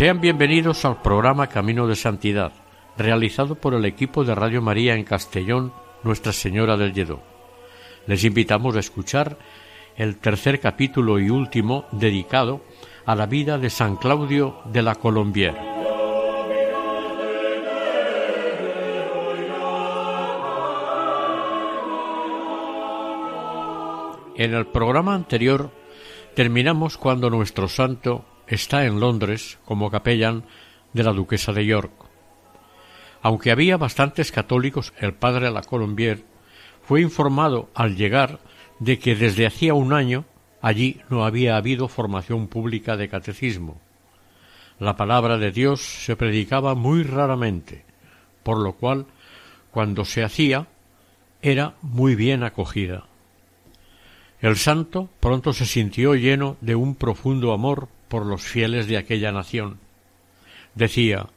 Sean 0.00 0.22
bienvenidos 0.22 0.86
al 0.86 1.02
programa 1.02 1.48
Camino 1.48 1.86
de 1.86 1.94
Santidad, 1.94 2.54
realizado 2.96 3.56
por 3.56 3.74
el 3.74 3.84
equipo 3.84 4.24
de 4.24 4.34
Radio 4.34 4.62
María 4.62 4.94
en 4.94 5.04
Castellón, 5.04 5.74
Nuestra 6.04 6.32
Señora 6.32 6.78
del 6.78 6.94
Lledó. 6.94 7.20
Les 8.06 8.24
invitamos 8.24 8.76
a 8.76 8.78
escuchar 8.78 9.36
el 9.96 10.16
tercer 10.16 10.58
capítulo 10.58 11.18
y 11.18 11.28
último 11.28 11.84
dedicado 11.92 12.62
a 13.04 13.14
la 13.14 13.26
vida 13.26 13.58
de 13.58 13.68
San 13.68 13.96
Claudio 13.96 14.62
de 14.72 14.80
la 14.80 14.94
Colombière. 14.94 15.58
En 24.34 24.54
el 24.54 24.66
programa 24.68 25.14
anterior 25.14 25.70
terminamos 26.34 26.96
cuando 26.96 27.28
nuestro 27.28 27.68
santo 27.68 28.24
está 28.50 28.84
en 28.84 29.00
Londres 29.00 29.58
como 29.64 29.90
capellán 29.90 30.44
de 30.92 31.04
la 31.04 31.12
duquesa 31.12 31.52
de 31.52 31.64
York. 31.64 31.92
Aunque 33.22 33.50
había 33.50 33.76
bastantes 33.76 34.32
católicos, 34.32 34.92
el 34.98 35.14
padre 35.14 35.50
la 35.50 35.62
Colombier 35.62 36.24
fue 36.82 37.00
informado 37.00 37.70
al 37.74 37.96
llegar 37.96 38.40
de 38.78 38.98
que 38.98 39.14
desde 39.14 39.46
hacía 39.46 39.74
un 39.74 39.92
año 39.92 40.24
allí 40.60 41.00
no 41.08 41.24
había 41.24 41.56
habido 41.56 41.88
formación 41.88 42.48
pública 42.48 42.96
de 42.96 43.08
catecismo. 43.08 43.80
La 44.78 44.96
palabra 44.96 45.38
de 45.38 45.52
Dios 45.52 45.80
se 45.80 46.16
predicaba 46.16 46.74
muy 46.74 47.02
raramente, 47.02 47.84
por 48.42 48.58
lo 48.58 48.72
cual, 48.72 49.06
cuando 49.70 50.04
se 50.04 50.24
hacía, 50.24 50.66
era 51.42 51.74
muy 51.82 52.14
bien 52.14 52.42
acogida. 52.42 53.04
El 54.40 54.56
santo 54.56 55.10
pronto 55.20 55.52
se 55.52 55.66
sintió 55.66 56.14
lleno 56.14 56.56
de 56.62 56.74
un 56.74 56.94
profundo 56.94 57.52
amor 57.52 57.88
por 58.10 58.26
los 58.26 58.42
fieles 58.42 58.88
de 58.88 58.98
aquella 58.98 59.30
nación. 59.30 59.78
Decía 60.74 61.28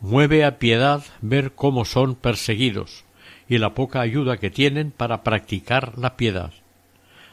Mueve 0.00 0.46
a 0.46 0.58
piedad 0.58 1.04
ver 1.20 1.52
cómo 1.52 1.84
son 1.84 2.14
perseguidos 2.14 3.04
y 3.48 3.58
la 3.58 3.74
poca 3.74 4.00
ayuda 4.00 4.38
que 4.38 4.48
tienen 4.50 4.92
para 4.92 5.22
practicar 5.22 5.98
la 5.98 6.16
piedad. 6.16 6.52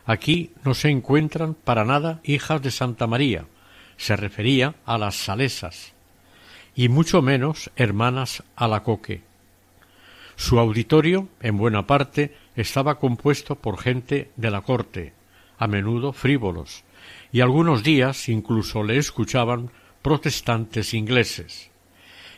Aquí 0.05 0.51
no 0.65 0.73
se 0.73 0.89
encuentran 0.89 1.53
para 1.53 1.85
nada 1.85 2.19
hijas 2.23 2.61
de 2.61 2.71
Santa 2.71 3.07
María, 3.07 3.45
se 3.95 4.17
refería 4.17 4.75
a 4.85 4.97
las 4.97 5.15
salesas, 5.15 5.93
y 6.75 6.89
mucho 6.89 7.21
menos 7.21 7.71
hermanas 7.77 8.43
a 8.55 8.67
la 8.67 8.83
coque. 8.83 9.21
Su 10.35 10.59
auditorio, 10.59 11.29
en 11.39 11.57
buena 11.57 11.87
parte, 11.87 12.35
estaba 12.55 12.99
compuesto 12.99 13.55
por 13.55 13.79
gente 13.79 14.31
de 14.35 14.51
la 14.51 14.61
corte, 14.61 15.13
a 15.57 15.67
menudo 15.67 16.11
frívolos, 16.13 16.83
y 17.31 17.41
algunos 17.41 17.83
días 17.83 18.29
incluso 18.29 18.83
le 18.83 18.97
escuchaban 18.97 19.69
protestantes 20.01 20.93
ingleses. 20.93 21.69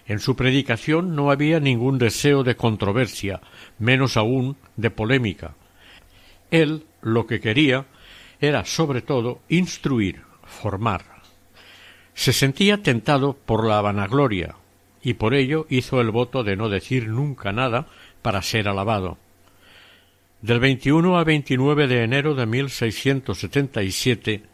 En 0.07 0.19
su 0.19 0.35
predicación 0.35 1.15
no 1.15 1.29
había 1.29 1.59
ningún 1.59 1.99
deseo 1.99 2.43
de 2.43 2.55
controversia, 2.55 3.41
menos 3.77 4.17
aún 4.17 4.57
de 4.75 4.89
polémica. 4.89 5.53
Él 6.49 6.85
lo 7.01 7.27
que 7.27 7.39
quería 7.39 7.85
era 8.41 8.65
sobre 8.65 9.01
todo 9.01 9.41
instruir, 9.49 10.21
formar. 10.43 11.05
Se 12.15 12.33
sentía 12.33 12.81
tentado 12.81 13.33
por 13.33 13.67
la 13.67 13.81
vanagloria, 13.81 14.55
y 15.01 15.13
por 15.13 15.35
ello 15.35 15.65
hizo 15.69 16.01
el 16.01 16.11
voto 16.11 16.43
de 16.43 16.55
no 16.55 16.69
decir 16.69 17.07
nunca 17.07 17.51
nada 17.51 17.87
para 18.21 18.41
ser 18.41 18.67
alabado. 18.67 19.17
Del 20.41 20.59
21 20.59 21.17
al 21.17 21.25
29 21.25 21.87
de 21.87 22.03
enero 22.03 22.33
de 22.33 22.45
1677 22.45 24.48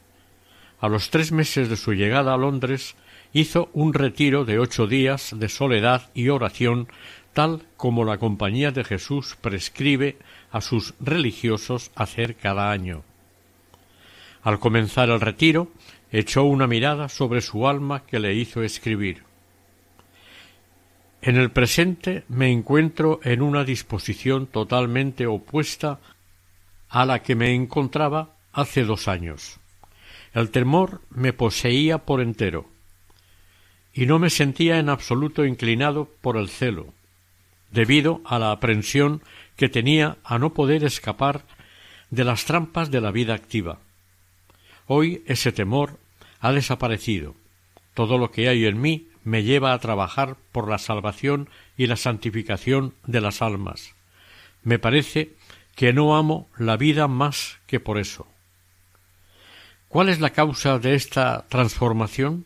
a 0.86 0.90
los 0.90 1.10
tres 1.10 1.32
meses 1.32 1.68
de 1.68 1.78
su 1.78 1.94
llegada 1.94 2.36
a 2.36 2.38
Londres, 2.38 2.96
hizo 3.34 3.70
un 3.74 3.94
retiro 3.94 4.46
de 4.46 4.60
ocho 4.60 4.86
días 4.86 5.34
de 5.36 5.50
soledad 5.50 6.12
y 6.14 6.30
oración, 6.30 6.88
tal 7.34 7.64
como 7.76 8.06
la 8.06 8.20
Compañía 8.20 8.72
de 8.72 8.84
Jesús 8.84 9.36
prescribe 9.42 10.20
a 10.52 10.62
sus 10.62 10.94
religiosos 11.00 11.92
hacer 11.96 12.36
cada 12.36 12.70
año. 12.70 13.04
Al 14.44 14.60
comenzar 14.60 15.10
el 15.10 15.20
retiro, 15.20 15.72
echó 16.12 16.44
una 16.44 16.68
mirada 16.68 17.10
sobre 17.10 17.42
su 17.42 17.68
alma 17.68 18.06
que 18.06 18.20
le 18.20 18.36
hizo 18.36 18.62
escribir. 18.62 19.24
En 21.24 21.36
el 21.36 21.50
presente 21.50 22.26
me 22.30 22.52
encuentro 22.52 23.20
en 23.24 23.42
una 23.42 23.64
disposición 23.64 24.46
totalmente 24.46 25.26
opuesta 25.26 26.00
a 26.90 27.08
la 27.08 27.24
que 27.24 27.34
me 27.34 27.56
encontraba 27.56 28.36
hace 28.54 28.84
dos 28.84 29.08
años. 29.08 29.60
El 30.36 30.50
temor 30.52 31.00
me 31.10 31.32
poseía 31.32 32.00
por 32.00 32.20
entero, 32.20 32.70
y 33.94 34.06
no 34.06 34.20
me 34.20 34.30
sentía 34.30 34.80
en 34.80 34.90
absoluto 34.90 35.46
inclinado 35.46 36.10
por 36.20 36.36
el 36.36 36.50
celo, 36.50 36.94
debido 37.72 38.20
a 38.26 38.38
la 38.38 38.52
aprensión 38.52 39.22
que 39.56 39.70
tenía 39.70 40.18
a 40.26 40.38
no 40.38 40.54
poder 40.54 40.84
escapar 40.84 41.46
de 42.10 42.26
las 42.26 42.44
trampas 42.44 42.92
de 42.92 43.00
la 43.00 43.12
vida 43.12 43.34
activa. 43.34 43.80
Hoy 44.88 45.24
ese 45.26 45.54
temor 45.54 45.98
ha 46.42 46.52
desaparecido. 46.52 47.34
Todo 47.94 48.18
lo 48.18 48.32
que 48.32 48.50
hay 48.50 48.66
en 48.66 48.82
mí 48.82 49.08
me 49.24 49.44
lleva 49.44 49.72
a 49.72 49.80
trabajar 49.80 50.36
por 50.52 50.70
la 50.70 50.80
salvación 50.80 51.48
y 51.78 51.88
la 51.88 51.96
santificación 51.96 52.94
de 53.06 53.22
las 53.22 53.42
almas. 53.42 53.96
Me 54.64 54.80
parece 54.80 55.32
que 55.76 55.94
no 55.94 56.18
amo 56.18 56.50
la 56.58 56.76
vida 56.76 57.08
más 57.08 57.58
que 57.68 57.80
por 57.80 57.98
eso. 57.98 58.28
¿Cuál 59.96 60.10
es 60.10 60.20
la 60.20 60.32
causa 60.32 60.78
de 60.78 60.94
esta 60.94 61.46
transformación? 61.48 62.44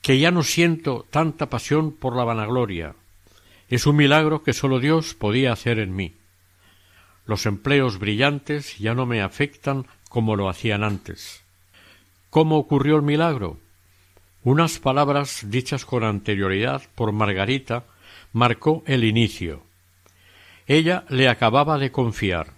Que 0.00 0.20
ya 0.20 0.30
no 0.30 0.44
siento 0.44 1.06
tanta 1.10 1.50
pasión 1.50 1.90
por 1.90 2.14
la 2.14 2.22
vanagloria. 2.22 2.94
Es 3.68 3.88
un 3.88 3.96
milagro 3.96 4.44
que 4.44 4.52
sólo 4.52 4.78
Dios 4.78 5.14
podía 5.14 5.50
hacer 5.50 5.80
en 5.80 5.96
mí. 5.96 6.14
Los 7.26 7.46
empleos 7.46 7.98
brillantes 7.98 8.78
ya 8.78 8.94
no 8.94 9.06
me 9.06 9.20
afectan 9.20 9.86
como 10.08 10.36
lo 10.36 10.48
hacían 10.48 10.84
antes. 10.84 11.42
¿Cómo 12.30 12.56
ocurrió 12.56 12.94
el 12.94 13.02
milagro? 13.02 13.58
Unas 14.44 14.78
palabras 14.78 15.50
dichas 15.50 15.84
con 15.84 16.04
anterioridad 16.04 16.82
por 16.94 17.10
Margarita 17.10 17.82
marcó 18.32 18.84
el 18.86 19.02
inicio. 19.02 19.64
Ella 20.68 21.06
le 21.08 21.28
acababa 21.28 21.76
de 21.76 21.90
confiar. 21.90 22.57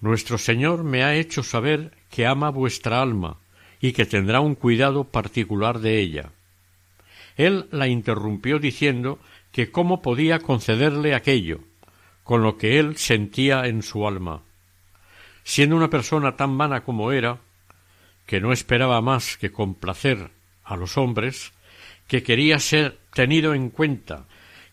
Nuestro 0.00 0.38
Señor 0.38 0.84
me 0.84 1.02
ha 1.02 1.16
hecho 1.16 1.42
saber 1.42 1.92
que 2.10 2.26
ama 2.26 2.50
vuestra 2.50 3.02
alma 3.02 3.38
y 3.80 3.92
que 3.92 4.06
tendrá 4.06 4.40
un 4.40 4.54
cuidado 4.54 5.04
particular 5.04 5.80
de 5.80 5.98
ella. 5.98 6.30
Él 7.36 7.68
la 7.72 7.88
interrumpió 7.88 8.58
diciendo 8.58 9.18
que 9.52 9.70
cómo 9.70 10.02
podía 10.02 10.38
concederle 10.38 11.14
aquello, 11.14 11.60
con 12.22 12.42
lo 12.42 12.58
que 12.58 12.78
él 12.78 12.96
sentía 12.96 13.66
en 13.66 13.82
su 13.82 14.06
alma. 14.06 14.42
Siendo 15.42 15.76
una 15.76 15.90
persona 15.90 16.36
tan 16.36 16.56
vana 16.58 16.84
como 16.84 17.10
era, 17.10 17.38
que 18.26 18.40
no 18.40 18.52
esperaba 18.52 19.00
más 19.00 19.36
que 19.36 19.50
complacer 19.50 20.30
a 20.62 20.76
los 20.76 20.96
hombres, 20.96 21.52
que 22.06 22.22
quería 22.22 22.58
ser 22.58 22.98
tenido 23.14 23.54
en 23.54 23.70
cuenta, 23.70 24.26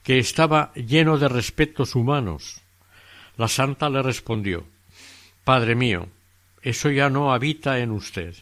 que 0.04 0.20
estaba 0.20 0.72
lleno 0.74 1.18
de 1.18 1.30
respetos 1.30 1.96
humanos, 1.96 2.62
la 3.38 3.48
santa 3.48 3.90
le 3.90 4.02
respondió 4.02 4.66
Padre 5.46 5.76
mío, 5.76 6.08
eso 6.64 6.90
ya 6.90 7.12
no 7.12 7.32
habita 7.32 7.78
en 7.78 7.92
usted. 7.92 8.34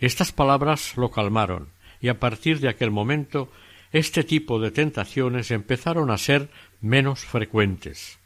Estas 0.00 0.32
palabras 0.32 0.96
lo 0.96 1.12
calmaron, 1.12 1.68
y 2.00 2.08
a 2.08 2.18
partir 2.18 2.58
de 2.58 2.68
aquel 2.68 2.90
momento 2.90 3.52
este 3.92 4.24
tipo 4.24 4.58
de 4.58 4.72
tentaciones 4.72 5.52
empezaron 5.52 6.10
a 6.10 6.18
ser 6.18 6.50
menos 6.80 7.20
frecuentes. 7.20 8.18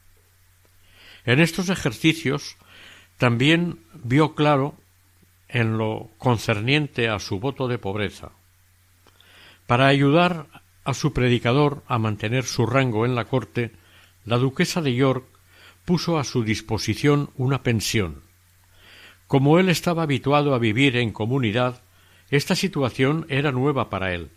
En 1.27 1.39
estos 1.39 1.69
ejercicios 1.69 2.57
también 3.19 3.81
vio 4.03 4.35
claro 4.35 4.75
en 5.49 5.77
lo 5.77 6.09
concerniente 6.17 7.11
a 7.11 7.19
su 7.19 7.41
voto 7.41 7.69
de 7.69 7.77
pobreza. 7.77 8.31
Para 9.67 9.87
ayudar 9.87 10.47
a 10.85 10.95
su 10.95 11.13
predicador 11.13 11.83
a 11.87 11.99
mantener 11.99 12.45
su 12.45 12.65
rango 12.65 13.05
en 13.05 13.15
la 13.15 13.27
corte, 13.27 13.71
la 14.25 14.39
duquesa 14.39 14.81
de 14.81 14.95
York 14.95 15.27
puso 15.85 16.19
a 16.19 16.25
su 16.25 16.45
disposición 16.45 17.31
una 17.37 17.63
pensión. 17.63 18.23
Como 19.27 19.59
él 19.59 19.69
estaba 19.69 20.03
habituado 20.03 20.55
a 20.55 20.59
vivir 20.59 20.97
en 20.97 21.13
comunidad, 21.13 21.83
esta 22.31 22.55
situación 22.55 23.27
era 23.29 23.53
nueva 23.53 23.91
para 23.91 24.15
él, 24.15 24.31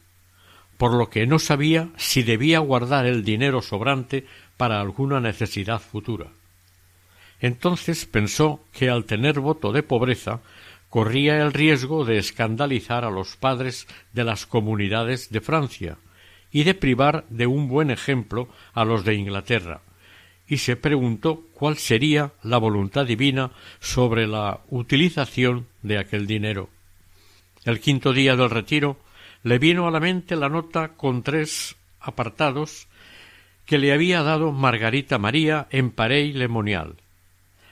por 0.78 0.94
lo 0.94 1.10
que 1.10 1.28
no 1.28 1.40
sabía 1.40 1.90
si 1.98 2.24
debía 2.24 2.60
guardar 2.60 3.06
el 3.06 3.24
dinero 3.24 3.62
sobrante 3.62 4.26
para 4.58 4.82
alguna 4.82 5.20
necesidad 5.20 5.82
futura. 5.82 6.28
Entonces 7.40 8.06
pensó 8.06 8.64
que 8.72 8.90
al 8.90 9.06
tener 9.06 9.40
voto 9.40 9.72
de 9.72 9.84
pobreza 9.84 10.42
corría 10.90 11.42
el 11.42 11.54
riesgo 11.54 12.06
de 12.06 12.18
escandalizar 12.18 13.04
a 13.04 13.12
los 13.12 13.36
padres 13.36 13.88
de 14.14 14.24
las 14.24 14.46
comunidades 14.46 15.30
de 15.30 15.42
Francia 15.42 15.98
y 16.52 16.64
de 16.64 16.74
privar 16.74 17.26
de 17.30 17.48
un 17.48 17.68
buen 17.68 17.92
ejemplo 17.92 18.48
a 18.74 18.86
los 18.86 19.04
de 19.04 19.16
Inglaterra, 19.16 19.82
y 20.48 20.58
se 20.58 20.76
preguntó 20.76 21.44
cuál 21.54 21.78
sería 21.78 22.32
la 22.44 22.58
voluntad 22.58 23.06
divina 23.06 23.52
sobre 23.80 24.28
la 24.28 24.62
utilización 24.70 25.68
de 25.82 25.98
aquel 25.98 26.28
dinero. 26.28 26.70
El 27.64 27.80
quinto 27.80 28.14
día 28.14 28.36
del 28.36 28.50
retiro 28.50 29.00
le 29.44 29.58
vino 29.58 29.88
a 29.88 29.92
la 29.92 30.00
mente 30.00 30.36
la 30.36 30.50
nota 30.50 30.90
con 30.90 31.24
tres 31.24 31.76
apartados 32.00 32.88
que 33.66 33.80
le 33.80 33.92
había 33.92 34.22
dado 34.22 34.52
Margarita 34.52 35.18
María 35.18 35.68
en 35.72 35.90
Parey 35.92 36.34
Lemonial, 36.34 36.96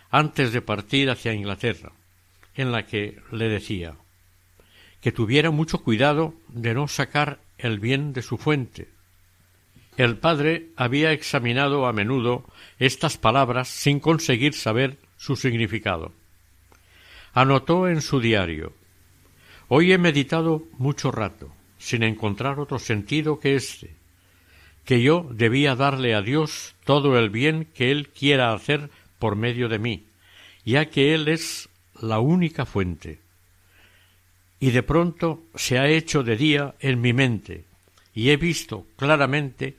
antes 0.09 0.51
de 0.51 0.61
partir 0.61 1.11
hacia 1.11 1.33
Inglaterra, 1.33 1.91
en 2.55 2.71
la 2.71 2.85
que 2.85 3.19
le 3.31 3.49
decía 3.49 3.95
que 5.01 5.11
tuviera 5.11 5.51
mucho 5.51 5.79
cuidado 5.79 6.33
de 6.47 6.73
no 6.73 6.87
sacar 6.87 7.39
el 7.57 7.79
bien 7.79 8.13
de 8.13 8.21
su 8.21 8.37
fuente. 8.37 8.87
El 9.97 10.17
padre 10.17 10.69
había 10.77 11.11
examinado 11.11 11.85
a 11.85 11.93
menudo 11.93 12.45
estas 12.79 13.17
palabras 13.17 13.67
sin 13.67 13.99
conseguir 13.99 14.53
saber 14.53 14.97
su 15.17 15.35
significado. 15.35 16.11
Anotó 17.33 17.87
en 17.87 18.01
su 18.01 18.19
diario 18.19 18.73
Hoy 19.75 19.91
he 19.91 19.97
meditado 19.97 20.67
mucho 20.77 21.11
rato, 21.11 21.51
sin 21.79 22.03
encontrar 22.03 22.59
otro 22.59 22.79
sentido 22.79 23.39
que 23.39 23.55
este, 23.55 23.95
que 24.85 25.01
yo 25.01 25.27
debía 25.31 25.75
darle 25.75 26.13
a 26.13 26.21
Dios 26.21 26.75
todo 26.83 27.17
el 27.17 27.29
bien 27.29 27.67
que 27.73 27.89
Él 27.89 28.09
quiera 28.09 28.53
hacer 28.53 28.89
por 29.19 29.35
medio 29.35 29.69
de 29.69 29.79
mí, 29.79 30.05
ya 30.65 30.89
que 30.91 31.15
Él 31.15 31.27
es 31.27 31.69
la 31.99 32.19
única 32.19 32.65
fuente. 32.65 33.19
Y 34.59 34.71
de 34.71 34.83
pronto 34.83 35.41
se 35.55 35.79
ha 35.79 35.87
hecho 35.87 36.23
de 36.23 36.37
día 36.37 36.75
en 36.79 37.01
mi 37.01 37.13
mente, 37.13 37.63
y 38.13 38.29
he 38.29 38.37
visto 38.37 38.85
claramente 38.95 39.75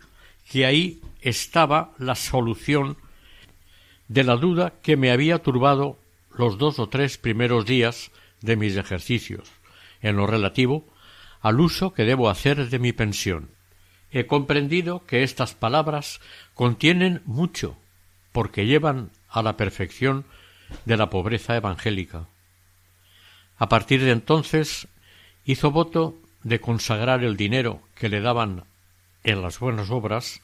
que 0.50 0.66
ahí 0.66 1.00
estaba 1.24 1.92
la 1.98 2.14
solución 2.14 2.96
de 4.08 4.24
la 4.24 4.36
duda 4.36 4.74
que 4.82 4.96
me 4.96 5.10
había 5.10 5.42
turbado 5.42 5.98
los 6.36 6.58
dos 6.58 6.78
o 6.78 6.88
tres 6.88 7.18
primeros 7.18 7.64
días 7.64 8.10
de 8.42 8.56
mis 8.56 8.76
ejercicios, 8.76 9.50
en 10.02 10.16
lo 10.16 10.26
relativo 10.26 10.86
al 11.40 11.60
uso 11.60 11.92
que 11.92 12.04
debo 12.04 12.28
hacer 12.28 12.68
de 12.68 12.78
mi 12.78 12.92
pensión. 12.92 13.50
He 14.10 14.26
comprendido 14.26 15.04
que 15.06 15.22
estas 15.22 15.54
palabras 15.54 16.20
contienen 16.54 17.22
mucho, 17.24 17.76
porque 18.32 18.66
llevan 18.66 19.10
a 19.28 19.42
la 19.42 19.56
perfección 19.56 20.24
de 20.84 20.96
la 20.96 21.10
pobreza 21.10 21.56
evangélica. 21.56 22.26
A 23.56 23.68
partir 23.68 24.02
de 24.02 24.10
entonces 24.10 24.88
hizo 25.44 25.70
voto 25.70 26.16
de 26.42 26.60
consagrar 26.60 27.24
el 27.24 27.36
dinero 27.36 27.80
que 27.94 28.08
le 28.08 28.20
daban 28.20 28.64
en 29.22 29.42
las 29.42 29.58
buenas 29.58 29.90
obras, 29.90 30.42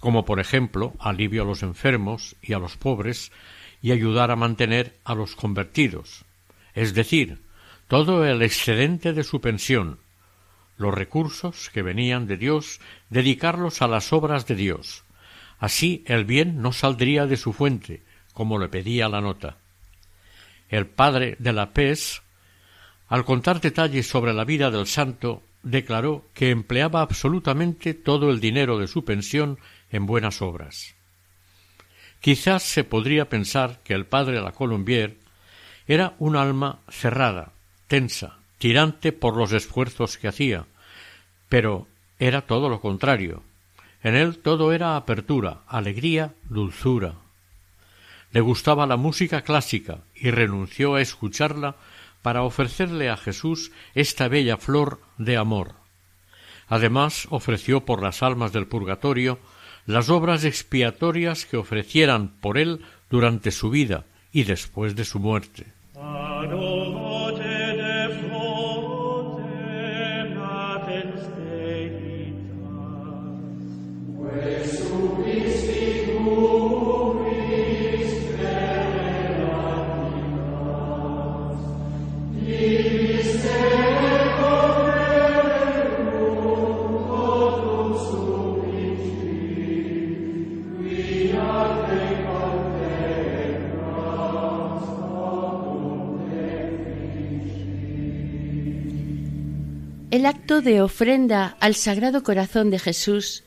como 0.00 0.24
por 0.24 0.40
ejemplo 0.40 0.94
alivio 0.98 1.42
a 1.42 1.46
los 1.46 1.62
enfermos 1.62 2.36
y 2.42 2.52
a 2.52 2.58
los 2.58 2.76
pobres, 2.76 3.32
y 3.80 3.92
ayudar 3.92 4.30
a 4.30 4.36
mantener 4.36 4.96
a 5.04 5.14
los 5.14 5.36
convertidos, 5.36 6.24
es 6.74 6.94
decir, 6.94 7.40
todo 7.86 8.26
el 8.26 8.42
excedente 8.42 9.12
de 9.12 9.24
su 9.24 9.40
pensión, 9.40 9.98
los 10.76 10.94
recursos 10.94 11.70
que 11.70 11.82
venían 11.82 12.26
de 12.26 12.36
Dios, 12.36 12.80
dedicarlos 13.10 13.82
a 13.82 13.88
las 13.88 14.12
obras 14.12 14.46
de 14.46 14.54
Dios. 14.54 15.04
Así 15.58 16.04
el 16.06 16.24
bien 16.24 16.62
no 16.62 16.72
saldría 16.72 17.26
de 17.26 17.36
su 17.36 17.52
fuente, 17.52 18.02
como 18.32 18.58
le 18.58 18.68
pedía 18.68 19.08
la 19.08 19.20
nota. 19.20 19.56
El 20.68 20.86
padre 20.86 21.36
de 21.38 21.52
la 21.52 21.72
PES, 21.72 22.22
al 23.08 23.24
contar 23.24 23.60
detalles 23.60 24.06
sobre 24.06 24.34
la 24.34 24.44
vida 24.44 24.70
del 24.70 24.86
santo, 24.86 25.42
declaró 25.62 26.26
que 26.34 26.50
empleaba 26.50 27.00
absolutamente 27.00 27.94
todo 27.94 28.30
el 28.30 28.38
dinero 28.38 28.78
de 28.78 28.86
su 28.86 29.04
pensión 29.04 29.58
en 29.90 30.06
buenas 30.06 30.42
obras. 30.42 30.94
Quizás 32.20 32.62
se 32.62 32.84
podría 32.84 33.28
pensar 33.28 33.80
que 33.84 33.94
el 33.94 34.06
padre 34.06 34.40
la 34.40 34.52
Colombier 34.52 35.16
era 35.86 36.14
un 36.18 36.36
alma 36.36 36.80
cerrada, 36.88 37.52
tensa, 37.86 38.38
tirante 38.58 39.12
por 39.12 39.36
los 39.36 39.52
esfuerzos 39.52 40.18
que 40.18 40.28
hacía, 40.28 40.66
pero 41.48 41.86
era 42.18 42.42
todo 42.42 42.68
lo 42.68 42.80
contrario. 42.80 43.42
En 44.02 44.14
él 44.14 44.38
todo 44.38 44.72
era 44.72 44.96
apertura, 44.96 45.60
alegría, 45.66 46.34
dulzura. 46.48 47.14
Le 48.32 48.40
gustaba 48.40 48.86
la 48.86 48.96
música 48.96 49.42
clásica 49.42 50.00
y 50.14 50.30
renunció 50.30 50.94
a 50.94 51.00
escucharla 51.00 51.76
para 52.22 52.42
ofrecerle 52.42 53.08
a 53.08 53.16
Jesús 53.16 53.72
esta 53.94 54.28
bella 54.28 54.56
flor 54.56 55.00
de 55.16 55.36
amor. 55.36 55.74
Además 56.68 57.26
ofreció 57.30 57.84
por 57.84 58.02
las 58.02 58.22
almas 58.22 58.52
del 58.52 58.66
purgatorio 58.66 59.38
las 59.88 60.10
obras 60.10 60.44
expiatorias 60.44 61.46
que 61.46 61.56
ofrecieran 61.56 62.28
por 62.42 62.58
él 62.58 62.82
durante 63.08 63.50
su 63.50 63.70
vida 63.70 64.04
y 64.30 64.44
después 64.44 64.94
de 64.94 65.06
su 65.06 65.18
muerte. 65.18 65.64
De 100.62 100.82
ofrenda 100.82 101.56
al 101.60 101.74
Sagrado 101.74 102.22
Corazón 102.22 102.70
de 102.70 102.78
Jesús 102.78 103.44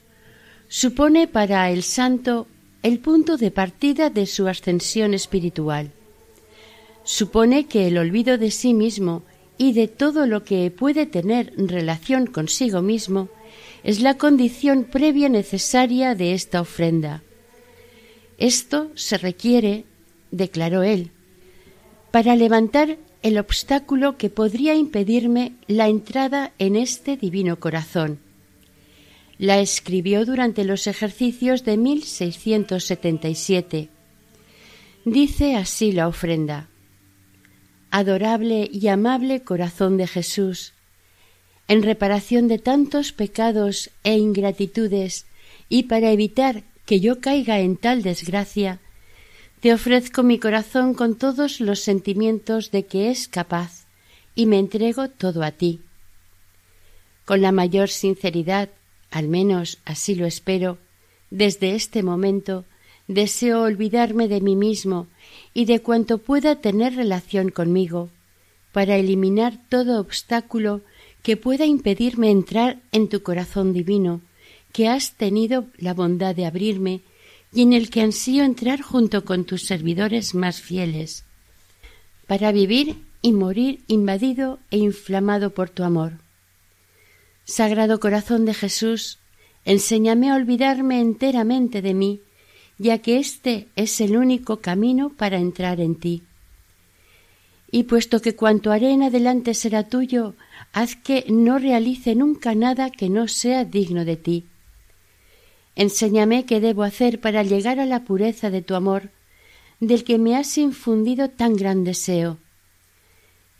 supone 0.67 1.27
para 1.27 1.69
el 1.69 1.83
santo 1.83 2.47
el 2.83 2.99
punto 2.99 3.37
de 3.37 3.51
partida 3.51 4.09
de 4.09 4.25
su 4.25 4.47
ascensión 4.47 5.13
espiritual. 5.13 5.91
Supone 7.03 7.67
que 7.67 7.87
el 7.87 7.97
olvido 7.97 8.37
de 8.37 8.51
sí 8.51 8.73
mismo 8.73 9.23
y 9.57 9.73
de 9.73 9.87
todo 9.87 10.25
lo 10.25 10.43
que 10.43 10.71
puede 10.71 11.05
tener 11.05 11.53
relación 11.57 12.25
consigo 12.25 12.81
mismo 12.81 13.29
es 13.83 13.99
la 13.99 14.17
condición 14.17 14.85
previa 14.85 15.29
necesaria 15.29 16.15
de 16.15 16.33
esta 16.33 16.61
ofrenda. 16.61 17.23
Esto 18.37 18.91
se 18.95 19.17
requiere, 19.17 19.85
declaró 20.31 20.83
él, 20.83 21.11
para 22.11 22.35
levantar 22.35 22.97
el 23.23 23.37
obstáculo 23.37 24.17
que 24.17 24.29
podría 24.29 24.75
impedirme 24.75 25.53
la 25.67 25.87
entrada 25.87 26.51
en 26.57 26.75
este 26.75 27.17
divino 27.17 27.59
corazón. 27.59 28.19
La 29.37 29.59
escribió 29.59 30.25
durante 30.25 30.63
los 30.63 30.87
ejercicios 30.87 31.63
de 31.63 31.77
1677. 31.77 33.89
Dice 35.05 35.55
así 35.55 35.91
la 35.91 36.07
ofrenda. 36.07 36.67
Adorable 37.89 38.69
y 38.71 38.87
amable 38.87 39.41
corazón 39.41 39.97
de 39.97 40.07
Jesús, 40.07 40.73
en 41.67 41.83
reparación 41.83 42.47
de 42.47 42.59
tantos 42.59 43.11
pecados 43.11 43.89
e 44.03 44.17
ingratitudes 44.17 45.25
y 45.69 45.83
para 45.83 46.11
evitar 46.11 46.63
que 46.85 46.99
yo 46.99 47.19
caiga 47.19 47.59
en 47.59 47.77
tal 47.77 48.01
desgracia, 48.01 48.79
te 49.61 49.71
ofrezco 49.73 50.23
mi 50.23 50.39
corazón 50.39 50.95
con 50.95 51.15
todos 51.15 51.61
los 51.61 51.81
sentimientos 51.81 52.71
de 52.71 52.87
que 52.87 53.11
es 53.11 53.27
capaz 53.27 53.85
y 54.33 54.47
me 54.47 54.57
entrego 54.57 55.07
todo 55.07 55.43
a 55.43 55.51
ti. 55.51 55.81
Con 57.25 57.41
la 57.41 57.51
mayor 57.51 57.89
sinceridad, 57.89 58.69
al 59.11 59.27
menos 59.27 59.77
así 59.85 60.15
lo 60.15 60.25
espero, 60.25 60.79
desde 61.29 61.75
este 61.75 62.01
momento 62.01 62.65
deseo 63.07 63.61
olvidarme 63.61 64.27
de 64.27 64.41
mí 64.41 64.55
mismo 64.55 65.07
y 65.53 65.65
de 65.65 65.79
cuanto 65.79 66.17
pueda 66.17 66.55
tener 66.55 66.95
relación 66.95 67.49
conmigo, 67.49 68.09
para 68.71 68.95
eliminar 68.95 69.59
todo 69.69 69.99
obstáculo 69.99 70.81
que 71.21 71.37
pueda 71.37 71.65
impedirme 71.65 72.31
entrar 72.31 72.79
en 72.91 73.09
tu 73.09 73.21
corazón 73.21 73.73
divino, 73.73 74.21
que 74.73 74.87
has 74.87 75.13
tenido 75.13 75.65
la 75.77 75.93
bondad 75.93 76.33
de 76.35 76.47
abrirme 76.47 77.01
y 77.53 77.61
en 77.61 77.73
el 77.73 77.89
que 77.89 78.01
ansío 78.01 78.43
entrar 78.43 78.81
junto 78.81 79.25
con 79.25 79.45
tus 79.45 79.65
servidores 79.65 80.33
más 80.35 80.61
fieles, 80.61 81.25
para 82.27 82.51
vivir 82.51 82.97
y 83.21 83.33
morir 83.33 83.81
invadido 83.87 84.59
e 84.71 84.77
inflamado 84.77 85.53
por 85.53 85.69
tu 85.69 85.83
amor. 85.83 86.13
Sagrado 87.43 87.99
corazón 87.99 88.45
de 88.45 88.53
Jesús, 88.53 89.19
enséñame 89.65 90.31
a 90.31 90.35
olvidarme 90.35 91.01
enteramente 91.01 91.81
de 91.81 91.93
mí, 91.93 92.21
ya 92.77 92.99
que 92.99 93.17
éste 93.17 93.67
es 93.75 94.01
el 94.01 94.15
único 94.15 94.57
camino 94.57 95.09
para 95.09 95.37
entrar 95.37 95.79
en 95.79 95.95
ti. 95.95 96.23
Y 97.69 97.83
puesto 97.83 98.21
que 98.21 98.35
cuanto 98.35 98.71
haré 98.71 98.91
en 98.91 99.03
adelante 99.03 99.53
será 99.53 99.87
tuyo, 99.87 100.35
haz 100.73 100.95
que 100.95 101.25
no 101.29 101.59
realice 101.59 102.15
nunca 102.15 102.55
nada 102.55 102.89
que 102.89 103.09
no 103.09 103.27
sea 103.27 103.65
digno 103.65 104.03
de 104.03 104.17
ti. 104.17 104.45
Enséñame 105.75 106.45
qué 106.45 106.59
debo 106.59 106.83
hacer 106.83 107.19
para 107.19 107.43
llegar 107.43 107.79
a 107.79 107.85
la 107.85 108.03
pureza 108.03 108.49
de 108.49 108.61
tu 108.61 108.75
amor, 108.75 109.09
del 109.79 110.03
que 110.03 110.17
me 110.17 110.35
has 110.35 110.57
infundido 110.57 111.29
tan 111.29 111.55
gran 111.55 111.83
deseo. 111.83 112.37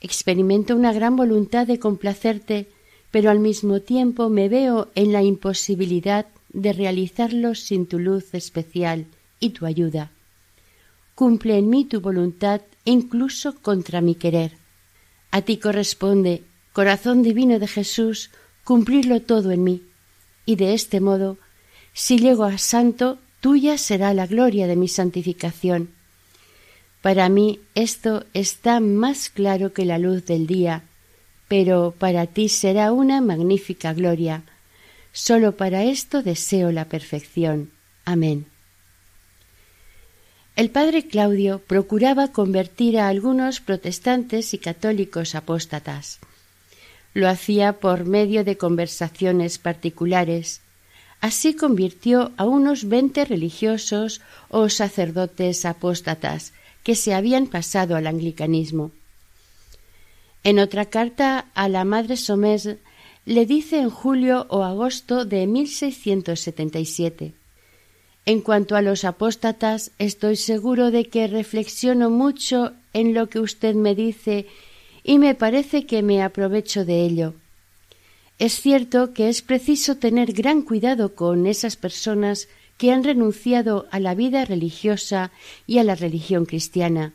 Experimento 0.01 0.75
una 0.75 0.93
gran 0.93 1.15
voluntad 1.15 1.67
de 1.67 1.79
complacerte, 1.79 2.67
pero 3.11 3.29
al 3.29 3.39
mismo 3.39 3.81
tiempo 3.81 4.29
me 4.29 4.49
veo 4.49 4.89
en 4.95 5.11
la 5.11 5.23
imposibilidad 5.23 6.27
de 6.53 6.73
realizarlo 6.73 7.55
sin 7.55 7.85
tu 7.85 7.99
luz 7.99 8.33
especial 8.33 9.05
y 9.39 9.51
tu 9.51 9.65
ayuda. 9.65 10.11
Cumple 11.15 11.57
en 11.57 11.69
mí 11.69 11.85
tu 11.85 12.01
voluntad 12.01 12.61
incluso 12.83 13.55
contra 13.61 14.01
mi 14.01 14.15
querer. 14.15 14.53
A 15.29 15.41
ti 15.41 15.57
corresponde, 15.57 16.43
corazón 16.73 17.23
divino 17.23 17.59
de 17.59 17.67
Jesús, 17.67 18.31
cumplirlo 18.63 19.21
todo 19.21 19.51
en 19.51 19.63
mí, 19.63 19.81
y 20.45 20.55
de 20.55 20.73
este 20.73 20.99
modo 20.99 21.37
si 21.93 22.17
llego 22.17 22.45
a 22.45 22.57
santo, 22.57 23.19
tuya 23.39 23.77
será 23.77 24.13
la 24.13 24.27
gloria 24.27 24.67
de 24.67 24.75
mi 24.75 24.87
santificación. 24.87 25.89
Para 27.01 27.29
mí 27.29 27.59
esto 27.75 28.25
está 28.33 28.79
más 28.79 29.29
claro 29.29 29.73
que 29.73 29.85
la 29.85 29.97
luz 29.97 30.25
del 30.25 30.45
día, 30.47 30.83
pero 31.47 31.93
para 31.97 32.27
ti 32.27 32.47
será 32.47 32.91
una 32.91 33.19
magnífica 33.21 33.93
gloria. 33.93 34.43
Solo 35.11 35.57
para 35.57 35.83
esto 35.83 36.21
deseo 36.21 36.71
la 36.71 36.85
perfección. 36.85 37.71
Amén. 38.05 38.45
El 40.55 40.69
padre 40.69 41.07
Claudio 41.07 41.59
procuraba 41.59 42.29
convertir 42.29 42.99
a 42.99 43.07
algunos 43.07 43.61
protestantes 43.61 44.53
y 44.53 44.57
católicos 44.57 45.33
apóstatas. 45.33 46.19
Lo 47.13 47.27
hacía 47.27 47.73
por 47.73 48.05
medio 48.05 48.43
de 48.43 48.57
conversaciones 48.57 49.57
particulares, 49.57 50.61
Así 51.21 51.53
convirtió 51.53 52.31
a 52.37 52.45
unos 52.45 52.89
veinte 52.89 53.25
religiosos 53.25 54.21
o 54.49 54.69
sacerdotes 54.69 55.65
apóstatas 55.65 56.51
que 56.83 56.95
se 56.95 57.13
habían 57.13 57.45
pasado 57.45 57.95
al 57.95 58.07
anglicanismo. 58.07 58.91
En 60.43 60.57
otra 60.57 60.85
carta 60.85 61.45
a 61.53 61.69
la 61.69 61.85
Madre 61.85 62.17
Somés 62.17 62.67
le 63.25 63.45
dice 63.45 63.79
en 63.79 63.91
julio 63.91 64.47
o 64.49 64.63
agosto 64.63 65.25
de 65.25 65.45
1677 65.45 67.33
En 68.25 68.41
cuanto 68.41 68.75
a 68.75 68.81
los 68.81 69.05
apóstatas, 69.05 69.91
estoy 69.99 70.35
seguro 70.35 70.89
de 70.89 71.07
que 71.07 71.27
reflexiono 71.27 72.09
mucho 72.09 72.71
en 72.93 73.13
lo 73.13 73.29
que 73.29 73.39
usted 73.39 73.75
me 73.75 73.93
dice 73.93 74.47
y 75.03 75.19
me 75.19 75.35
parece 75.35 75.85
que 75.85 76.01
me 76.01 76.23
aprovecho 76.23 76.83
de 76.83 77.05
ello. 77.05 77.35
Es 78.41 78.59
cierto 78.59 79.13
que 79.13 79.29
es 79.29 79.43
preciso 79.43 79.97
tener 79.97 80.33
gran 80.33 80.63
cuidado 80.63 81.13
con 81.13 81.45
esas 81.45 81.75
personas 81.75 82.47
que 82.79 82.91
han 82.91 83.03
renunciado 83.03 83.85
a 83.91 83.99
la 83.99 84.15
vida 84.15 84.45
religiosa 84.45 85.29
y 85.67 85.77
a 85.77 85.83
la 85.83 85.93
religión 85.93 86.47
cristiana. 86.47 87.13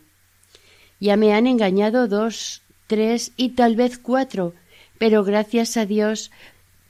Ya 1.01 1.17
me 1.17 1.33
han 1.33 1.45
engañado 1.45 2.07
dos, 2.07 2.61
tres 2.87 3.33
y 3.35 3.49
tal 3.49 3.75
vez 3.75 3.97
cuatro, 3.97 4.53
pero 4.99 5.25
gracias 5.25 5.75
a 5.75 5.85
Dios 5.85 6.31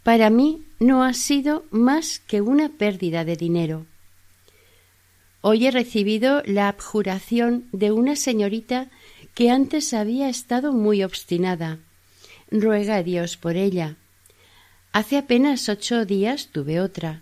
para 0.04 0.30
mí 0.30 0.62
no 0.78 1.04
ha 1.04 1.16
sido 1.16 1.66
más 1.72 2.20
que 2.20 2.42
una 2.42 2.70
pérdida 2.70 3.26
de 3.26 3.38
dinero. 3.38 3.88
Hoy 5.42 5.66
he 5.66 5.72
recibido 5.72 6.44
la 6.46 6.68
abjuración 6.68 7.66
de 7.72 7.92
una 7.92 8.16
señorita 8.16 8.92
que 9.34 9.50
antes 9.50 9.96
había 9.96 10.30
estado 10.30 10.74
muy 10.74 11.04
obstinada. 11.04 11.80
Ruega 12.52 12.98
a 12.98 13.04
Dios 13.04 13.36
por 13.36 13.56
ella. 13.56 13.98
Hace 14.92 15.18
apenas 15.18 15.70
ocho 15.70 16.06
días 16.06 16.50
tuve 16.52 16.80
otra, 16.80 17.22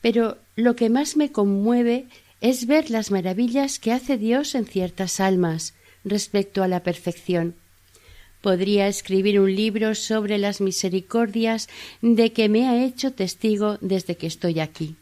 pero 0.00 0.38
lo 0.54 0.76
que 0.76 0.90
más 0.90 1.16
me 1.16 1.32
conmueve 1.32 2.06
es 2.40 2.66
ver 2.66 2.90
las 2.90 3.10
maravillas 3.10 3.78
que 3.78 3.92
hace 3.92 4.18
Dios 4.18 4.54
en 4.54 4.66
ciertas 4.66 5.20
almas 5.20 5.74
respecto 6.04 6.62
a 6.62 6.68
la 6.68 6.80
perfección. 6.82 7.54
Podría 8.40 8.86
escribir 8.86 9.40
un 9.40 9.54
libro 9.54 9.94
sobre 9.94 10.38
las 10.38 10.60
misericordias 10.60 11.68
de 12.02 12.32
que 12.32 12.48
me 12.48 12.68
ha 12.68 12.84
hecho 12.84 13.12
testigo 13.12 13.78
desde 13.80 14.16
que 14.16 14.26
estoy 14.26 14.60
aquí. 14.60 14.94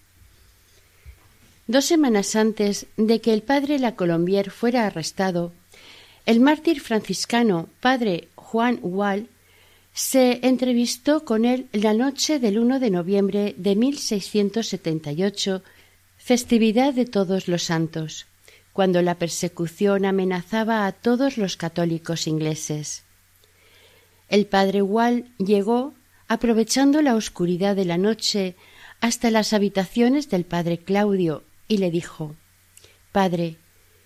Dos 1.67 1.87
semanas 1.87 2.37
antes 2.37 2.87
de 2.97 3.21
que 3.21 3.33
el 3.33 3.43
padre 3.43 3.79
La 3.79 3.97
Colombier 3.97 4.51
fuera 4.51 4.87
arrestado, 4.87 5.53
el 6.27 6.41
mártir 6.41 6.81
franciscano 6.81 7.69
padre 7.81 8.29
Juan 8.35 8.79
Wall 8.83 9.29
se 9.95 10.41
entrevistó 10.43 11.25
con 11.25 11.45
él 11.45 11.69
la 11.73 11.95
noche 11.95 12.41
del 12.41 12.59
1 12.59 12.81
de 12.81 12.91
noviembre 12.91 13.55
de 13.57 13.77
1678, 13.77 15.63
festividad 16.17 16.93
de 16.93 17.07
todos 17.07 17.47
los 17.47 17.63
santos, 17.63 18.27
cuando 18.73 19.03
la 19.03 19.15
persecución 19.15 20.05
amenazaba 20.05 20.87
a 20.87 20.93
todos 20.93 21.39
los 21.39 21.57
católicos 21.57 22.27
ingleses. 22.27 23.05
El 24.29 24.47
padre 24.47 24.83
Wall 24.83 25.27
llegó, 25.39 25.95
aprovechando 26.27 27.01
la 27.01 27.15
oscuridad 27.15 27.77
de 27.77 27.85
la 27.85 27.97
noche, 27.97 28.57
hasta 29.01 29.31
las 29.31 29.53
habitaciones 29.53 30.29
del 30.29 30.45
padre 30.45 30.79
Claudio 30.79 31.45
y 31.69 31.79
le 31.79 31.93
dijo 31.93 32.35
Padre, 33.13 33.59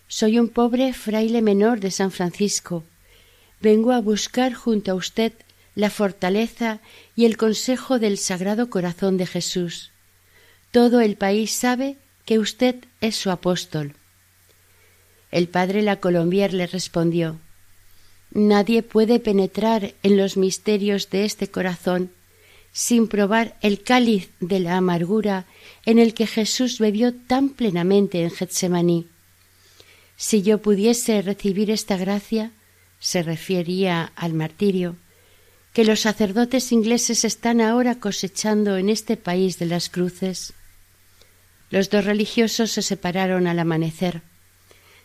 soy 0.07 0.39
un 0.39 0.51
pobre 0.51 0.93
fraile 0.93 1.41
menor 1.41 1.81
de 1.81 1.91
San 1.91 2.11
Francisco. 2.11 2.85
Vengo 3.61 3.93
a 3.93 4.01
buscar 4.03 4.53
junto 4.53 4.93
a 4.93 4.95
usted 4.95 5.33
la 5.79 5.91
fortaleza 5.91 6.81
y 7.15 7.25
el 7.25 7.37
consejo 7.37 8.01
del 8.01 8.19
Sagrado 8.19 8.69
Corazón 8.69 9.17
de 9.17 9.27
Jesús. 9.27 9.93
Todo 10.73 11.01
el 11.01 11.15
país 11.15 11.53
sabe 11.53 11.99
que 12.25 12.41
usted 12.41 12.75
es 13.01 13.15
su 13.15 13.31
apóstol. 13.31 13.95
El 15.31 15.47
padre 15.47 15.83
La 15.83 16.01
Colombier 16.01 16.53
le 16.53 16.67
respondió 16.67 17.39
Nadie 18.33 18.83
puede 18.83 19.21
penetrar 19.21 19.95
en 20.03 20.17
los 20.17 20.37
misterios 20.37 21.11
de 21.11 21.25
este 21.25 21.49
corazón 21.49 22.11
sin 22.73 23.07
probar 23.07 23.57
el 23.63 23.81
cáliz 23.81 24.31
de 24.41 24.59
la 24.59 24.79
amargura 24.79 25.47
en 25.87 26.01
el 26.01 26.13
que 26.13 26.27
Jesús 26.27 26.81
bebió 26.81 27.15
tan 27.15 27.51
plenamente 27.51 28.25
en 28.25 28.33
Getsemaní. 28.33 29.07
Si 30.17 30.43
yo 30.43 30.59
pudiese 30.59 31.23
recibir 31.23 31.71
esta 31.71 31.97
gracia, 31.97 32.51
se 32.99 33.23
refería 33.23 34.11
al 34.17 34.35
martirio, 34.35 34.97
que 35.79 35.85
los 35.85 36.01
sacerdotes 36.01 36.73
ingleses 36.73 37.25
están 37.25 37.61
ahora 37.61 38.01
cosechando 38.01 38.79
en 38.79 38.89
este 38.89 39.17
país 39.17 39.61
de 39.61 39.67
las 39.67 39.89
cruces. 39.89 40.53
Los 41.71 41.89
dos 41.89 42.05
religiosos 42.05 42.73
se 42.73 42.83
separaron 42.83 43.47
al 43.47 43.61
amanecer, 43.61 44.23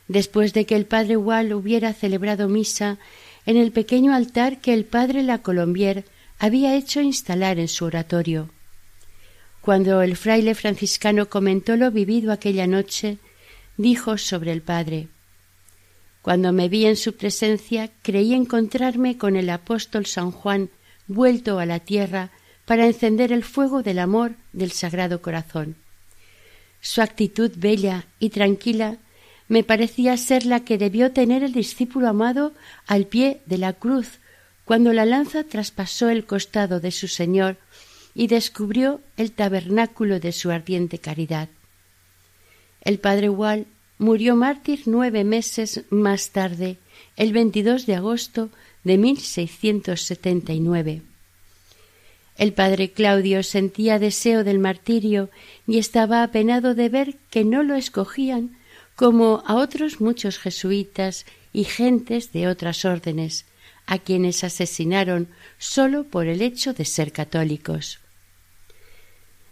después 0.08 0.52
de 0.52 0.66
que 0.66 0.76
el 0.76 0.88
padre 0.88 1.16
Wall 1.16 1.54
hubiera 1.54 1.94
celebrado 1.94 2.50
misa 2.50 2.98
en 3.46 3.58
el 3.58 3.72
pequeño 3.72 4.16
altar 4.16 4.62
que 4.62 4.74
el 4.74 4.84
padre 4.84 5.22
La 5.22 5.44
Colombier 5.44 6.06
había 6.40 6.74
hecho 6.74 7.02
instalar 7.02 7.60
en 7.60 7.68
su 7.68 7.86
oratorio. 7.86 8.50
Cuando 9.62 10.02
el 10.02 10.18
fraile 10.18 10.56
franciscano 10.56 11.30
comentó 11.30 11.78
lo 11.78 11.92
vivido 11.92 12.32
aquella 12.32 12.66
noche, 12.66 13.20
dijo 13.78 14.18
sobre 14.18 14.52
el 14.52 14.64
padre 14.64 15.08
cuando 16.24 16.54
me 16.54 16.70
vi 16.70 16.86
en 16.86 16.96
su 16.96 17.18
presencia, 17.18 17.92
creí 18.02 18.34
encontrarme 18.34 19.18
con 19.18 19.36
el 19.36 19.50
apóstol 19.50 20.06
San 20.06 20.32
Juan 20.32 20.70
vuelto 21.06 21.60
a 21.60 21.66
la 21.66 21.80
tierra 21.80 22.32
para 22.64 22.86
encender 22.86 23.34
el 23.34 23.44
fuego 23.44 23.84
del 23.84 24.00
amor 24.00 24.32
del 24.54 24.72
Sagrado 24.72 25.22
Corazón. 25.22 25.76
Su 26.80 27.02
actitud 27.02 27.52
bella 27.58 28.06
y 28.20 28.30
tranquila 28.30 29.00
me 29.50 29.66
parecía 29.66 30.16
ser 30.16 30.46
la 30.46 30.62
que 30.62 30.78
debió 30.78 31.12
tener 31.12 31.44
el 31.44 31.52
discípulo 31.52 32.08
amado 32.08 32.54
al 32.88 33.06
pie 33.06 33.42
de 33.46 33.58
la 33.58 33.74
cruz, 33.74 34.20
cuando 34.64 34.94
la 34.94 35.04
lanza 35.04 35.44
traspasó 35.44 36.08
el 36.08 36.26
costado 36.26 36.80
de 36.80 36.92
su 36.92 37.10
Señor 37.10 37.58
y 38.16 38.28
descubrió 38.28 39.02
el 39.18 39.34
tabernáculo 39.34 40.22
de 40.22 40.32
su 40.32 40.52
ardiente 40.52 41.00
caridad. 41.00 41.50
El 42.80 43.00
padre 43.00 43.28
Wall 43.28 43.68
murió 44.04 44.36
mártir 44.36 44.82
nueve 44.86 45.24
meses 45.24 45.84
más 45.90 46.30
tarde, 46.30 46.78
el 47.16 47.34
22 47.34 47.86
de 47.86 47.96
agosto 47.96 48.50
de 48.84 48.98
1679. 48.98 51.02
El 52.38 52.54
padre 52.54 52.92
Claudio 52.92 53.44
sentía 53.44 54.00
deseo 54.00 54.44
del 54.44 54.60
martirio 54.60 55.30
y 55.68 55.78
estaba 55.78 56.24
apenado 56.24 56.76
de 56.76 56.90
ver 56.90 57.16
que 57.30 57.46
no 57.46 57.64
lo 57.64 57.76
escogían 57.76 58.58
como 58.96 59.44
a 59.46 59.56
otros 59.56 60.02
muchos 60.02 60.38
jesuitas 60.38 61.26
y 61.54 61.64
gentes 61.64 62.34
de 62.34 62.48
otras 62.48 62.86
órdenes, 62.86 63.46
a 63.86 64.00
quienes 64.00 64.44
asesinaron 64.44 65.28
sólo 65.58 66.04
por 66.04 66.28
el 66.28 66.42
hecho 66.42 66.74
de 66.74 66.86
ser 66.86 67.12
católicos. 67.12 68.00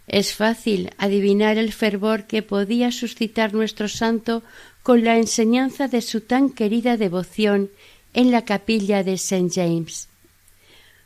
Es 0.06 0.34
fácil 0.34 0.90
adivinar 0.98 1.58
el 1.58 1.72
fervor 1.72 2.26
que 2.26 2.42
podía 2.42 2.90
suscitar 2.90 3.54
nuestro 3.54 3.88
santo 3.88 4.42
con 4.82 5.04
la 5.04 5.16
enseñanza 5.16 5.88
de 5.88 6.02
su 6.02 6.20
tan 6.20 6.50
querida 6.50 6.96
devoción 6.96 7.70
en 8.14 8.30
la 8.30 8.44
capilla 8.44 9.02
de 9.04 9.14
St. 9.14 9.48
James. 9.52 10.08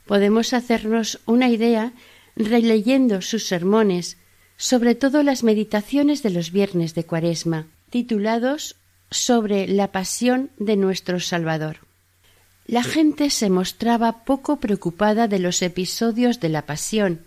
Podemos 0.06 0.52
hacernos 0.52 1.20
una 1.26 1.48
idea 1.48 1.92
releyendo 2.36 3.22
sus 3.22 3.46
sermones, 3.46 4.18
sobre 4.56 4.94
todo 4.94 5.22
las 5.22 5.42
meditaciones 5.42 6.22
de 6.22 6.30
los 6.30 6.50
viernes 6.52 6.94
de 6.94 7.04
Cuaresma, 7.04 7.66
titulados 7.90 8.76
sobre 9.10 9.68
la 9.68 9.92
pasión 9.92 10.50
de 10.58 10.76
nuestro 10.76 11.20
Salvador. 11.20 11.78
La 12.66 12.82
gente 12.82 13.30
se 13.30 13.48
mostraba 13.48 14.24
poco 14.24 14.56
preocupada 14.56 15.28
de 15.28 15.38
los 15.38 15.62
episodios 15.62 16.40
de 16.40 16.48
la 16.48 16.66
pasión. 16.66 17.20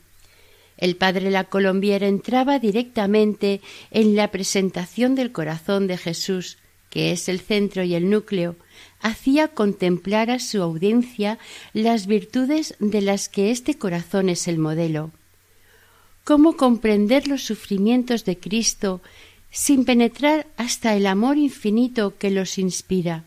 El 0.79 0.95
padre 0.95 1.29
La 1.29 1.43
Colombiera 1.43 2.07
entraba 2.07 2.57
directamente 2.57 3.59
en 3.91 4.15
la 4.15 4.31
presentación 4.31 5.13
del 5.13 5.33
corazón 5.33 5.87
de 5.87 5.97
Jesús, 5.97 6.57
que 6.89 7.11
es 7.11 7.27
el 7.27 7.41
centro 7.41 7.83
y 7.83 7.95
el 7.95 8.09
núcleo, 8.09 8.55
hacía 9.01 9.49
contemplar 9.49 10.31
a 10.31 10.39
su 10.39 10.61
audiencia 10.61 11.37
las 11.73 12.07
virtudes 12.07 12.75
de 12.79 13.01
las 13.01 13.27
que 13.27 13.51
este 13.51 13.77
corazón 13.77 14.29
es 14.29 14.47
el 14.47 14.57
modelo. 14.57 15.11
¿Cómo 16.23 16.55
comprender 16.55 17.27
los 17.27 17.43
sufrimientos 17.43 18.23
de 18.23 18.39
Cristo 18.39 19.01
sin 19.51 19.83
penetrar 19.83 20.47
hasta 20.55 20.95
el 20.95 21.07
amor 21.07 21.37
infinito 21.37 22.17
que 22.17 22.31
los 22.31 22.57
inspira? 22.57 23.25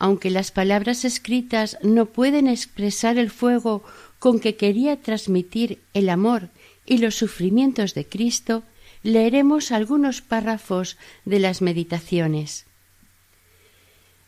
Aunque 0.00 0.30
las 0.30 0.50
palabras 0.50 1.04
escritas 1.04 1.78
no 1.82 2.06
pueden 2.06 2.48
expresar 2.48 3.18
el 3.18 3.30
fuego 3.30 3.84
con 4.18 4.40
que 4.40 4.56
quería 4.56 5.00
transmitir 5.00 5.80
el 5.94 6.08
amor 6.08 6.50
y 6.86 6.98
los 6.98 7.14
sufrimientos 7.14 7.94
de 7.94 8.06
Cristo, 8.06 8.62
leeremos 9.02 9.72
algunos 9.72 10.20
párrafos 10.22 10.96
de 11.24 11.38
las 11.38 11.62
meditaciones. 11.62 12.66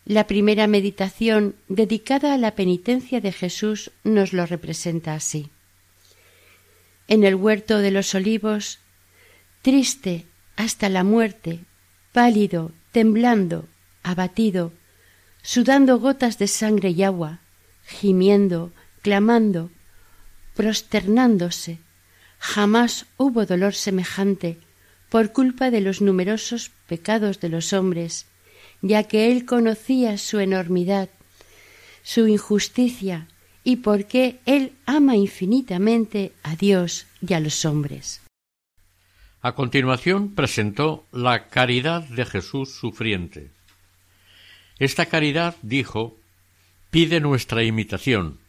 La 0.04 0.26
primera 0.26 0.66
meditación 0.66 1.54
dedicada 1.68 2.34
a 2.34 2.38
la 2.38 2.54
penitencia 2.54 3.20
de 3.20 3.32
Jesús 3.32 3.90
nos 4.04 4.32
lo 4.32 4.46
representa 4.46 5.14
así. 5.14 5.50
En 7.08 7.24
el 7.24 7.34
huerto 7.34 7.78
de 7.78 7.90
los 7.90 8.14
olivos, 8.14 8.78
triste 9.62 10.26
hasta 10.56 10.88
la 10.88 11.04
muerte, 11.04 11.60
pálido, 12.12 12.72
temblando, 12.92 13.66
abatido, 14.02 14.72
sudando 15.42 15.98
gotas 15.98 16.38
de 16.38 16.46
sangre 16.46 16.90
y 16.90 17.02
agua, 17.02 17.40
gimiendo, 17.84 18.72
clamando, 19.02 19.70
prosternándose, 20.54 21.78
jamás 22.38 23.06
hubo 23.16 23.46
dolor 23.46 23.74
semejante 23.74 24.58
por 25.08 25.32
culpa 25.32 25.70
de 25.70 25.80
los 25.80 26.00
numerosos 26.00 26.70
pecados 26.86 27.40
de 27.40 27.48
los 27.48 27.72
hombres, 27.72 28.26
ya 28.82 29.04
que 29.04 29.30
él 29.30 29.44
conocía 29.44 30.18
su 30.18 30.38
enormidad, 30.38 31.10
su 32.02 32.26
injusticia 32.26 33.28
y 33.62 33.76
porque 33.76 34.40
él 34.46 34.72
ama 34.86 35.16
infinitamente 35.16 36.32
a 36.42 36.56
Dios 36.56 37.06
y 37.26 37.34
a 37.34 37.40
los 37.40 37.64
hombres. 37.64 38.20
A 39.42 39.54
continuación 39.54 40.34
presentó 40.34 41.06
la 41.12 41.48
caridad 41.48 42.02
de 42.02 42.24
Jesús 42.26 42.74
sufriente. 42.74 43.50
Esta 44.78 45.06
caridad, 45.06 45.56
dijo, 45.62 46.16
pide 46.90 47.20
nuestra 47.20 47.62
imitación. 47.62 48.39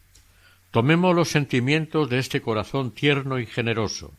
Tomemos 0.72 1.14
los 1.14 1.28
sentimientos 1.28 2.08
de 2.08 2.18
este 2.18 2.40
corazón 2.40 2.92
tierno 2.92 3.38
y 3.38 3.44
generoso. 3.44 4.14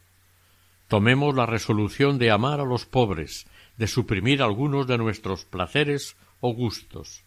Tomemos 0.88 1.34
la 1.36 1.48
resolución 1.48 2.20
de 2.20 2.30
amar 2.30 2.60
a 2.60 2.64
los 2.64 2.86
pobres, 2.86 3.48
de 3.78 3.88
suprimir 3.88 4.44
algunos 4.44 4.86
de 4.86 5.00
nuestros 5.00 5.46
placeres 5.46 6.16
o 6.42 6.54
gustos. 6.54 7.24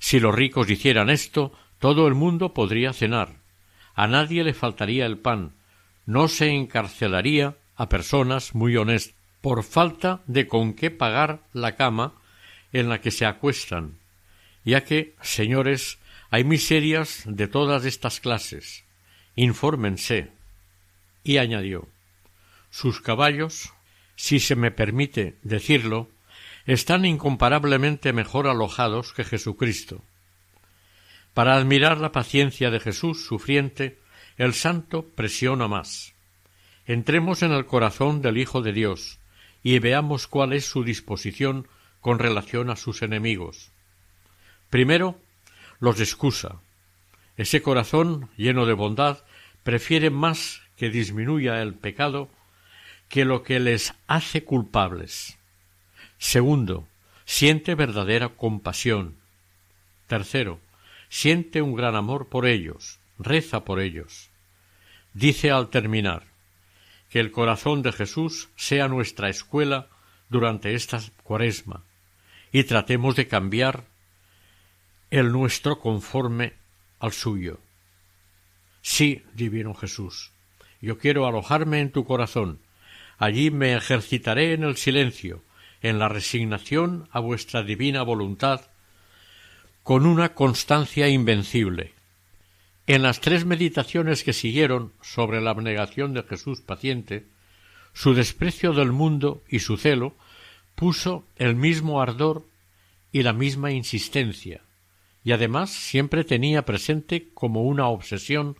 Si 0.00 0.18
los 0.18 0.34
ricos 0.34 0.68
hicieran 0.68 1.10
esto, 1.10 1.52
todo 1.78 2.08
el 2.08 2.16
mundo 2.16 2.52
podría 2.52 2.92
cenar, 2.92 3.36
a 3.94 4.08
nadie 4.08 4.42
le 4.42 4.52
faltaría 4.52 5.06
el 5.06 5.18
pan, 5.18 5.52
no 6.04 6.26
se 6.26 6.48
encarcelaría 6.48 7.54
a 7.76 7.88
personas 7.88 8.56
muy 8.56 8.76
honestas 8.76 9.14
por 9.40 9.62
falta 9.62 10.22
de 10.26 10.48
con 10.48 10.74
qué 10.74 10.90
pagar 10.90 11.44
la 11.52 11.76
cama 11.76 12.14
en 12.72 12.88
la 12.88 13.00
que 13.00 13.12
se 13.12 13.26
acuestan, 13.26 13.98
ya 14.64 14.82
que, 14.84 15.14
señores, 15.22 15.99
hay 16.30 16.44
miserias 16.44 17.22
de 17.26 17.48
todas 17.48 17.84
estas 17.84 18.20
clases. 18.20 18.84
Infórmense. 19.36 20.30
Y 21.22 21.38
añadió 21.38 21.88
sus 22.70 23.00
caballos 23.00 23.72
si 24.16 24.38
se 24.38 24.54
me 24.54 24.70
permite 24.70 25.36
decirlo, 25.42 26.08
están 26.66 27.04
incomparablemente 27.04 28.12
mejor 28.12 28.46
alojados 28.46 29.12
que 29.12 29.24
Jesucristo. 29.24 30.02
Para 31.34 31.56
admirar 31.56 31.98
la 31.98 32.12
paciencia 32.12 32.70
de 32.70 32.80
Jesús 32.80 33.24
sufriente, 33.24 33.98
el 34.36 34.54
santo 34.54 35.06
presiona 35.14 35.68
más. 35.68 36.12
Entremos 36.86 37.42
en 37.42 37.52
el 37.52 37.66
corazón 37.66 38.20
del 38.20 38.36
Hijo 38.36 38.62
de 38.62 38.72
Dios 38.72 39.18
y 39.62 39.78
veamos 39.78 40.26
cuál 40.26 40.52
es 40.52 40.64
su 40.64 40.84
disposición 40.84 41.66
con 42.00 42.18
relación 42.18 42.70
a 42.70 42.76
sus 42.76 43.02
enemigos. 43.02 43.70
Primero, 44.68 45.18
los 45.80 45.98
excusa. 46.00 46.60
Ese 47.36 47.62
corazón 47.62 48.28
lleno 48.36 48.66
de 48.66 48.74
bondad 48.74 49.24
prefiere 49.62 50.10
más 50.10 50.62
que 50.76 50.90
disminuya 50.90 51.62
el 51.62 51.74
pecado 51.74 52.30
que 53.08 53.24
lo 53.24 53.42
que 53.42 53.58
les 53.58 53.94
hace 54.06 54.44
culpables. 54.44 55.36
Segundo, 56.18 56.86
siente 57.24 57.74
verdadera 57.74 58.28
compasión. 58.28 59.16
Tercero, 60.06 60.60
siente 61.08 61.62
un 61.62 61.74
gran 61.74 61.96
amor 61.96 62.28
por 62.28 62.46
ellos, 62.46 62.98
reza 63.18 63.64
por 63.64 63.80
ellos. 63.80 64.30
Dice 65.12 65.50
al 65.50 65.70
terminar, 65.70 66.24
que 67.10 67.20
el 67.20 67.32
corazón 67.32 67.82
de 67.82 67.92
Jesús 67.92 68.48
sea 68.54 68.86
nuestra 68.88 69.28
escuela 69.28 69.88
durante 70.28 70.74
esta 70.74 71.00
cuaresma, 71.24 71.82
y 72.52 72.64
tratemos 72.64 73.16
de 73.16 73.26
cambiar 73.26 73.84
el 75.10 75.32
nuestro 75.32 75.80
conforme 75.80 76.54
al 76.98 77.12
suyo. 77.12 77.58
Sí, 78.82 79.22
divino 79.34 79.74
Jesús, 79.74 80.32
yo 80.80 80.98
quiero 80.98 81.26
alojarme 81.26 81.80
en 81.80 81.90
tu 81.90 82.04
corazón, 82.04 82.60
Allí 83.20 83.50
me 83.50 83.74
ejercitaré 83.74 84.54
en 84.54 84.64
el 84.64 84.78
silencio, 84.78 85.42
en 85.82 85.98
la 85.98 86.08
resignación 86.08 87.06
a 87.12 87.20
vuestra 87.20 87.62
divina 87.62 88.00
voluntad, 88.00 88.62
con 89.82 90.06
una 90.06 90.32
constancia 90.32 91.06
invencible. 91.06 91.92
En 92.86 93.02
las 93.02 93.20
tres 93.20 93.44
meditaciones 93.44 94.24
que 94.24 94.32
siguieron 94.32 94.94
sobre 95.02 95.42
la 95.42 95.50
abnegación 95.50 96.14
de 96.14 96.22
Jesús 96.22 96.62
paciente, 96.62 97.26
su 97.92 98.14
desprecio 98.14 98.72
del 98.72 98.90
mundo 98.90 99.42
y 99.50 99.58
su 99.58 99.76
celo 99.76 100.14
puso 100.74 101.26
el 101.36 101.56
mismo 101.56 102.00
ardor 102.00 102.46
y 103.12 103.22
la 103.22 103.34
misma 103.34 103.70
insistencia, 103.70 104.62
y 105.24 105.32
además 105.32 105.70
siempre 105.70 106.24
tenía 106.24 106.64
presente 106.64 107.28
como 107.34 107.62
una 107.62 107.88
obsesión 107.88 108.56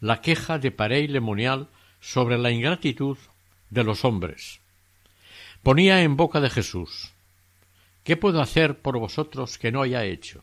la 0.00 0.20
queja 0.20 0.58
de 0.58 0.70
Parey 0.70 1.08
Lemonial 1.08 1.68
sobre 2.00 2.38
la 2.38 2.50
ingratitud 2.50 3.16
de 3.70 3.84
los 3.84 4.04
hombres. 4.04 4.60
Ponía 5.62 6.02
en 6.02 6.16
boca 6.16 6.40
de 6.40 6.50
Jesús 6.50 7.12
¿Qué 8.04 8.16
puedo 8.16 8.40
hacer 8.40 8.80
por 8.80 8.98
vosotros 8.98 9.58
que 9.58 9.70
no 9.70 9.82
haya 9.82 10.04
hecho? 10.04 10.42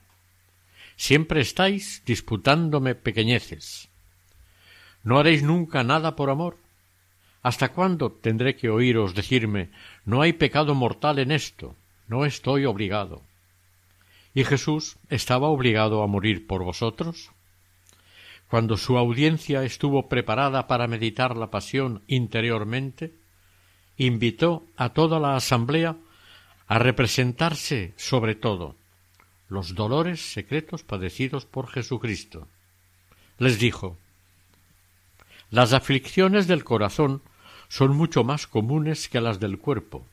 Siempre 0.95 1.41
estáis 1.41 2.03
disputándome 2.05 2.95
pequeñeces. 2.95 3.89
¿No 5.03 5.19
haréis 5.19 5.43
nunca 5.43 5.83
nada 5.83 6.15
por 6.15 6.29
amor? 6.29 6.57
¿Hasta 7.41 7.69
cuándo 7.69 8.11
tendré 8.11 8.55
que 8.55 8.69
oíros 8.69 9.13
decirme 9.13 9.71
no 10.05 10.21
hay 10.21 10.33
pecado 10.33 10.73
mortal 10.73 11.19
en 11.19 11.31
esto? 11.31 11.75
No 12.07 12.25
estoy 12.25 12.65
obligado. 12.65 13.23
¿Y 14.33 14.43
Jesús 14.43 14.97
estaba 15.09 15.47
obligado 15.47 16.03
a 16.03 16.07
morir 16.07 16.47
por 16.47 16.63
vosotros? 16.63 17.31
Cuando 18.47 18.77
su 18.77 18.97
audiencia 18.97 19.63
estuvo 19.63 20.09
preparada 20.09 20.67
para 20.67 20.87
meditar 20.87 21.37
la 21.37 21.51
pasión 21.51 22.01
interiormente, 22.07 23.13
invitó 23.97 24.65
a 24.75 24.89
toda 24.89 25.19
la 25.19 25.35
asamblea 25.35 25.97
a 26.67 26.79
representarse 26.79 27.93
sobre 27.97 28.35
todo 28.35 28.75
los 29.49 29.73
dolores 29.73 30.21
secretos 30.21 30.83
padecidos 30.83 31.45
por 31.45 31.67
Jesucristo. 31.67 32.47
Les 33.39 33.59
dijo 33.59 33.97
Las 35.49 35.73
aflicciones 35.73 36.47
del 36.47 36.63
corazón 36.63 37.23
son 37.67 37.95
mucho 37.95 38.23
más 38.23 38.47
comunes 38.47 39.09
que 39.09 39.21
las 39.21 39.39
del 39.39 39.57
cuerpo. 39.57 40.05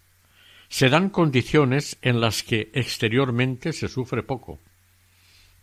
Se 0.68 0.88
dan 0.88 1.10
condiciones 1.10 1.96
en 2.02 2.20
las 2.20 2.42
que 2.42 2.70
exteriormente 2.74 3.72
se 3.72 3.88
sufre 3.88 4.22
poco. 4.22 4.58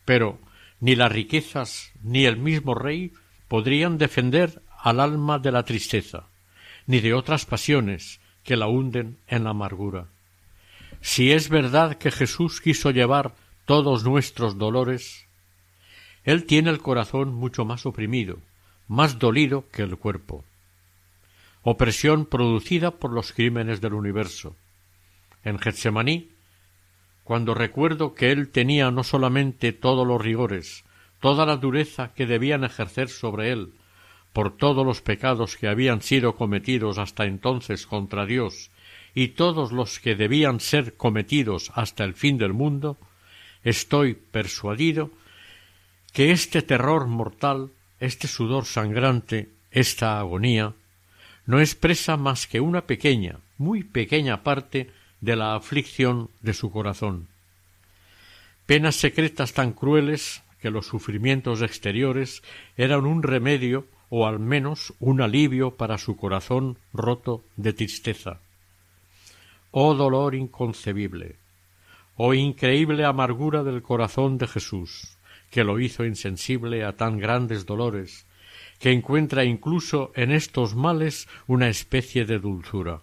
Pero 0.05 0.39
ni 0.79 0.95
las 0.95 1.11
riquezas 1.11 1.91
ni 2.01 2.25
el 2.25 2.37
mismo 2.37 2.75
rey 2.75 3.13
podrían 3.47 3.97
defender 3.97 4.61
al 4.79 4.99
alma 4.99 5.39
de 5.39 5.51
la 5.51 5.63
tristeza, 5.63 6.27
ni 6.87 6.99
de 6.99 7.13
otras 7.13 7.45
pasiones 7.45 8.19
que 8.43 8.57
la 8.57 8.67
hunden 8.67 9.17
en 9.27 9.45
la 9.45 9.51
amargura. 9.51 10.07
Si 11.01 11.31
es 11.31 11.49
verdad 11.49 11.97
que 11.97 12.11
Jesús 12.11 12.61
quiso 12.61 12.91
llevar 12.91 13.33
todos 13.65 14.03
nuestros 14.03 14.57
dolores, 14.57 15.25
Él 16.23 16.45
tiene 16.45 16.69
el 16.69 16.79
corazón 16.79 17.33
mucho 17.33 17.65
más 17.65 17.85
oprimido, 17.85 18.39
más 18.87 19.19
dolido 19.19 19.65
que 19.71 19.83
el 19.83 19.97
cuerpo. 19.97 20.43
Opresión 21.61 22.25
producida 22.25 22.91
por 22.91 23.11
los 23.11 23.31
crímenes 23.31 23.79
del 23.79 23.93
universo. 23.93 24.55
En 25.43 25.59
Getsemaní, 25.59 26.29
cuando 27.23 27.53
recuerdo 27.53 28.15
que 28.15 28.31
Él 28.31 28.49
tenía 28.49 28.91
no 28.91 29.03
solamente 29.03 29.71
todos 29.71 30.05
los 30.05 30.21
rigores, 30.21 30.83
toda 31.19 31.45
la 31.45 31.57
dureza 31.57 32.13
que 32.13 32.25
debían 32.25 32.63
ejercer 32.63 33.09
sobre 33.09 33.51
Él, 33.51 33.73
por 34.33 34.57
todos 34.57 34.85
los 34.85 35.01
pecados 35.01 35.55
que 35.57 35.67
habían 35.67 36.01
sido 36.01 36.35
cometidos 36.35 36.97
hasta 36.97 37.25
entonces 37.25 37.85
contra 37.85 38.25
Dios 38.25 38.71
y 39.13 39.29
todos 39.29 39.71
los 39.71 39.99
que 39.99 40.15
debían 40.15 40.59
ser 40.59 40.95
cometidos 40.97 41.71
hasta 41.75 42.03
el 42.03 42.15
fin 42.15 42.37
del 42.37 42.51
mundo, 42.51 42.97
estoy 43.63 44.15
persuadido 44.15 45.11
que 46.11 46.31
este 46.31 46.61
terror 46.61 47.07
mortal, 47.07 47.69
este 47.99 48.27
sudor 48.27 48.65
sangrante, 48.65 49.49
esta 49.71 50.19
agonía, 50.19 50.73
no 51.45 51.59
expresa 51.59 52.17
más 52.17 52.47
que 52.47 52.59
una 52.59 52.85
pequeña, 52.85 53.37
muy 53.57 53.83
pequeña 53.83 54.43
parte 54.43 54.89
de 55.23 55.37
la 55.37 55.55
aflicción 55.55 56.29
de 56.41 56.53
su 56.53 56.69
corazón. 56.69 57.29
Penas 58.65 58.97
secretas 58.97 59.53
tan 59.53 59.71
crueles 59.71 60.43
que 60.59 60.69
los 60.69 60.85
sufrimientos 60.85 61.61
exteriores 61.61 62.43
eran 62.75 63.05
un 63.05 63.23
remedio 63.23 63.87
o 64.09 64.27
al 64.27 64.39
menos 64.39 64.93
un 64.99 65.21
alivio 65.21 65.77
para 65.77 65.97
su 65.97 66.17
corazón 66.17 66.77
roto 66.91 67.41
de 67.55 67.71
tristeza. 67.71 68.41
Oh 69.71 69.93
dolor 69.93 70.35
inconcebible, 70.35 71.37
oh 72.17 72.33
increíble 72.33 73.05
amargura 73.05 73.63
del 73.63 73.81
corazón 73.81 74.37
de 74.37 74.47
Jesús, 74.47 75.17
que 75.51 75.63
lo 75.63 75.79
hizo 75.79 76.03
insensible 76.03 76.83
a 76.83 76.97
tan 76.97 77.17
grandes 77.17 77.65
dolores, 77.65 78.25
que 78.77 78.91
encuentra 78.91 79.45
incluso 79.45 80.11
en 80.15 80.33
estos 80.33 80.75
males 80.75 81.29
una 81.47 81.69
especie 81.69 82.25
de 82.25 82.39
dulzura. 82.39 82.99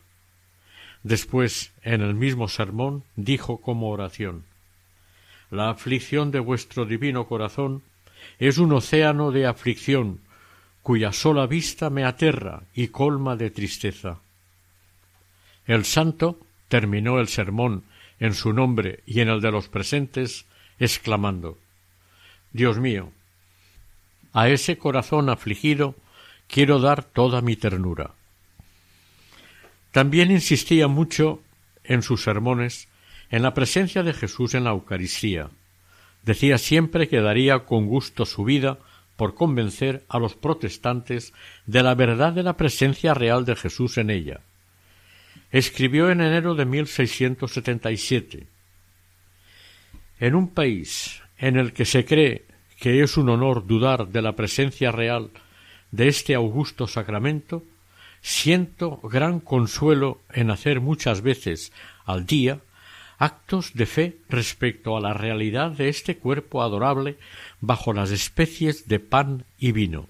Después, 1.03 1.73
en 1.83 2.03
el 2.03 2.15
mismo 2.15 2.49
sermón, 2.49 3.05
dijo 3.17 3.61
como 3.61 3.91
oración 3.91 4.45
La 5.51 5.71
aflicción 5.71 6.31
de 6.31 6.41
vuestro 6.41 6.85
divino 6.85 7.27
corazón 7.27 7.83
es 8.39 8.59
un 8.59 8.73
océano 8.73 9.31
de 9.31 9.47
aflicción, 9.47 10.21
cuya 10.83 11.13
sola 11.13 11.47
vista 11.47 11.91
me 11.91 12.05
aterra 12.05 12.63
y 12.75 12.89
colma 12.89 13.37
de 13.37 13.51
tristeza. 13.51 14.21
El 15.67 15.85
santo 15.85 16.39
terminó 16.69 17.19
el 17.19 17.29
sermón 17.29 17.85
en 18.19 18.35
su 18.35 18.53
nombre 18.53 19.01
y 19.07 19.21
en 19.21 19.29
el 19.29 19.41
de 19.41 19.51
los 19.51 19.69
presentes, 19.69 20.45
exclamando 20.79 21.59
Dios 22.53 22.79
mío, 22.79 23.13
a 24.33 24.49
ese 24.49 24.77
corazón 24.77 25.29
afligido 25.29 25.95
quiero 26.49 26.81
dar 26.81 27.05
toda 27.05 27.41
mi 27.41 27.57
ternura. 27.57 28.15
También 29.93 30.31
insistía 30.31 30.89
mucho 30.89 31.43
en 31.85 32.03
sus 32.03 32.23
sermones 32.23 32.89
en 33.31 33.43
la 33.43 33.55
presencia 33.55 34.03
de 34.03 34.13
Jesús 34.13 34.55
en 34.55 34.65
la 34.65 34.71
Eucaristía. 34.71 35.51
Decía 36.23 36.59
siempre 36.59 37.09
que 37.09 37.21
daría 37.21 37.61
con 37.61 37.87
gusto 37.87 38.27
su 38.27 38.45
vida 38.45 38.79
por 39.17 39.35
convencer 39.35 40.05
a 40.09 40.19
los 40.19 40.35
protestantes 40.35 41.33
de 41.67 41.83
la 41.83 41.95
verdad 41.95 42.33
de 42.33 42.43
la 42.43 42.57
presencia 42.57 43.15
real 43.15 43.45
de 43.45 43.57
Jesús 43.57 43.99
en 43.99 44.11
ella. 44.11 44.41
Escribió 45.51 46.11
en 46.11 46.21
enero 46.21 46.55
de 46.55 46.65
1677 46.65 48.47
En 50.21 50.35
un 50.35 50.49
país 50.49 51.23
en 51.39 51.57
el 51.57 51.73
que 51.73 51.85
se 51.85 52.05
cree 52.05 52.45
que 52.79 53.03
es 53.03 53.17
un 53.17 53.29
honor 53.29 53.67
dudar 53.67 54.09
de 54.09 54.23
la 54.23 54.35
presencia 54.37 54.91
real 54.91 55.31
de 55.91 56.09
este 56.09 56.35
augusto 56.35 56.87
sacramento, 56.87 57.63
siento 58.23 59.01
gran 59.03 59.41
consuelo 59.41 60.21
en 60.33 60.51
hacer 60.51 60.81
muchas 60.81 61.23
veces 61.23 61.73
al 62.05 62.27
día 62.27 62.61
actos 63.19 63.75
de 63.75 63.87
fe 63.87 64.17
respecto 64.29 64.97
a 64.97 65.01
la 65.01 65.13
realidad 65.13 65.73
de 65.73 65.89
este 65.89 66.17
cuerpo 66.17 66.63
adorable 66.63 67.19
bajo 67.61 67.93
las 67.93 68.11
especies 68.11 68.89
de 68.89 68.99
pan 68.99 69.45
y 69.59 69.73
vino. 69.73 70.09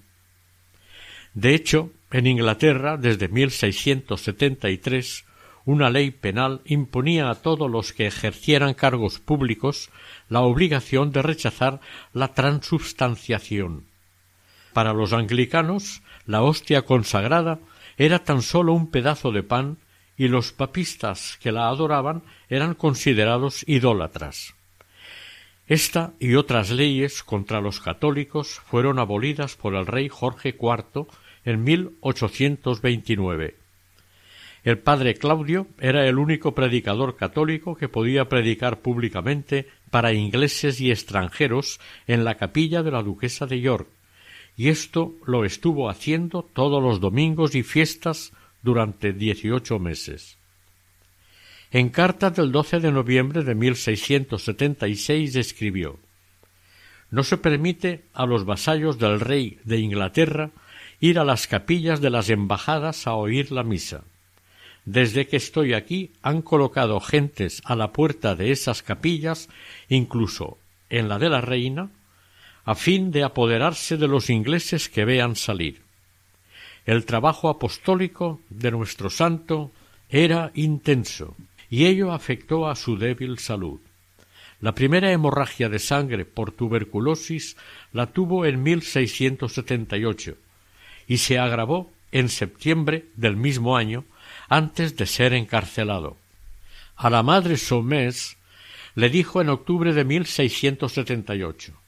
De 1.33 1.53
hecho, 1.53 1.91
en 2.11 2.27
Inglaterra, 2.27 2.97
desde 2.97 3.27
1673, 3.27 5.25
una 5.65 5.89
ley 5.89 6.11
penal 6.11 6.61
imponía 6.65 7.29
a 7.29 7.35
todos 7.35 7.69
los 7.69 7.93
que 7.93 8.07
ejercieran 8.07 8.73
cargos 8.73 9.19
públicos 9.19 9.89
la 10.29 10.41
obligación 10.41 11.11
de 11.11 11.21
rechazar 11.21 11.79
la 12.13 12.29
transubstanciación. 12.33 13.85
Para 14.73 14.93
los 14.93 15.13
anglicanos, 15.13 16.01
la 16.25 16.41
hostia 16.41 16.83
consagrada 16.83 17.59
era 18.05 18.23
tan 18.23 18.41
solo 18.41 18.73
un 18.73 18.89
pedazo 18.89 19.31
de 19.31 19.43
pan 19.43 19.77
y 20.17 20.27
los 20.27 20.53
papistas 20.53 21.37
que 21.39 21.51
la 21.51 21.67
adoraban 21.67 22.23
eran 22.49 22.73
considerados 22.73 23.63
idólatras. 23.67 24.55
Esta 25.67 26.13
y 26.19 26.33
otras 26.33 26.71
leyes 26.71 27.21
contra 27.21 27.61
los 27.61 27.79
católicos 27.79 28.59
fueron 28.65 28.97
abolidas 28.97 29.55
por 29.55 29.75
el 29.75 29.85
rey 29.85 30.09
Jorge 30.09 30.49
IV 30.59 31.05
en 31.45 31.63
1829. 31.63 33.55
El 34.63 34.79
padre 34.79 35.13
Claudio 35.13 35.67
era 35.79 36.07
el 36.07 36.17
único 36.17 36.55
predicador 36.55 37.15
católico 37.15 37.75
que 37.75 37.87
podía 37.87 38.27
predicar 38.27 38.79
públicamente 38.79 39.67
para 39.91 40.11
ingleses 40.11 40.81
y 40.81 40.89
extranjeros 40.89 41.79
en 42.07 42.23
la 42.23 42.33
capilla 42.33 42.81
de 42.81 42.89
la 42.89 43.03
duquesa 43.03 43.45
de 43.45 43.61
York, 43.61 43.87
y 44.57 44.69
esto 44.69 45.15
lo 45.25 45.45
estuvo 45.45 45.89
haciendo 45.89 46.43
todos 46.43 46.81
los 46.81 46.99
domingos 46.99 47.55
y 47.55 47.63
fiestas 47.63 48.33
durante 48.61 49.13
dieciocho 49.13 49.79
meses. 49.79 50.37
En 51.71 51.89
carta 51.89 52.29
del 52.29 52.51
12 52.51 52.79
de 52.81 52.91
noviembre 52.91 53.43
de 53.43 53.55
1676 53.55 55.35
escribió 55.35 55.99
No 57.09 57.23
se 57.23 57.37
permite 57.37 58.03
a 58.13 58.25
los 58.25 58.45
vasallos 58.45 58.99
del 58.99 59.19
rey 59.19 59.57
de 59.63 59.79
Inglaterra 59.79 60.51
ir 60.99 61.17
a 61.17 61.23
las 61.23 61.47
capillas 61.47 62.01
de 62.01 62.09
las 62.09 62.29
embajadas 62.29 63.07
a 63.07 63.13
oír 63.13 63.51
la 63.51 63.63
misa. 63.63 64.03
Desde 64.85 65.27
que 65.27 65.37
estoy 65.37 65.73
aquí 65.73 66.11
han 66.21 66.41
colocado 66.41 66.99
gentes 66.99 67.61
a 67.65 67.75
la 67.75 67.91
puerta 67.91 68.35
de 68.35 68.51
esas 68.51 68.83
capillas, 68.83 69.47
incluso 69.89 70.57
en 70.89 71.07
la 71.07 71.19
de 71.19 71.29
la 71.29 71.41
reina, 71.41 71.89
a 72.65 72.75
fin 72.75 73.11
de 73.11 73.23
apoderarse 73.23 73.97
de 73.97 74.07
los 74.07 74.29
ingleses 74.29 74.89
que 74.89 75.05
vean 75.05 75.35
salir. 75.35 75.81
El 76.85 77.05
trabajo 77.05 77.49
apostólico 77.49 78.39
de 78.49 78.71
nuestro 78.71 79.09
santo 79.09 79.71
era 80.09 80.51
intenso, 80.55 81.35
y 81.69 81.85
ello 81.85 82.11
afectó 82.11 82.67
a 82.67 82.75
su 82.75 82.97
débil 82.97 83.39
salud. 83.39 83.79
La 84.59 84.75
primera 84.75 85.11
hemorragia 85.11 85.69
de 85.69 85.79
sangre 85.79 86.25
por 86.25 86.51
tuberculosis 86.51 87.57
la 87.93 88.07
tuvo 88.07 88.45
en 88.45 88.61
1678 88.61 90.35
y 91.07 91.17
se 91.17 91.39
agravó 91.39 91.91
en 92.11 92.29
septiembre 92.29 93.05
del 93.15 93.37
mismo 93.37 93.75
año 93.75 94.05
antes 94.49 94.97
de 94.97 95.07
ser 95.07 95.33
encarcelado. 95.33 96.17
A 96.95 97.09
la 97.09 97.23
madre 97.23 97.57
Somés 97.57 98.37
le 98.93 99.09
dijo 99.09 99.41
en 99.41 99.49
octubre 99.49 99.93
de 99.93 100.03
1678 100.03 101.80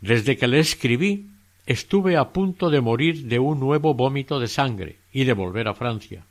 Desde 0.00 0.36
que 0.36 0.46
le 0.46 0.60
escribí 0.60 1.26
estuve 1.66 2.16
a 2.16 2.30
punto 2.30 2.70
de 2.70 2.80
morir 2.80 3.24
de 3.24 3.38
un 3.38 3.60
nuevo 3.60 3.94
vómito 3.94 4.40
de 4.40 4.48
sangre 4.48 4.96
y 5.12 5.24
de 5.24 5.32
volver 5.32 5.68
a 5.68 5.74
Francia. 5.74 6.24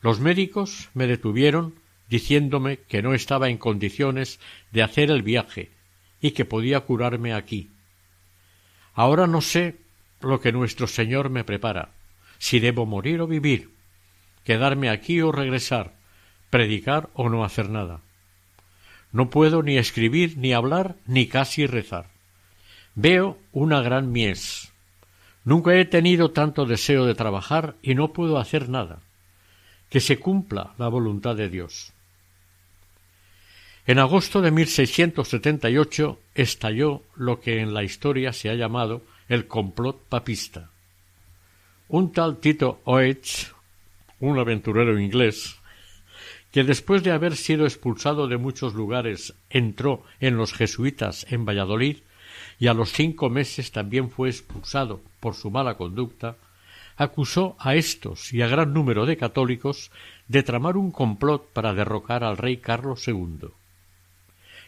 Los 0.00 0.18
médicos 0.18 0.90
me 0.94 1.06
detuvieron 1.06 1.74
diciéndome 2.08 2.78
que 2.88 3.02
no 3.02 3.14
estaba 3.14 3.48
en 3.48 3.56
condiciones 3.56 4.40
de 4.72 4.82
hacer 4.82 5.10
el 5.10 5.22
viaje 5.22 5.70
y 6.20 6.32
que 6.32 6.44
podía 6.44 6.80
curarme 6.80 7.32
aquí. 7.32 7.70
Ahora 8.94 9.26
no 9.26 9.40
sé 9.40 9.76
lo 10.20 10.40
que 10.40 10.52
nuestro 10.52 10.86
Señor 10.86 11.30
me 11.30 11.44
prepara, 11.44 11.90
si 12.38 12.58
debo 12.60 12.84
morir 12.84 13.20
o 13.20 13.26
vivir, 13.26 13.70
quedarme 14.44 14.90
aquí 14.90 15.20
o 15.20 15.32
regresar, 15.32 15.94
predicar 16.50 17.08
o 17.14 17.28
no 17.28 17.44
hacer 17.44 17.70
nada. 17.70 18.00
No 19.12 19.30
puedo 19.30 19.62
ni 19.62 19.78
escribir, 19.78 20.36
ni 20.36 20.52
hablar, 20.52 20.96
ni 21.06 21.26
casi 21.26 21.66
rezar. 21.66 22.11
Veo 22.94 23.38
una 23.52 23.80
gran 23.80 24.12
mies. 24.12 24.72
Nunca 25.44 25.74
he 25.74 25.84
tenido 25.84 26.30
tanto 26.30 26.66
deseo 26.66 27.06
de 27.06 27.14
trabajar 27.14 27.74
y 27.82 27.94
no 27.94 28.12
puedo 28.12 28.38
hacer 28.38 28.68
nada. 28.68 29.00
Que 29.88 30.00
se 30.00 30.18
cumpla 30.18 30.74
la 30.78 30.88
voluntad 30.88 31.34
de 31.34 31.48
Dios. 31.48 31.92
En 33.86 33.98
agosto 33.98 34.40
de 34.42 34.50
1678 34.52 36.20
estalló 36.34 37.02
lo 37.16 37.40
que 37.40 37.60
en 37.60 37.74
la 37.74 37.82
historia 37.82 38.32
se 38.32 38.48
ha 38.48 38.54
llamado 38.54 39.02
el 39.28 39.48
complot 39.48 40.00
papista. 40.08 40.70
Un 41.88 42.12
tal 42.12 42.38
Tito 42.38 42.80
Oetz, 42.84 43.52
un 44.20 44.38
aventurero 44.38 45.00
inglés, 45.00 45.56
que 46.52 46.62
después 46.62 47.02
de 47.02 47.10
haber 47.10 47.34
sido 47.36 47.64
expulsado 47.64 48.28
de 48.28 48.36
muchos 48.36 48.74
lugares 48.74 49.34
entró 49.50 50.04
en 50.20 50.36
los 50.36 50.52
jesuitas 50.52 51.26
en 51.30 51.44
Valladolid 51.44 51.98
y 52.62 52.68
a 52.68 52.74
los 52.74 52.92
cinco 52.92 53.28
meses 53.28 53.72
también 53.72 54.08
fue 54.08 54.28
expulsado 54.28 55.00
por 55.18 55.34
su 55.34 55.50
mala 55.50 55.74
conducta, 55.74 56.36
acusó 56.96 57.56
a 57.58 57.74
estos 57.74 58.32
y 58.32 58.40
a 58.40 58.46
gran 58.46 58.72
número 58.72 59.04
de 59.04 59.16
católicos 59.16 59.90
de 60.28 60.44
tramar 60.44 60.76
un 60.76 60.92
complot 60.92 61.52
para 61.52 61.74
derrocar 61.74 62.22
al 62.22 62.36
rey 62.36 62.58
Carlos 62.58 63.08
II. 63.08 63.48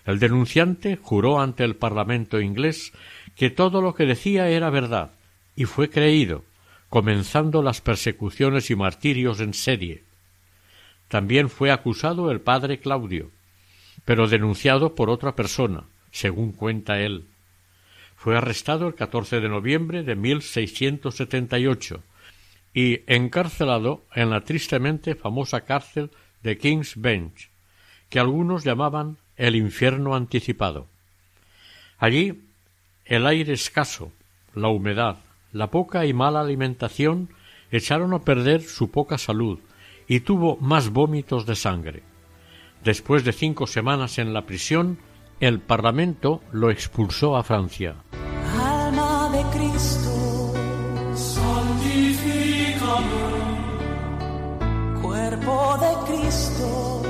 El 0.06 0.18
denunciante 0.18 0.98
juró 1.00 1.40
ante 1.40 1.62
el 1.62 1.76
Parlamento 1.76 2.40
inglés 2.40 2.92
que 3.36 3.50
todo 3.50 3.80
lo 3.80 3.94
que 3.94 4.06
decía 4.06 4.48
era 4.48 4.70
verdad, 4.70 5.12
y 5.54 5.66
fue 5.66 5.88
creído, 5.88 6.42
comenzando 6.88 7.62
las 7.62 7.80
persecuciones 7.80 8.72
y 8.72 8.74
martirios 8.74 9.38
en 9.38 9.54
serie. 9.54 10.02
También 11.06 11.48
fue 11.48 11.70
acusado 11.70 12.32
el 12.32 12.40
padre 12.40 12.80
Claudio, 12.80 13.30
pero 14.04 14.26
denunciado 14.26 14.96
por 14.96 15.10
otra 15.10 15.36
persona, 15.36 15.84
según 16.10 16.50
cuenta 16.50 16.98
él. 16.98 17.28
Fue 18.24 18.38
arrestado 18.38 18.88
el 18.88 18.94
14 18.94 19.40
de 19.40 19.50
noviembre 19.50 20.02
de 20.02 20.16
1678 20.16 22.02
y 22.72 23.00
encarcelado 23.06 24.06
en 24.14 24.30
la 24.30 24.40
tristemente 24.40 25.14
famosa 25.14 25.66
cárcel 25.66 26.10
de 26.42 26.56
King's 26.56 26.94
Bench, 26.96 27.50
que 28.08 28.18
algunos 28.18 28.64
llamaban 28.64 29.18
el 29.36 29.56
infierno 29.56 30.14
anticipado. 30.14 30.86
Allí 31.98 32.40
el 33.04 33.26
aire 33.26 33.52
escaso, 33.52 34.10
la 34.54 34.68
humedad, 34.68 35.18
la 35.52 35.70
poca 35.70 36.06
y 36.06 36.14
mala 36.14 36.40
alimentación 36.40 37.28
echaron 37.70 38.14
a 38.14 38.22
perder 38.22 38.62
su 38.62 38.90
poca 38.90 39.18
salud 39.18 39.58
y 40.08 40.20
tuvo 40.20 40.56
más 40.62 40.88
vómitos 40.88 41.44
de 41.44 41.56
sangre. 41.56 42.02
Después 42.82 43.22
de 43.22 43.34
cinco 43.34 43.66
semanas 43.66 44.16
en 44.18 44.32
la 44.32 44.46
prisión, 44.46 44.96
el 45.40 45.60
Parlamento 45.60 46.40
lo 46.52 46.70
expulsó 46.70 47.36
a 47.36 47.42
Francia. 47.42 47.96
Alma 48.58 49.30
de 49.30 49.42
Cristo, 49.56 50.54
Cuerpo 55.02 55.78
de 55.80 56.12
Cristo, 56.12 57.02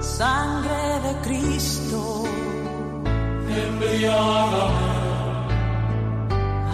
Sangre 0.00 1.00
de 1.02 1.14
Cristo, 1.22 2.24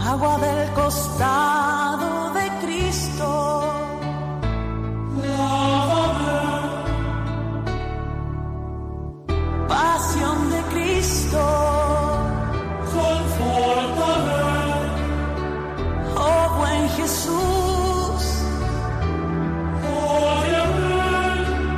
Agua 0.05 0.39
del 0.39 0.73
costado 0.73 2.35
de 2.35 2.67
Cristo. 2.67 3.63
Pasión 9.73 10.51
de 10.51 10.61
Cristo. 10.75 11.43
Oh 16.15 16.45
buen 16.59 16.83
Jesús. 16.91 18.23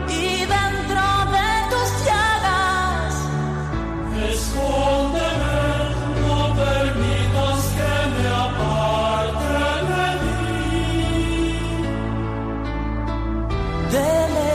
Y 0.09 0.45
dentro 0.57 1.05
de 1.37 1.51
tus 1.71 1.91
llagas. 2.07 3.15
no 6.21 6.39
permitas 6.63 7.61
que 7.77 7.93
me 8.15 8.27
aparte 8.45 9.57
de 9.91 10.09
ti. 13.93 14.54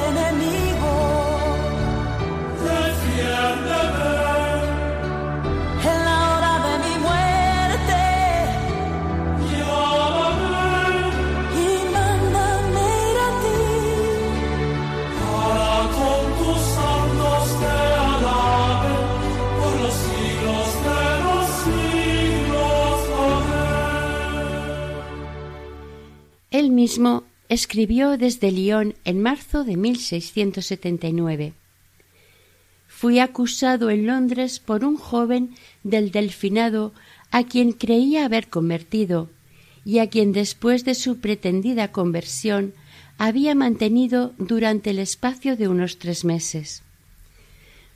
Él 26.79 26.83
mismo 26.83 27.25
escribió 27.49 28.17
desde 28.17 28.53
Lyon 28.53 28.95
en 29.03 29.21
marzo 29.21 29.65
de 29.65 29.75
1679. 29.75 31.51
Fui 32.87 33.19
acusado 33.19 33.89
en 33.89 34.07
Londres 34.07 34.61
por 34.61 34.85
un 34.85 34.95
joven 34.95 35.55
del 35.83 36.11
Delfinado 36.11 36.93
a 37.31 37.43
quien 37.43 37.73
creía 37.73 38.23
haber 38.23 38.47
convertido 38.47 39.29
y 39.83 39.99
a 39.99 40.07
quien 40.07 40.31
después 40.31 40.85
de 40.85 40.95
su 40.95 41.19
pretendida 41.19 41.91
conversión 41.91 42.73
había 43.17 43.55
mantenido 43.55 44.33
durante 44.37 44.91
el 44.91 44.99
espacio 44.99 45.57
de 45.57 45.67
unos 45.67 45.99
tres 45.99 46.23
meses. 46.23 46.81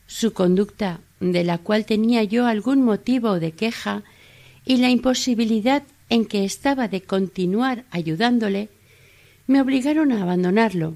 Su 0.07 0.33
conducta, 0.33 0.99
de 1.21 1.45
la 1.45 1.57
cual 1.57 1.85
tenía 1.85 2.25
yo 2.25 2.47
algún 2.47 2.81
motivo 2.81 3.39
de 3.39 3.53
queja, 3.53 4.03
y 4.65 4.75
la 4.75 4.89
imposibilidad 4.89 5.83
en 6.09 6.25
que 6.25 6.43
estaba 6.43 6.87
de 6.87 7.01
continuar 7.01 7.85
ayudándole, 7.89 8.69
me 9.47 9.61
obligaron 9.61 10.11
a 10.11 10.21
abandonarlo. 10.21 10.95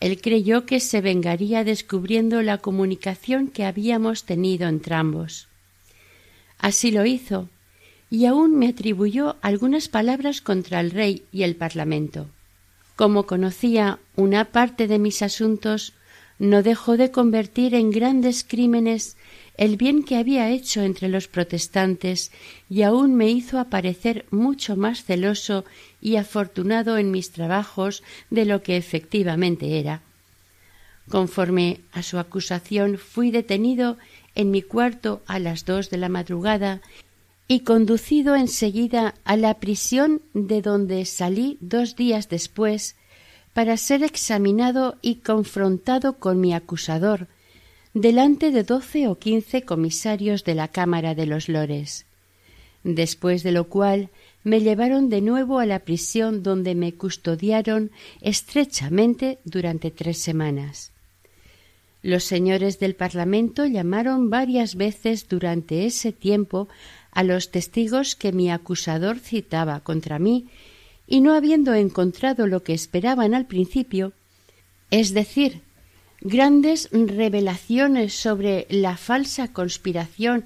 Él 0.00 0.20
creyó 0.20 0.64
que 0.64 0.80
se 0.80 1.00
vengaría 1.00 1.64
descubriendo 1.64 2.42
la 2.42 2.58
comunicación 2.58 3.48
que 3.48 3.64
habíamos 3.64 4.24
tenido 4.24 4.68
entrambos. 4.68 5.48
Así 6.58 6.90
lo 6.90 7.04
hizo, 7.04 7.48
y 8.10 8.26
aún 8.26 8.58
me 8.58 8.68
atribuyó 8.68 9.36
algunas 9.42 9.88
palabras 9.88 10.40
contra 10.40 10.80
el 10.80 10.90
rey 10.90 11.24
y 11.32 11.42
el 11.42 11.56
parlamento. 11.56 12.26
Como 12.96 13.26
conocía 13.26 13.98
una 14.16 14.46
parte 14.46 14.88
de 14.88 14.98
mis 14.98 15.22
asuntos, 15.22 15.92
no 16.38 16.62
dejó 16.62 16.96
de 16.96 17.10
convertir 17.10 17.74
en 17.74 17.90
grandes 17.90 18.44
crímenes 18.44 19.16
el 19.58 19.76
bien 19.76 20.04
que 20.04 20.16
había 20.16 20.48
hecho 20.50 20.82
entre 20.82 21.08
los 21.08 21.26
protestantes 21.26 22.30
y 22.70 22.82
aún 22.82 23.16
me 23.16 23.28
hizo 23.28 23.58
aparecer 23.58 24.24
mucho 24.30 24.76
más 24.76 25.04
celoso 25.04 25.64
y 26.00 26.14
afortunado 26.14 26.96
en 26.96 27.10
mis 27.10 27.32
trabajos 27.32 28.04
de 28.30 28.44
lo 28.44 28.62
que 28.62 28.76
efectivamente 28.76 29.80
era. 29.80 30.00
Conforme 31.10 31.80
a 31.92 32.04
su 32.04 32.18
acusación 32.18 32.98
fui 32.98 33.32
detenido 33.32 33.98
en 34.36 34.52
mi 34.52 34.62
cuarto 34.62 35.22
a 35.26 35.40
las 35.40 35.64
dos 35.64 35.90
de 35.90 35.96
la 35.96 36.08
madrugada 36.08 36.80
y 37.48 37.60
conducido 37.60 38.36
enseguida 38.36 39.16
a 39.24 39.36
la 39.36 39.54
prisión 39.54 40.22
de 40.34 40.62
donde 40.62 41.04
salí 41.04 41.58
dos 41.60 41.96
días 41.96 42.28
después 42.28 42.94
para 43.54 43.76
ser 43.76 44.04
examinado 44.04 44.98
y 45.02 45.16
confrontado 45.16 46.18
con 46.18 46.40
mi 46.40 46.54
acusador 46.54 47.26
delante 47.94 48.50
de 48.50 48.62
doce 48.62 49.08
o 49.08 49.18
quince 49.18 49.62
comisarios 49.62 50.44
de 50.44 50.54
la 50.54 50.68
Cámara 50.68 51.14
de 51.14 51.26
los 51.26 51.48
Lores. 51.48 52.06
Después 52.84 53.42
de 53.42 53.52
lo 53.52 53.68
cual 53.68 54.10
me 54.44 54.60
llevaron 54.60 55.08
de 55.08 55.20
nuevo 55.20 55.58
a 55.58 55.66
la 55.66 55.80
prisión 55.80 56.42
donde 56.42 56.74
me 56.74 56.94
custodiaron 56.94 57.90
estrechamente 58.20 59.38
durante 59.44 59.90
tres 59.90 60.18
semanas. 60.18 60.92
Los 62.02 62.24
señores 62.24 62.78
del 62.78 62.94
Parlamento 62.94 63.66
llamaron 63.66 64.30
varias 64.30 64.76
veces 64.76 65.28
durante 65.28 65.84
ese 65.84 66.12
tiempo 66.12 66.68
a 67.10 67.24
los 67.24 67.50
testigos 67.50 68.14
que 68.14 68.32
mi 68.32 68.50
acusador 68.50 69.18
citaba 69.18 69.80
contra 69.80 70.18
mí, 70.18 70.46
y 71.06 71.20
no 71.20 71.34
habiendo 71.34 71.74
encontrado 71.74 72.46
lo 72.46 72.62
que 72.62 72.74
esperaban 72.74 73.34
al 73.34 73.46
principio, 73.46 74.12
es 74.90 75.14
decir, 75.14 75.62
grandes 76.20 76.88
revelaciones 76.92 78.14
sobre 78.14 78.66
la 78.70 78.96
falsa 78.96 79.52
conspiración 79.52 80.44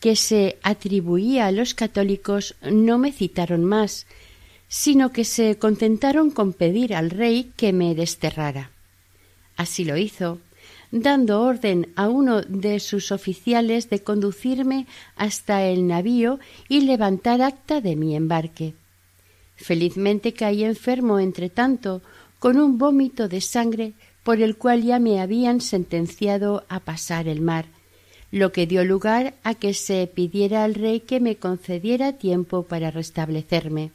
que 0.00 0.16
se 0.16 0.58
atribuía 0.62 1.46
a 1.46 1.52
los 1.52 1.74
católicos, 1.74 2.54
no 2.62 2.98
me 2.98 3.12
citaron 3.12 3.64
más, 3.64 4.06
sino 4.68 5.12
que 5.12 5.24
se 5.24 5.58
contentaron 5.58 6.30
con 6.30 6.52
pedir 6.52 6.94
al 6.94 7.10
rey 7.10 7.52
que 7.56 7.72
me 7.72 7.94
desterrara. 7.94 8.70
Así 9.56 9.84
lo 9.84 9.96
hizo, 9.96 10.38
dando 10.92 11.42
orden 11.42 11.92
a 11.96 12.08
uno 12.08 12.42
de 12.42 12.78
sus 12.78 13.10
oficiales 13.10 13.90
de 13.90 14.02
conducirme 14.02 14.86
hasta 15.16 15.64
el 15.64 15.86
navío 15.86 16.38
y 16.68 16.82
levantar 16.82 17.42
acta 17.42 17.80
de 17.80 17.96
mi 17.96 18.14
embarque. 18.14 18.74
Felizmente 19.56 20.32
caí 20.32 20.62
enfermo 20.62 21.18
entre 21.18 21.50
tanto 21.50 22.02
con 22.38 22.58
un 22.58 22.78
vómito 22.78 23.26
de 23.26 23.40
sangre 23.40 23.94
por 24.28 24.42
el 24.42 24.58
cual 24.58 24.82
ya 24.82 24.98
me 24.98 25.22
habían 25.22 25.62
sentenciado 25.62 26.66
a 26.68 26.80
pasar 26.80 27.28
el 27.28 27.40
mar, 27.40 27.64
lo 28.30 28.52
que 28.52 28.66
dio 28.66 28.84
lugar 28.84 29.32
a 29.42 29.54
que 29.54 29.72
se 29.72 30.06
pidiera 30.06 30.64
al 30.64 30.74
rey 30.74 31.00
que 31.00 31.18
me 31.18 31.36
concediera 31.36 32.12
tiempo 32.12 32.64
para 32.64 32.90
restablecerme. 32.90 33.90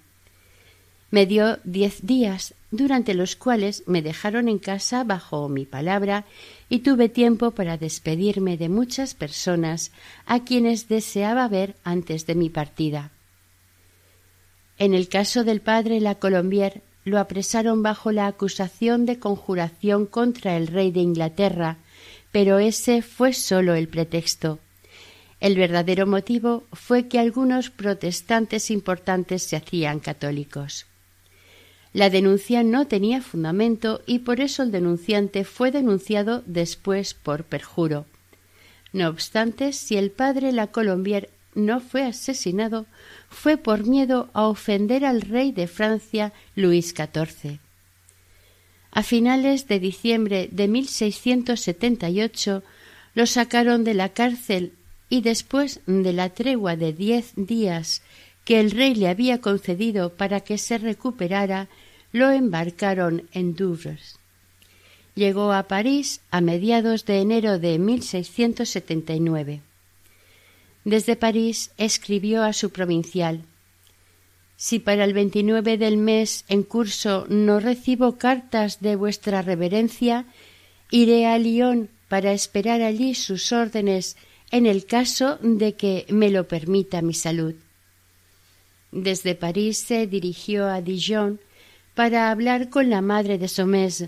Me 1.11 1.27
dio 1.27 1.59
diez 1.63 2.07
días, 2.07 2.55
durante 2.71 3.13
los 3.13 3.35
cuales 3.35 3.83
me 3.85 4.01
dejaron 4.01 4.49
en 4.49 4.57
casa 4.57 5.03
bajo 5.03 5.49
mi 5.49 5.67
palabra 5.67 6.25
y 6.67 6.79
tuve 6.79 7.09
tiempo 7.09 7.51
para 7.51 7.77
despedirme 7.77 8.57
de 8.57 8.69
muchas 8.69 9.13
personas 9.13 9.91
a 10.25 10.43
quienes 10.43 10.89
deseaba 10.89 11.47
ver 11.47 11.75
antes 11.83 12.25
de 12.25 12.33
mi 12.33 12.49
partida. 12.49 13.11
En 14.79 14.95
el 14.95 15.09
caso 15.09 15.43
del 15.43 15.61
padre 15.61 16.01
La 16.01 16.15
Colombier, 16.15 16.81
lo 17.05 17.19
apresaron 17.19 17.83
bajo 17.83 18.11
la 18.11 18.27
acusación 18.27 19.05
de 19.05 19.19
conjuración 19.19 20.05
contra 20.05 20.57
el 20.57 20.67
rey 20.67 20.91
de 20.91 21.01
Inglaterra, 21.01 21.77
pero 22.31 22.59
ese 22.59 23.01
fue 23.01 23.33
sólo 23.33 23.75
el 23.75 23.87
pretexto. 23.87 24.59
El 25.39 25.57
verdadero 25.57 26.07
motivo 26.07 26.63
fue 26.71 27.07
que 27.07 27.19
algunos 27.19 27.69
protestantes 27.69 28.71
importantes 28.71 29.43
se 29.43 29.57
hacían 29.57 29.99
católicos. 29.99 30.85
La 31.91 32.09
denuncia 32.09 32.63
no 32.63 32.87
tenía 32.87 33.21
fundamento 33.21 34.01
y 34.05 34.19
por 34.19 34.39
eso 34.39 34.63
el 34.63 34.71
denunciante 34.71 35.43
fue 35.43 35.69
denunciado 35.69 36.41
después 36.45 37.13
por 37.13 37.43
perjuro. 37.43 38.05
No 38.93 39.09
obstante, 39.09 39.73
si 39.73 39.97
el 39.97 40.09
padre 40.09 40.51
La 40.53 40.67
Colombier 40.67 41.29
no 41.55 41.79
fue 41.79 42.03
asesinado, 42.03 42.85
fue 43.29 43.57
por 43.57 43.85
miedo 43.85 44.29
a 44.33 44.47
ofender 44.47 45.05
al 45.05 45.21
rey 45.21 45.51
de 45.51 45.67
Francia 45.67 46.33
Luis 46.55 46.93
XIV. 46.95 47.59
A 48.91 49.01
finales 49.01 49.67
de 49.67 49.79
diciembre 49.79 50.49
de 50.51 50.67
1678 50.67 52.63
lo 53.15 53.25
sacaron 53.25 53.83
de 53.83 53.93
la 53.93 54.09
cárcel 54.09 54.73
y 55.09 55.21
después 55.21 55.81
de 55.85 56.13
la 56.13 56.29
tregua 56.29 56.75
de 56.75 56.93
diez 56.93 57.33
días 57.35 58.01
que 58.45 58.59
el 58.59 58.71
rey 58.71 58.93
le 58.95 59.07
había 59.07 59.41
concedido 59.41 60.11
para 60.13 60.41
que 60.41 60.57
se 60.57 60.77
recuperara, 60.77 61.69
lo 62.11 62.29
embarcaron 62.31 63.27
en 63.31 63.55
Douvres. 63.55 64.19
Llegó 65.15 65.53
a 65.53 65.63
París 65.63 66.21
a 66.31 66.41
mediados 66.41 67.05
de 67.05 67.19
enero 67.19 67.59
de 67.59 67.79
1679. 67.79 69.61
Desde 70.85 71.15
París 71.15 71.71
escribió 71.77 72.43
a 72.43 72.53
su 72.53 72.71
provincial 72.71 73.43
Si 74.57 74.79
para 74.79 75.03
el 75.05 75.13
29 75.13 75.77
del 75.77 75.97
mes 75.97 76.45
en 76.47 76.63
curso 76.63 77.25
no 77.29 77.59
recibo 77.59 78.17
cartas 78.17 78.81
de 78.81 78.95
vuestra 78.95 79.41
reverencia, 79.41 80.25
iré 80.91 81.25
a 81.25 81.37
Lyon 81.37 81.89
para 82.07 82.31
esperar 82.33 82.81
allí 82.81 83.15
sus 83.15 83.51
órdenes 83.51 84.17
en 84.51 84.67
el 84.67 84.85
caso 84.85 85.39
de 85.41 85.73
que 85.73 86.05
me 86.09 86.29
lo 86.29 86.47
permita 86.47 87.01
mi 87.01 87.15
salud. 87.15 87.55
Desde 88.91 89.33
París 89.33 89.79
se 89.79 90.05
dirigió 90.05 90.67
a 90.67 90.81
Dijon 90.81 91.39
para 91.95 92.29
hablar 92.29 92.69
con 92.69 92.91
la 92.91 93.01
madre 93.01 93.39
de 93.39 93.47
Somés 93.47 94.05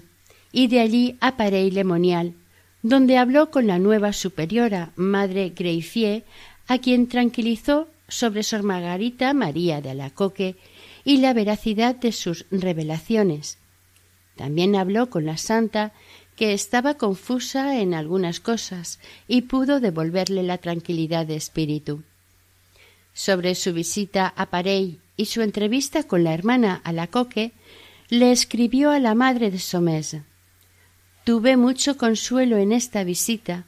y 0.51 0.67
de 0.67 0.79
allí 0.79 1.17
a 1.19 1.35
Pareil-le-Monial, 1.37 2.33
donde 2.83 3.17
habló 3.17 3.49
con 3.49 3.65
la 3.65 3.79
nueva 3.79 4.13
superiora, 4.13 4.91
madre 4.95 5.53
Greifier, 5.55 6.23
a 6.67 6.77
quien 6.79 7.07
tranquilizó 7.07 7.87
sobre 8.07 8.43
Sor 8.43 8.63
Margarita 8.63 9.33
María 9.33 9.81
de 9.81 9.91
Alacoque 9.91 10.55
y 11.03 11.17
la 11.17 11.33
veracidad 11.33 11.95
de 11.95 12.11
sus 12.11 12.45
revelaciones. 12.51 13.57
También 14.35 14.75
habló 14.75 15.09
con 15.09 15.25
la 15.25 15.37
santa, 15.37 15.93
que 16.35 16.53
estaba 16.53 16.95
confusa 16.95 17.79
en 17.79 17.93
algunas 17.93 18.39
cosas, 18.39 18.99
y 19.27 19.43
pudo 19.43 19.79
devolverle 19.79 20.43
la 20.43 20.57
tranquilidad 20.57 21.25
de 21.25 21.37
espíritu. 21.37 22.03
Sobre 23.13 23.55
su 23.55 23.71
visita 23.71 24.33
a 24.35 24.47
Parey 24.47 24.99
y 25.15 25.25
su 25.25 25.41
entrevista 25.41 26.03
con 26.03 26.25
la 26.25 26.33
hermana 26.33 26.81
Alacoque, 26.83 27.53
le 28.09 28.31
escribió 28.31 28.91
a 28.91 28.99
la 28.99 29.15
madre 29.15 29.49
de 29.49 29.59
Somés 29.59 30.17
Tuve 31.23 31.57
mucho 31.57 31.97
consuelo 31.97 32.57
en 32.57 32.71
esta 32.71 33.03
visita, 33.03 33.65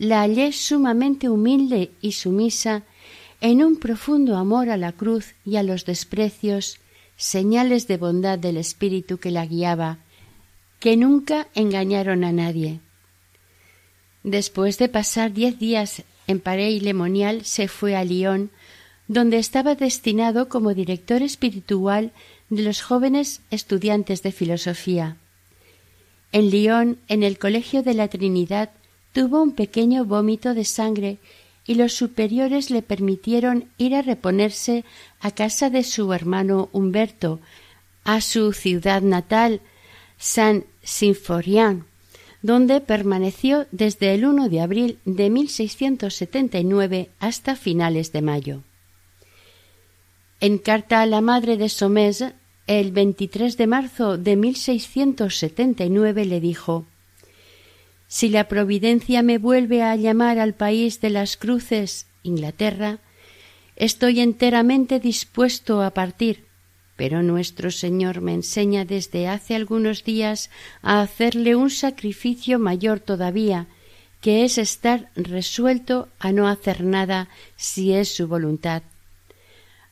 la 0.00 0.22
hallé 0.22 0.50
sumamente 0.52 1.28
humilde 1.28 1.90
y 2.00 2.12
sumisa, 2.12 2.84
en 3.42 3.62
un 3.62 3.76
profundo 3.76 4.38
amor 4.38 4.70
a 4.70 4.78
la 4.78 4.92
cruz 4.92 5.34
y 5.44 5.56
a 5.56 5.62
los 5.62 5.84
desprecios, 5.84 6.78
señales 7.18 7.86
de 7.86 7.98
bondad 7.98 8.38
del 8.38 8.56
espíritu 8.56 9.18
que 9.18 9.30
la 9.30 9.44
guiaba, 9.44 9.98
que 10.78 10.96
nunca 10.96 11.48
engañaron 11.54 12.24
a 12.24 12.32
nadie. 12.32 12.80
Después 14.22 14.78
de 14.78 14.88
pasar 14.88 15.34
diez 15.34 15.58
días 15.58 16.02
en 16.26 16.40
Parey 16.40 16.80
Lemonial, 16.80 17.44
se 17.44 17.68
fue 17.68 17.94
a 17.94 18.02
Lyon, 18.02 18.50
donde 19.06 19.36
estaba 19.36 19.74
destinado 19.74 20.48
como 20.48 20.72
director 20.72 21.20
espiritual 21.20 22.12
de 22.48 22.62
los 22.62 22.80
jóvenes 22.80 23.42
estudiantes 23.50 24.22
de 24.22 24.32
filosofía. 24.32 25.18
En 26.32 26.48
Lyon, 26.48 26.96
en 27.08 27.22
el 27.22 27.38
Colegio 27.38 27.82
de 27.82 27.92
la 27.92 28.08
Trinidad, 28.08 28.70
tuvo 29.12 29.42
un 29.42 29.52
pequeño 29.52 30.04
vómito 30.04 30.54
de 30.54 30.64
sangre 30.64 31.18
y 31.66 31.74
los 31.74 31.92
superiores 31.92 32.70
le 32.70 32.82
permitieron 32.82 33.66
ir 33.78 33.94
a 33.94 34.02
reponerse 34.02 34.84
a 35.20 35.30
casa 35.30 35.70
de 35.70 35.84
su 35.84 36.12
hermano 36.12 36.68
Humberto, 36.72 37.40
a 38.04 38.20
su 38.20 38.52
ciudad 38.52 39.02
natal, 39.02 39.60
San 40.18 40.64
Sinforian, 40.82 41.84
donde 42.42 42.80
permaneció 42.80 43.66
desde 43.70 44.14
el 44.14 44.24
1 44.24 44.48
de 44.48 44.60
abril 44.60 44.98
de 45.04 45.30
1679 45.30 47.10
hasta 47.18 47.54
finales 47.56 48.12
de 48.12 48.22
mayo. 48.22 48.62
En 50.40 50.56
carta 50.58 51.02
a 51.02 51.06
la 51.06 51.20
madre 51.20 51.56
de 51.58 51.68
Somés, 51.68 52.24
el 52.66 52.92
23 52.92 53.56
de 53.56 53.66
marzo 53.66 54.16
de 54.16 54.36
1679 54.36 56.24
le 56.24 56.40
dijo 56.40 56.86
si 58.10 58.28
la 58.28 58.48
providencia 58.48 59.22
me 59.22 59.38
vuelve 59.38 59.84
a 59.84 59.94
llamar 59.94 60.40
al 60.40 60.52
país 60.52 61.00
de 61.00 61.10
las 61.10 61.36
cruces, 61.36 62.08
Inglaterra, 62.24 62.98
estoy 63.76 64.18
enteramente 64.18 64.98
dispuesto 64.98 65.80
a 65.80 65.90
partir, 65.90 66.44
pero 66.96 67.22
nuestro 67.22 67.70
Señor 67.70 68.20
me 68.20 68.34
enseña 68.34 68.84
desde 68.84 69.28
hace 69.28 69.54
algunos 69.54 70.02
días 70.02 70.50
a 70.82 71.02
hacerle 71.02 71.54
un 71.54 71.70
sacrificio 71.70 72.58
mayor 72.58 72.98
todavía, 72.98 73.68
que 74.20 74.44
es 74.44 74.58
estar 74.58 75.08
resuelto 75.14 76.08
a 76.18 76.32
no 76.32 76.48
hacer 76.48 76.82
nada 76.82 77.28
si 77.54 77.92
es 77.92 78.12
su 78.12 78.26
voluntad, 78.26 78.82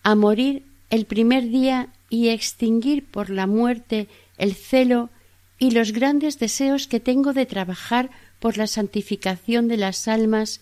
a 0.02 0.16
morir 0.16 0.64
el 0.90 1.06
primer 1.06 1.48
día 1.48 1.86
y 2.10 2.30
extinguir 2.30 3.06
por 3.06 3.30
la 3.30 3.46
muerte 3.46 4.08
el 4.38 4.56
celo 4.56 5.10
y 5.58 5.72
los 5.72 5.92
grandes 5.92 6.38
deseos 6.38 6.86
que 6.86 7.00
tengo 7.00 7.32
de 7.32 7.46
trabajar 7.46 8.10
por 8.38 8.56
la 8.56 8.66
santificación 8.66 9.68
de 9.68 9.76
las 9.76 10.08
almas, 10.08 10.60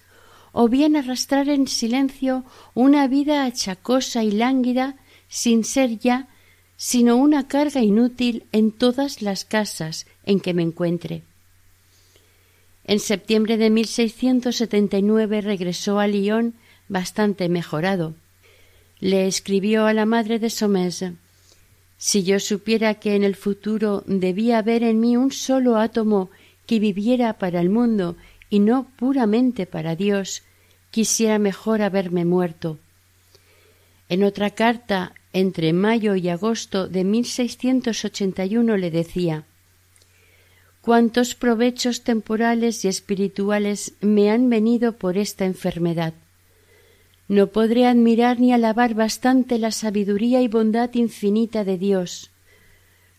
o 0.53 0.69
bien 0.69 0.97
arrastrar 0.97 1.49
en 1.51 1.69
silencio 1.69 2.45
una 2.75 3.07
vida 3.09 3.45
achacosa 3.45 4.25
y 4.25 4.31
lánguida, 4.31 4.97
sin 5.29 5.65
ser 5.65 5.99
ya 5.99 6.29
sino 6.77 7.17
una 7.17 7.49
carga 7.49 7.83
inútil 7.83 8.45
en 8.53 8.71
todas 8.71 9.23
las 9.23 9.45
casas 9.45 10.07
en 10.25 10.41
que 10.41 10.55
me 10.55 10.63
encuentre. 10.63 11.23
En 12.85 13.01
septiembre 13.01 13.57
de 13.57 13.71
1679 13.71 15.41
regresó 15.41 15.99
a 15.99 16.07
Lyon 16.07 16.55
bastante 16.89 17.49
mejorado. 17.49 18.15
Le 19.01 19.27
escribió 19.27 19.87
a 19.87 19.93
la 19.93 20.07
madre 20.07 20.39
de 20.39 20.51
si 21.99 22.23
yo 22.23 22.41
supiera 22.41 22.95
que 22.95 23.15
en 23.15 23.25
el 23.25 23.37
futuro 23.37 24.05
debía 24.07 24.59
haber 24.59 24.83
en 24.83 25.01
mí 25.01 25.17
un 25.17 25.33
solo 25.33 25.77
átomo 25.77 26.31
que 26.67 26.79
viviera 26.79 27.39
para 27.39 27.61
el 27.61 27.71
mundo 27.71 28.17
y 28.51 28.61
no 28.61 28.87
puramente 28.97 29.67
para 29.67 29.97
Dios, 29.97 30.43
quisiera 30.91 31.39
mejor 31.39 31.83
haberme 31.83 32.25
muerto. 32.25 32.79
En 34.09 34.23
otra 34.23 34.51
carta, 34.51 35.15
entre 35.33 35.73
mayo 35.73 36.15
y 36.15 36.29
agosto 36.29 36.89
de 36.89 37.05
1681, 37.05 38.77
le 38.77 38.91
decía 38.91 39.45
Cuántos 40.81 41.35
provechos 41.35 42.05
temporales 42.05 42.85
y 42.85 42.89
espirituales 42.89 43.95
me 44.01 44.31
han 44.31 44.49
venido 44.49 44.93
por 44.93 45.19
esta 45.19 45.45
enfermedad. 45.45 46.15
No 47.29 47.49
podré 47.49 47.87
admirar 47.87 48.41
ni 48.41 48.53
alabar 48.53 48.95
bastante 48.95 49.59
la 49.59 49.71
sabiduría 49.71 50.43
y 50.43 50.49
bondad 50.49 50.93
infinita 50.95 51.65
de 51.65 51.79
Dios. 51.79 52.31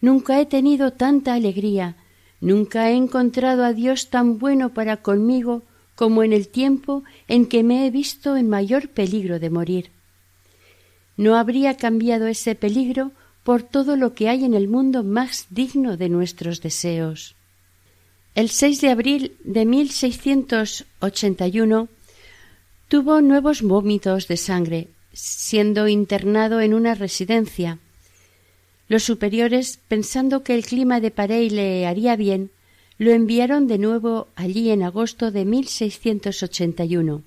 Nunca 0.01 0.39
he 0.39 0.45
tenido 0.45 0.93
tanta 0.93 1.33
alegría, 1.33 1.95
Nunca 2.39 2.91
he 2.91 2.93
encontrado 2.93 3.63
a 3.63 3.73
Dios 3.73 4.09
tan 4.09 4.37
bueno 4.37 4.71
para 4.73 4.97
conmigo 4.97 5.63
como 5.95 6.21
en 6.23 6.33
el 6.33 6.49
tiempo 6.49 7.03
en 7.27 7.47
que 7.47 7.63
me 7.63 7.87
he 7.87 7.91
visto 7.91 8.37
en 8.37 8.47
mayor 8.47 8.89
peligro 8.89 9.39
de 9.39 9.49
morir. 9.49 9.89
No 11.15 11.35
habría 11.35 11.77
cambiado 11.77 12.27
ese 12.27 12.53
peligro 12.53 13.11
por 13.43 13.63
todo 13.63 13.95
lo 13.95 14.13
que 14.13 14.29
hay 14.29 14.45
en 14.45 14.53
el 14.53 14.67
mundo 14.67 15.03
más 15.03 15.47
digno 15.49 15.97
de 15.97 16.09
nuestros 16.09 16.61
deseos. 16.61 17.33
El 18.35 18.49
6 18.49 18.81
de 18.81 18.91
abril 18.91 19.35
de 19.43 19.65
1681 19.65 21.87
tuvo 22.87 23.21
nuevos 23.21 23.61
vómitos 23.61 24.27
de 24.27 24.37
sangre, 24.37 24.87
siendo 25.11 25.87
internado 25.87 26.61
en 26.61 26.73
una 26.73 26.95
residencia. 26.95 27.79
Los 28.87 29.03
superiores, 29.03 29.79
pensando 29.87 30.43
que 30.43 30.55
el 30.55 30.65
clima 30.65 31.01
de 31.01 31.11
Parey 31.11 31.49
le 31.49 31.85
haría 31.85 32.15
bien, 32.15 32.49
lo 32.97 33.11
enviaron 33.11 33.67
de 33.67 33.77
nuevo 33.77 34.27
allí 34.35 34.69
en 34.71 34.83
agosto 34.83 35.31
de 35.31 35.43
1681. 35.43 37.23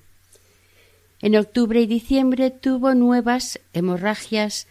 En 1.21 1.35
octubre 1.35 1.81
y 1.81 1.85
diciembre 1.85 2.49
tuvo 2.49 2.95
nuevas 2.95 3.59
hemorragias, 3.73 4.67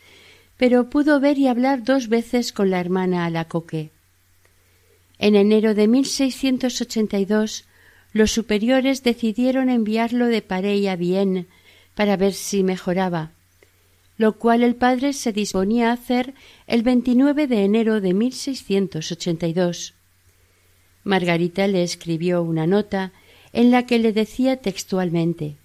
pero 0.56 0.90
pudo 0.90 1.20
ver 1.20 1.38
y 1.38 1.46
hablar 1.46 1.84
dos 1.84 2.08
veces 2.08 2.52
con 2.52 2.70
la 2.70 2.80
hermana 2.80 3.24
Alacoque. 3.24 3.90
En 5.18 5.36
enero 5.36 5.74
de 5.74 5.86
1682 5.86 7.64
los 8.12 8.32
superiores 8.32 9.02
decidieron 9.02 9.68
enviarlo 9.68 10.26
de 10.26 10.42
Parey 10.42 10.86
a 10.88 10.96
Vienne 10.96 11.46
para 11.94 12.16
ver 12.16 12.32
si 12.32 12.62
mejoraba, 12.62 13.32
lo 14.16 14.36
cual 14.36 14.62
el 14.62 14.74
padre 14.74 15.12
se 15.12 15.32
disponía 15.32 15.90
a 15.90 15.94
hacer 15.94 16.34
el 16.66 16.82
29 16.82 17.46
de 17.46 17.64
enero 17.64 18.00
de 18.00 18.14
1682. 18.14 19.94
Margarita 21.04 21.66
le 21.66 21.82
escribió 21.82 22.42
una 22.42 22.66
nota 22.66 23.12
en 23.52 23.70
la 23.70 23.86
que 23.86 23.98
le 23.98 24.12
decía 24.12 24.56
textualmente 24.56 25.56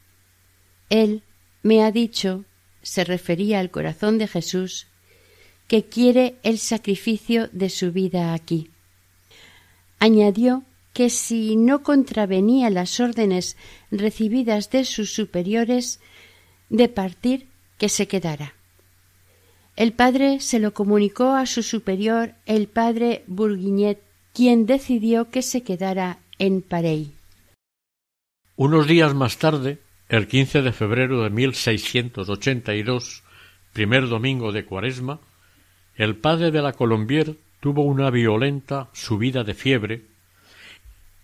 Él 0.89 1.24
me 1.64 1.84
ha 1.84 1.91
dicho, 1.91 2.46
se 2.84 3.04
refería 3.04 3.60
al 3.60 3.72
corazón 3.72 4.20
de 4.20 4.28
Jesús, 4.28 4.88
que 5.68 5.84
quiere 5.84 6.36
el 6.43 6.60
sacrificio 6.60 7.50
de 7.52 7.70
su 7.70 7.91
vida 7.91 8.34
aquí. 8.34 8.70
Añadió 10.00 10.64
que 10.96 11.10
si 11.10 11.58
no 11.58 11.84
contravenía 11.84 12.70
las 12.70 13.02
órdenes 13.02 13.58
recibidas 13.91 14.72
de 14.72 14.86
sus 14.86 15.14
superiores 15.14 16.00
de 16.70 16.88
partir, 16.88 17.48
que 17.78 17.89
se 17.89 18.08
quedara. 18.08 18.54
El 19.76 19.91
padre 19.91 20.39
se 20.39 20.58
lo 20.58 20.74
comunicó 20.74 21.34
a 21.34 21.48
su 21.48 21.64
superior, 21.64 22.32
el 22.46 22.70
padre 22.70 23.26
Bourguignet, 23.28 24.02
quien 24.34 24.66
decidió 24.66 25.30
que 25.30 25.41
se 25.41 25.64
quedara 25.64 26.20
en 26.39 26.62
Parey. 26.62 27.12
Unos 28.56 28.88
días 28.88 29.14
más 29.14 29.38
tarde, 29.38 29.80
el 30.08 30.30
15 30.30 30.62
de 30.62 30.72
febrero 30.72 31.24
de 31.24 31.30
1682, 31.30 33.22
primer 33.74 34.08
domingo 34.08 34.54
de 34.54 34.64
Cuaresma, 34.64 35.20
el 35.98 36.16
padre 36.16 36.52
de 36.52 36.62
la 36.62 36.72
Colombier 36.72 37.36
tuvo 37.60 37.84
una 37.84 38.10
violenta 38.12 38.88
subida 38.93 39.43
de 39.43 39.56
fiebre, 39.56 40.14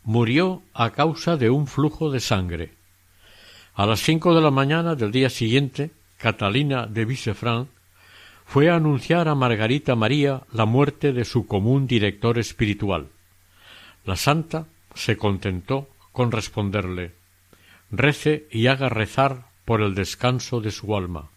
murió 0.03 0.63
a 0.73 0.91
causa 0.91 1.37
de 1.37 1.49
un 1.49 1.67
flujo 1.67 2.11
de 2.11 2.19
sangre. 2.19 2.73
A 3.73 3.85
las 3.85 4.01
cinco 4.01 4.35
de 4.35 4.41
la 4.41 4.51
mañana 4.51 4.95
del 4.95 5.11
día 5.11 5.29
siguiente, 5.29 5.91
Catalina 6.17 6.87
de 6.87 7.05
Vicefranc 7.05 7.67
fue 8.45 8.69
a 8.69 8.75
anunciar 8.75 9.27
a 9.27 9.35
Margarita 9.35 9.95
María 9.95 10.41
la 10.51 10.65
muerte 10.65 11.13
de 11.13 11.25
su 11.25 11.47
común 11.47 11.87
director 11.87 12.37
espiritual. 12.37 13.07
La 14.05 14.15
santa 14.15 14.65
se 14.93 15.15
contentó 15.15 15.87
con 16.11 16.31
responderle 16.31 17.13
rece 17.91 18.47
y 18.51 18.67
haga 18.67 18.89
rezar 18.89 19.45
por 19.65 19.81
el 19.81 19.95
descanso 19.95 20.61
de 20.61 20.71
su 20.71 20.95
alma. 20.95 21.29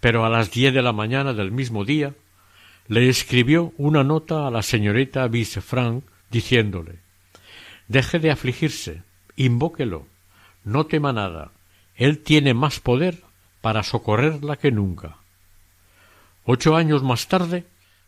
Pero 0.00 0.24
a 0.24 0.28
las 0.28 0.50
diez 0.50 0.72
de 0.72 0.82
la 0.82 0.92
mañana 0.92 1.32
del 1.32 1.50
mismo 1.50 1.84
día 1.84 2.14
le 2.88 3.08
escribió 3.08 3.72
una 3.78 4.04
nota 4.04 4.46
a 4.46 4.50
la 4.50 4.62
señorita 4.62 5.26
Vicefranc 5.28 6.04
diciéndole 6.30 6.98
Deje 7.92 8.18
de 8.20 8.30
afligirse, 8.30 9.02
invóquelo, 9.36 10.06
no 10.64 10.86
tema 10.86 11.12
nada, 11.12 11.52
él 11.94 12.20
tiene 12.20 12.54
más 12.54 12.80
poder 12.80 13.22
para 13.60 13.82
socorrerla 13.82 14.56
que 14.56 14.72
nunca. 14.72 15.18
Ocho 16.46 16.74
años 16.74 17.02
más 17.02 17.28
tarde, 17.28 17.66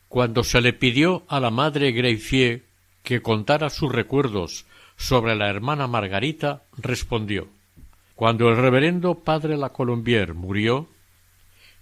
cuando 0.09 0.43
se 0.43 0.63
le 0.63 0.73
pidió 0.73 1.25
a 1.29 1.39
la 1.39 1.51
madre 1.51 1.93
Greifier 1.93 2.63
que 3.03 3.21
contara 3.21 3.69
sus 3.69 3.93
recuerdos 3.93 4.65
sobre 4.97 5.35
la 5.35 5.51
hermana 5.51 5.87
Margarita, 5.87 6.63
respondió 6.79 7.49
Cuando 8.15 8.49
el 8.49 8.57
reverendo 8.57 9.17
padre 9.17 9.59
La 9.59 9.69
Colombier 9.69 10.33
murió, 10.33 10.89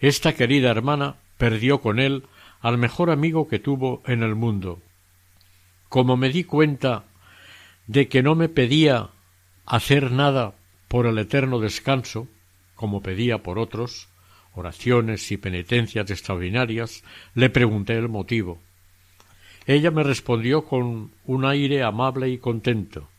esta 0.01 0.33
querida 0.33 0.73
hermana 0.73 1.19
perdió 1.39 1.81
con 1.81 2.01
él 2.01 2.25
al 2.63 2.79
mejor 2.79 3.11
amigo 3.11 3.47
que 3.47 3.61
tuvo 3.61 4.03
en 4.07 4.25
el 4.25 4.35
mundo. 4.35 4.81
Como 5.89 6.17
me 6.17 6.31
di 6.31 6.43
cuenta 6.43 7.05
de 7.93 8.09
que 8.09 8.23
no 8.23 8.35
me 8.35 8.49
pedía 8.49 9.11
hacer 9.67 10.13
nada 10.13 10.55
por 10.89 11.05
el 11.05 11.19
eterno 11.19 11.61
descanso, 11.61 12.27
como 12.75 13.03
pedía 13.03 13.43
por 13.43 13.59
otros, 13.59 14.09
oraciones 14.55 15.31
y 15.31 15.37
penitencias 15.37 16.11
extraordinarias, 16.11 17.05
le 17.35 17.51
pregunté 17.51 17.93
el 17.93 18.09
motivo. 18.09 18.63
Ella 19.67 19.91
me 19.91 20.05
respondió 20.05 20.65
con 20.65 21.13
un 21.27 21.45
aire 21.45 21.83
amable 21.83 22.31
y 22.31 22.39
contento. 22.39 23.11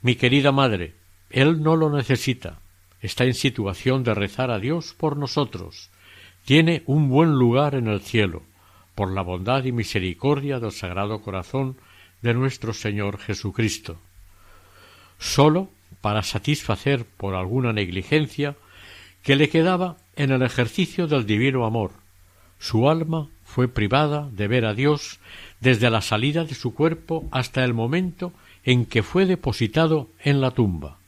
Mi 0.00 0.16
querida 0.16 0.50
madre, 0.50 0.94
él 1.28 1.62
no 1.62 1.76
lo 1.76 1.90
necesita. 1.90 2.60
Está 3.02 3.24
en 3.24 3.34
situación 3.34 4.02
de 4.02 4.14
rezar 4.14 4.50
a 4.50 4.58
Dios 4.58 4.94
por 4.94 5.18
nosotros. 5.18 5.90
Tiene 6.46 6.82
un 6.86 7.10
buen 7.10 7.32
lugar 7.32 7.74
en 7.74 7.86
el 7.86 8.00
cielo, 8.00 8.44
por 8.94 9.12
la 9.12 9.20
bondad 9.20 9.64
y 9.64 9.72
misericordia 9.72 10.58
del 10.58 10.72
Sagrado 10.72 11.20
Corazón 11.20 11.76
de 12.22 12.32
nuestro 12.32 12.72
Señor 12.72 13.18
Jesucristo. 13.18 14.00
Sólo 15.18 15.70
para 16.00 16.22
satisfacer 16.22 17.04
por 17.04 17.34
alguna 17.34 17.72
negligencia 17.72 18.56
que 19.22 19.36
le 19.36 19.48
quedaba 19.48 19.96
en 20.14 20.30
el 20.30 20.42
ejercicio 20.42 21.06
del 21.06 21.26
divino 21.26 21.66
amor. 21.66 21.92
Su 22.58 22.88
alma 22.88 23.28
fue 23.44 23.68
privada 23.68 24.28
de 24.32 24.48
ver 24.48 24.64
a 24.64 24.74
Dios 24.74 25.18
desde 25.60 25.90
la 25.90 26.00
salida 26.00 26.44
de 26.44 26.54
su 26.54 26.74
cuerpo 26.74 27.28
hasta 27.30 27.64
el 27.64 27.74
momento 27.74 28.32
en 28.64 28.86
que 28.86 29.02
fue 29.02 29.26
depositado 29.26 30.08
en 30.20 30.40
la 30.40 30.50
tumba. 30.50 30.98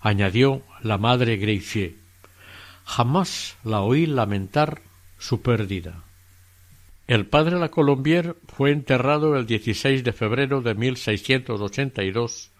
Añadió 0.00 0.62
la 0.82 0.98
madre 0.98 1.36
Greifier. 1.36 1.94
Jamás 2.84 3.56
la 3.64 3.80
oí 3.80 4.06
lamentar 4.06 4.80
su 5.18 5.42
pérdida. 5.42 6.04
El 7.06 7.26
padre 7.26 7.58
La 7.58 7.68
Colombier 7.68 8.36
fue 8.48 8.72
enterrado 8.72 9.36
el 9.36 9.46
16 9.46 10.02
de 10.02 10.12
febrero 10.12 10.60
de 10.60 10.74
1682, 10.74 12.50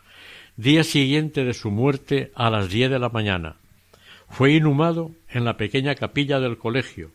día 0.56 0.84
siguiente 0.84 1.44
de 1.44 1.52
su 1.52 1.70
muerte 1.70 2.32
a 2.34 2.48
las 2.48 2.70
diez 2.70 2.90
de 2.90 2.98
la 2.98 3.10
mañana. 3.10 3.56
Fue 4.30 4.52
inhumado 4.52 5.10
en 5.28 5.44
la 5.44 5.56
pequeña 5.58 5.94
capilla 5.94 6.40
del 6.40 6.56
colegio, 6.56 7.10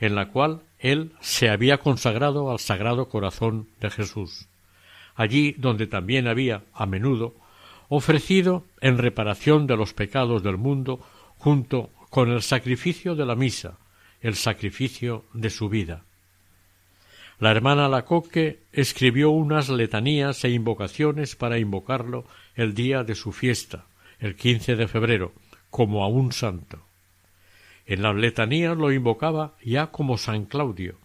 en 0.00 0.16
la 0.16 0.28
cual 0.28 0.62
él 0.80 1.12
se 1.20 1.50
había 1.50 1.78
consagrado 1.78 2.50
al 2.50 2.58
Sagrado 2.58 3.08
Corazón 3.08 3.68
de 3.80 3.90
Jesús, 3.90 4.48
allí 5.14 5.54
donde 5.56 5.86
también 5.86 6.26
había, 6.26 6.62
a 6.74 6.84
menudo, 6.86 7.34
ofrecido 7.88 8.64
en 8.80 8.98
reparación 8.98 9.66
de 9.66 9.76
los 9.76 9.94
pecados 9.94 10.42
del 10.42 10.56
mundo 10.56 11.00
junto 11.38 11.90
con 12.08 12.30
el 12.30 12.42
sacrificio 12.42 13.14
de 13.14 13.26
la 13.26 13.36
misa, 13.36 13.78
el 14.20 14.34
sacrificio 14.34 15.24
de 15.32 15.50
su 15.50 15.68
vida. 15.68 16.02
La 17.38 17.52
hermana 17.52 17.88
Lacoque 17.88 18.58
escribió 18.72 19.30
unas 19.30 19.68
letanías 19.68 20.44
e 20.44 20.50
invocaciones 20.50 21.36
para 21.36 21.58
invocarlo 21.58 22.26
el 22.60 22.74
día 22.74 23.04
de 23.04 23.14
su 23.14 23.32
fiesta, 23.32 23.86
el 24.18 24.36
quince 24.36 24.76
de 24.76 24.86
febrero, 24.86 25.32
como 25.70 26.04
a 26.04 26.08
un 26.08 26.30
santo. 26.30 26.78
En 27.86 28.02
las 28.02 28.14
letanías 28.14 28.76
lo 28.76 28.92
invocaba 28.92 29.54
ya 29.64 29.86
como 29.86 30.18
San 30.18 30.44
Claudio, 30.44 30.96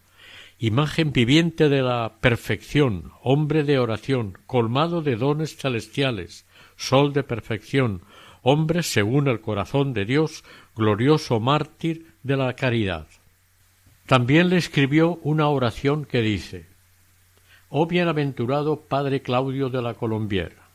imagen 0.58 1.12
viviente 1.12 1.70
de 1.70 1.80
la 1.80 2.12
perfección, 2.20 3.10
hombre 3.22 3.64
de 3.64 3.78
oración, 3.78 4.36
colmado 4.46 5.00
de 5.00 5.16
dones 5.16 5.56
celestiales, 5.56 6.44
sol 6.76 7.14
de 7.14 7.22
perfección, 7.22 8.02
hombre 8.42 8.82
según 8.82 9.26
el 9.26 9.40
corazón 9.40 9.94
de 9.94 10.04
Dios, 10.04 10.44
glorioso 10.74 11.40
mártir 11.40 12.12
de 12.22 12.36
la 12.36 12.52
caridad. 12.52 13.06
También 14.04 14.50
le 14.50 14.58
escribió 14.58 15.18
una 15.22 15.48
oración 15.48 16.04
que 16.04 16.20
dice 16.20 16.66
Oh 17.70 17.86
bienaventurado 17.86 18.82
Padre 18.82 19.22
Claudio 19.22 19.70
de 19.70 19.80
la 19.80 19.94
Colombier, 19.94 20.65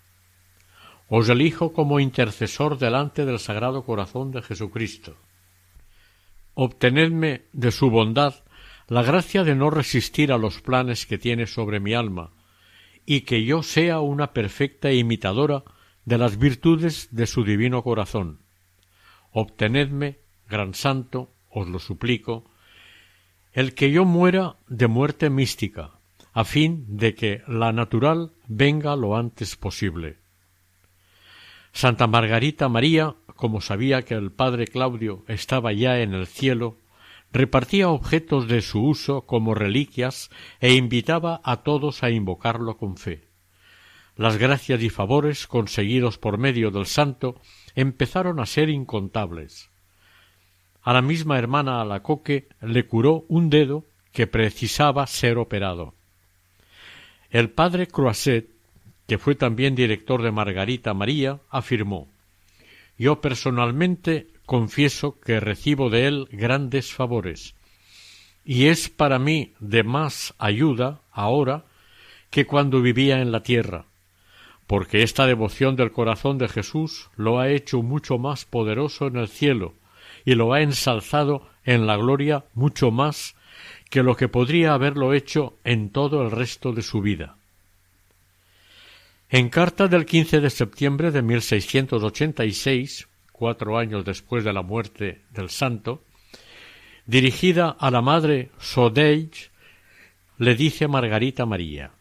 os 1.12 1.28
elijo 1.28 1.74
como 1.76 2.00
intercesor 2.00 2.80
delante 2.80 3.26
del 3.28 3.40
Sagrado 3.40 3.84
Corazón 3.84 4.32
de 4.32 4.42
Jesucristo 4.42 5.14
obtenedme 6.54 7.44
de 7.54 7.72
su 7.72 7.90
bondad 7.90 8.36
la 8.88 9.04
gracia 9.04 9.44
de 9.44 9.56
no 9.56 9.70
resistir 9.70 10.32
a 10.32 10.38
los 10.38 10.62
planes 10.62 11.06
que 11.06 11.18
tiene 11.18 11.48
sobre 11.48 11.80
mi 11.80 11.94
alma, 11.94 12.32
y 13.06 13.22
que 13.22 13.46
yo 13.46 13.64
sea 13.64 14.02
una 14.02 14.34
perfecta 14.34 14.92
imitadora 14.92 15.64
de 16.06 16.18
las 16.18 16.38
virtudes 16.38 17.08
de 17.12 17.26
su 17.26 17.44
divino 17.44 17.84
corazón. 17.84 18.40
Obtenedme, 19.32 20.20
gran 20.50 20.74
santo, 20.74 21.32
os 21.50 21.70
lo 21.70 21.80
suplico, 21.80 22.44
el 23.54 23.74
que 23.74 23.92
yo 23.92 24.04
muera 24.04 24.58
de 24.68 24.88
muerte 24.88 25.30
mística, 25.30 25.92
a 26.34 26.44
fin 26.44 26.86
de 26.88 27.16
que 27.16 27.42
la 27.48 27.72
natural 27.72 28.34
venga 28.48 28.96
lo 28.96 29.16
antes 29.16 29.56
posible. 29.56 30.18
Santa 31.74 32.08
Margarita 32.08 32.70
María, 32.70 33.16
como 33.36 33.62
sabía 33.62 34.04
que 34.04 34.14
el 34.14 34.32
padre 34.32 34.68
Claudio 34.68 35.24
estaba 35.28 35.74
ya 35.74 36.00
en 36.00 36.14
el 36.14 36.28
cielo, 36.28 36.78
repartía 37.32 37.90
objetos 37.90 38.48
de 38.48 38.62
su 38.62 38.84
uso 38.84 39.22
como 39.22 39.56
reliquias 39.56 40.30
e 40.60 40.74
invitaba 40.74 41.42
a 41.44 41.58
todos 41.64 42.04
a 42.04 42.10
invocarlo 42.10 42.78
con 42.78 42.98
fe. 42.98 43.28
Las 44.16 44.38
gracias 44.38 44.82
y 44.84 44.90
favores 44.90 45.48
conseguidos 45.48 46.18
por 46.18 46.38
medio 46.38 46.70
del 46.72 46.86
santo 46.86 47.40
empezaron 47.76 48.40
a 48.40 48.46
ser 48.46 48.70
incontables. 48.70 49.70
A 50.82 50.94
la 50.94 51.02
misma 51.02 51.38
hermana 51.38 51.82
Alacoque 51.82 52.50
le 52.62 52.86
curó 52.86 53.26
un 53.30 53.50
dedo 53.50 53.86
que 54.12 54.28
precisaba 54.28 55.08
ser 55.08 55.38
operado. 55.38 55.96
El 57.30 57.50
padre 57.50 57.88
Croiset, 57.88 58.50
que 59.12 59.18
fue 59.18 59.36
también 59.36 59.76
director 59.76 60.22
de 60.22 60.32
Margarita 60.32 60.94
María, 60.94 61.42
afirmó 61.50 62.08
Yo 62.98 63.20
personalmente 63.20 64.28
confieso 64.46 65.20
que 65.20 65.42
recibo 65.42 65.90
de 65.90 66.08
él 66.08 66.30
grandes 66.32 66.94
favores, 66.94 67.54
y 68.46 68.68
es 68.68 68.88
para 68.88 69.20
mí 69.20 69.52
de 69.60 69.84
más 69.84 70.34
ayuda 70.38 71.02
ahora 71.12 71.66
que 72.30 72.46
cuando 72.46 72.82
vivía 72.82 73.22
en 73.22 73.34
la 73.34 73.44
tierra, 73.44 73.84
porque 74.66 75.04
esta 75.04 75.26
devoción 75.26 75.76
del 75.76 75.92
corazón 75.92 76.38
de 76.38 76.48
Jesús 76.48 77.10
lo 77.18 77.42
ha 77.42 77.50
hecho 77.50 77.82
mucho 77.82 78.18
más 78.18 78.46
poderoso 78.46 79.08
en 79.08 79.18
el 79.18 79.28
cielo 79.28 79.74
y 80.24 80.36
lo 80.36 80.54
ha 80.54 80.62
ensalzado 80.62 81.50
en 81.66 81.86
la 81.86 81.98
gloria 81.98 82.46
mucho 82.54 82.92
más 82.92 83.36
que 83.90 84.04
lo 84.04 84.16
que 84.16 84.30
podría 84.30 84.74
haberlo 84.74 85.14
hecho 85.14 85.58
en 85.66 85.90
todo 85.90 86.22
el 86.22 86.32
resto 86.32 86.72
de 86.72 86.82
su 86.82 87.02
vida. 87.02 87.36
En 89.34 89.48
carta 89.48 89.88
del 89.88 90.06
15 90.06 90.42
de 90.42 90.50
septiembre 90.50 91.10
de 91.10 91.22
1686, 91.22 93.08
cuatro 93.32 93.78
años 93.78 94.04
después 94.04 94.44
de 94.44 94.52
la 94.52 94.62
muerte 94.62 95.22
del 95.30 95.50
santo, 95.50 96.04
dirigida 97.06 97.70
a 97.70 97.92
la 97.92 98.02
madre 98.02 98.52
Sodeig, 98.60 99.32
le 100.38 100.54
dice 100.56 100.90
Margarita 100.90 101.46
María 101.46 101.92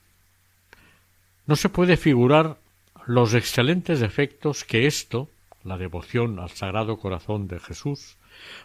No 1.47 1.55
se 1.55 1.69
puede 1.69 1.97
figurar 1.97 2.59
los 3.07 3.33
excelentes 3.35 4.03
efectos 4.03 4.65
que 4.65 4.89
esto, 4.89 5.31
la 5.63 5.79
devoción 5.79 6.41
al 6.41 6.51
Sagrado 6.51 6.99
Corazón 6.99 7.47
de 7.47 7.61
Jesús, 7.61 8.17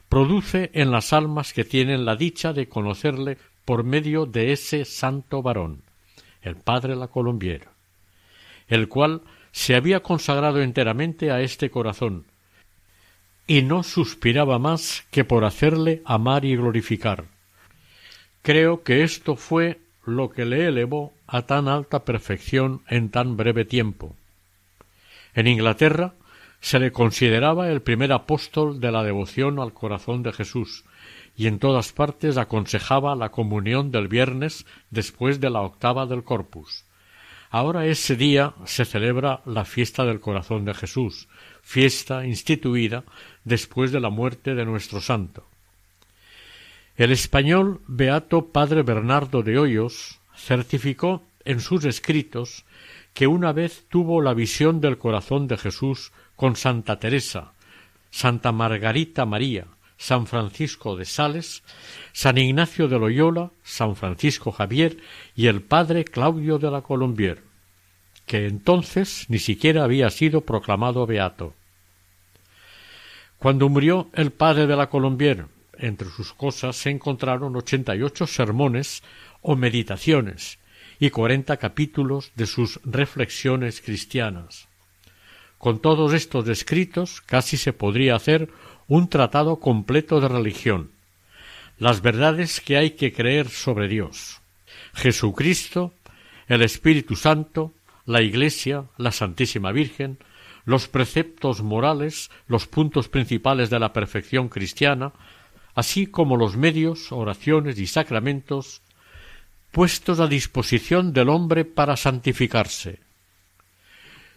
produce 0.10 0.72
en 0.74 0.90
las 0.90 1.14
almas 1.14 1.54
que 1.54 1.66
tienen 1.66 2.04
la 2.04 2.16
dicha 2.16 2.52
de 2.52 2.68
conocerle 2.68 3.38
por 3.64 3.84
medio 3.84 4.26
de 4.26 4.54
ese 4.54 4.86
santo 4.86 5.44
varón, 5.44 5.84
el 6.42 6.56
padre 6.56 6.96
La 6.96 7.10
Colombiera, 7.10 7.75
el 8.68 8.88
cual 8.88 9.22
se 9.52 9.76
había 9.76 10.02
consagrado 10.02 10.62
enteramente 10.62 11.32
a 11.32 11.42
este 11.42 11.70
corazón, 11.70 12.26
y 13.48 13.62
no 13.62 13.84
suspiraba 13.84 14.60
más 14.60 15.06
que 15.12 15.24
por 15.24 15.46
hacerle 15.46 16.02
amar 16.06 16.46
y 16.46 16.56
glorificar. 16.56 17.26
Creo 18.42 18.84
que 18.84 19.04
esto 19.04 19.36
fue 19.36 19.80
lo 20.06 20.30
que 20.30 20.46
le 20.46 20.68
elevó 20.68 21.14
a 21.28 21.44
tan 21.44 21.68
alta 21.68 22.06
perfección 22.06 22.82
en 22.88 23.10
tan 23.10 23.38
breve 23.38 23.66
tiempo. 23.66 24.16
En 25.34 25.48
Inglaterra 25.48 26.14
se 26.62 26.80
le 26.80 26.92
consideraba 26.92 27.70
el 27.70 27.82
primer 27.82 28.12
apóstol 28.12 28.80
de 28.80 28.92
la 28.92 29.04
devoción 29.04 29.60
al 29.60 29.74
corazón 29.74 30.24
de 30.24 30.34
Jesús, 30.34 30.84
y 31.36 31.48
en 31.48 31.60
todas 31.60 31.92
partes 31.92 32.38
aconsejaba 32.38 33.16
la 33.16 33.30
comunión 33.30 33.92
del 33.92 34.08
viernes 34.08 34.66
después 34.90 35.40
de 35.40 35.50
la 35.50 35.62
octava 35.62 36.06
del 36.06 36.24
Corpus. 36.24 36.85
Ahora 37.56 37.86
ese 37.86 38.18
día 38.18 38.54
se 38.66 38.84
celebra 38.84 39.40
la 39.46 39.64
fiesta 39.64 40.04
del 40.04 40.20
corazón 40.20 40.66
de 40.66 40.74
Jesús, 40.74 41.30
fiesta 41.62 42.26
instituida 42.26 43.06
después 43.46 43.94
de 43.94 44.02
la 44.02 44.10
muerte 44.10 44.56
de 44.56 44.66
nuestro 44.66 45.00
santo. 45.00 45.48
El 46.98 47.14
español 47.14 47.80
beato 47.88 48.48
padre 48.48 48.84
Bernardo 48.84 49.42
de 49.42 49.58
Hoyos 49.58 50.20
certificó 50.36 51.24
en 51.46 51.62
sus 51.62 51.86
escritos 51.86 52.66
que 53.14 53.26
una 53.26 53.54
vez 53.54 53.86
tuvo 53.88 54.22
la 54.22 54.34
visión 54.34 54.82
del 54.82 54.98
corazón 54.98 55.48
de 55.48 55.56
Jesús 55.56 56.12
con 56.36 56.58
Santa 56.58 57.00
Teresa, 57.00 57.54
Santa 58.12 58.52
Margarita 58.52 59.26
María, 59.26 59.66
San 59.98 60.28
Francisco 60.28 60.96
de 60.96 61.06
Sales, 61.06 61.64
San 62.14 62.38
Ignacio 62.38 62.88
de 62.88 63.00
Loyola, 63.00 63.52
San 63.64 63.96
Francisco 63.96 64.52
Javier 64.52 64.98
y 65.36 65.48
el 65.48 65.62
padre 65.62 66.06
Claudio 66.06 66.60
de 66.60 66.70
la 66.70 66.82
Colombier, 66.82 67.42
que 68.26 68.48
entonces 68.48 69.26
ni 69.30 69.40
siquiera 69.40 69.84
había 69.84 70.10
sido 70.10 70.42
proclamado 70.42 71.06
beato. 71.06 71.54
Cuando 73.38 73.70
murió 73.70 74.10
el 74.14 74.32
padre 74.32 74.68
de 74.68 74.76
la 74.76 74.90
Colombier, 74.90 75.46
entre 75.78 76.10
sus 76.10 76.34
cosas 76.34 76.76
se 76.76 76.90
encontraron 76.90 77.56
ochenta 77.56 77.96
y 77.96 78.02
ocho 78.02 78.28
sermones 78.28 79.04
o 79.42 79.56
meditaciones 79.56 80.58
y 81.00 81.10
cuarenta 81.10 81.58
capítulos 81.58 82.32
de 82.36 82.46
sus 82.46 82.80
reflexiones 82.86 83.82
cristianas. 83.82 84.68
Con 85.58 85.80
todos 85.80 86.14
estos 86.14 86.48
escritos 86.48 87.22
casi 87.22 87.58
se 87.58 87.74
podría 87.74 88.16
hacer 88.16 88.50
un 88.88 89.10
tratado 89.10 89.58
completo 89.58 90.22
de 90.22 90.28
religión, 90.28 90.92
las 91.78 92.02
verdades 92.02 92.62
que 92.62 92.78
hay 92.78 92.92
que 92.92 93.12
creer 93.14 93.50
sobre 93.50 93.88
Dios, 93.88 94.42
Jesucristo, 94.94 95.94
el 96.48 96.62
Espíritu 96.62 97.16
Santo, 97.16 97.74
la 98.06 98.22
Iglesia, 98.22 98.86
la 98.98 99.12
Santísima 99.12 99.72
Virgen, 99.72 100.18
los 100.66 100.88
preceptos 100.88 101.62
morales, 101.62 102.30
los 102.48 102.68
puntos 102.68 103.08
principales 103.08 103.70
de 103.70 103.80
la 103.80 103.94
perfección 103.94 104.50
cristiana, 104.50 105.14
así 105.74 106.08
como 106.08 106.38
los 106.38 106.56
medios, 106.56 107.12
oraciones 107.12 107.80
y 107.80 107.88
sacramentos 107.88 108.82
puestos 109.72 110.20
a 110.20 110.28
disposición 110.28 111.12
del 111.12 111.30
hombre 111.30 111.66
para 111.66 111.98
santificarse. 111.98 113.00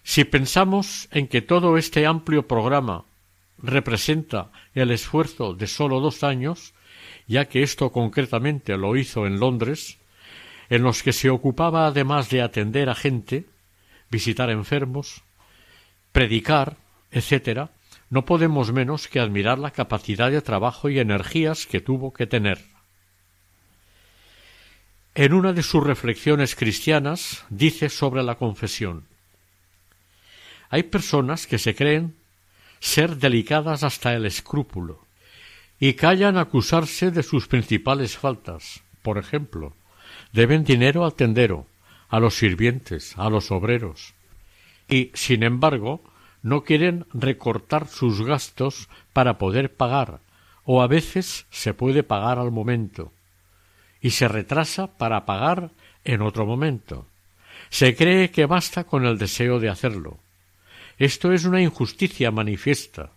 Si 0.02 0.24
pensamos 0.24 1.08
en 1.12 1.28
que 1.28 1.42
todo 1.42 1.76
este 1.76 2.06
amplio 2.06 2.48
programa 2.48 3.04
representa 3.62 4.50
el 4.74 4.90
esfuerzo 4.90 5.54
de 5.54 5.66
sólo 5.66 6.00
dos 6.00 6.22
años, 6.22 6.74
ya 7.26 7.46
que 7.46 7.62
esto 7.62 7.90
concretamente 7.90 8.76
lo 8.76 8.96
hizo 8.96 9.26
en 9.26 9.40
Londres, 9.40 9.98
en 10.70 10.82
los 10.82 11.02
que 11.02 11.12
se 11.12 11.30
ocupaba 11.30 11.86
además 11.86 12.30
de 12.30 12.42
atender 12.42 12.88
a 12.88 12.94
gente, 12.94 13.46
visitar 14.10 14.50
enfermos, 14.50 15.22
predicar, 16.12 16.76
etc., 17.10 17.70
no 18.10 18.24
podemos 18.24 18.72
menos 18.72 19.06
que 19.06 19.20
admirar 19.20 19.58
la 19.58 19.70
capacidad 19.70 20.30
de 20.30 20.40
trabajo 20.40 20.88
y 20.88 20.98
energías 20.98 21.66
que 21.66 21.80
tuvo 21.80 22.12
que 22.12 22.26
tener. 22.26 22.58
En 25.14 25.34
una 25.34 25.52
de 25.52 25.62
sus 25.62 25.84
reflexiones 25.84 26.54
cristianas 26.54 27.44
dice 27.50 27.88
sobre 27.88 28.22
la 28.22 28.36
confesión 28.36 29.04
Hay 30.70 30.84
personas 30.84 31.46
que 31.46 31.58
se 31.58 31.74
creen 31.74 32.14
ser 32.80 33.16
delicadas 33.16 33.82
hasta 33.82 34.14
el 34.14 34.26
escrúpulo 34.26 35.00
y 35.80 35.94
callan 35.94 36.36
acusarse 36.36 37.10
de 37.10 37.22
sus 37.22 37.46
principales 37.46 38.16
faltas. 38.16 38.82
Por 39.02 39.18
ejemplo, 39.18 39.74
deben 40.32 40.64
dinero 40.64 41.04
al 41.04 41.14
tendero, 41.14 41.66
a 42.08 42.20
los 42.20 42.34
sirvientes, 42.34 43.16
a 43.16 43.30
los 43.30 43.50
obreros, 43.50 44.14
y, 44.88 45.10
sin 45.14 45.42
embargo, 45.42 46.02
no 46.42 46.64
quieren 46.64 47.06
recortar 47.12 47.88
sus 47.88 48.22
gastos 48.22 48.88
para 49.12 49.38
poder 49.38 49.74
pagar, 49.74 50.20
o 50.64 50.82
a 50.82 50.86
veces 50.86 51.46
se 51.50 51.74
puede 51.74 52.02
pagar 52.02 52.38
al 52.38 52.50
momento, 52.50 53.12
y 54.00 54.10
se 54.10 54.28
retrasa 54.28 54.86
para 54.98 55.26
pagar 55.26 55.70
en 56.04 56.22
otro 56.22 56.46
momento. 56.46 57.06
Se 57.70 57.94
cree 57.94 58.30
que 58.30 58.46
basta 58.46 58.84
con 58.84 59.04
el 59.04 59.18
deseo 59.18 59.60
de 59.60 59.68
hacerlo. 59.68 60.18
Esto 60.98 61.32
es 61.32 61.44
una 61.44 61.62
injusticia 61.62 62.30
manifiesta. 62.30 63.12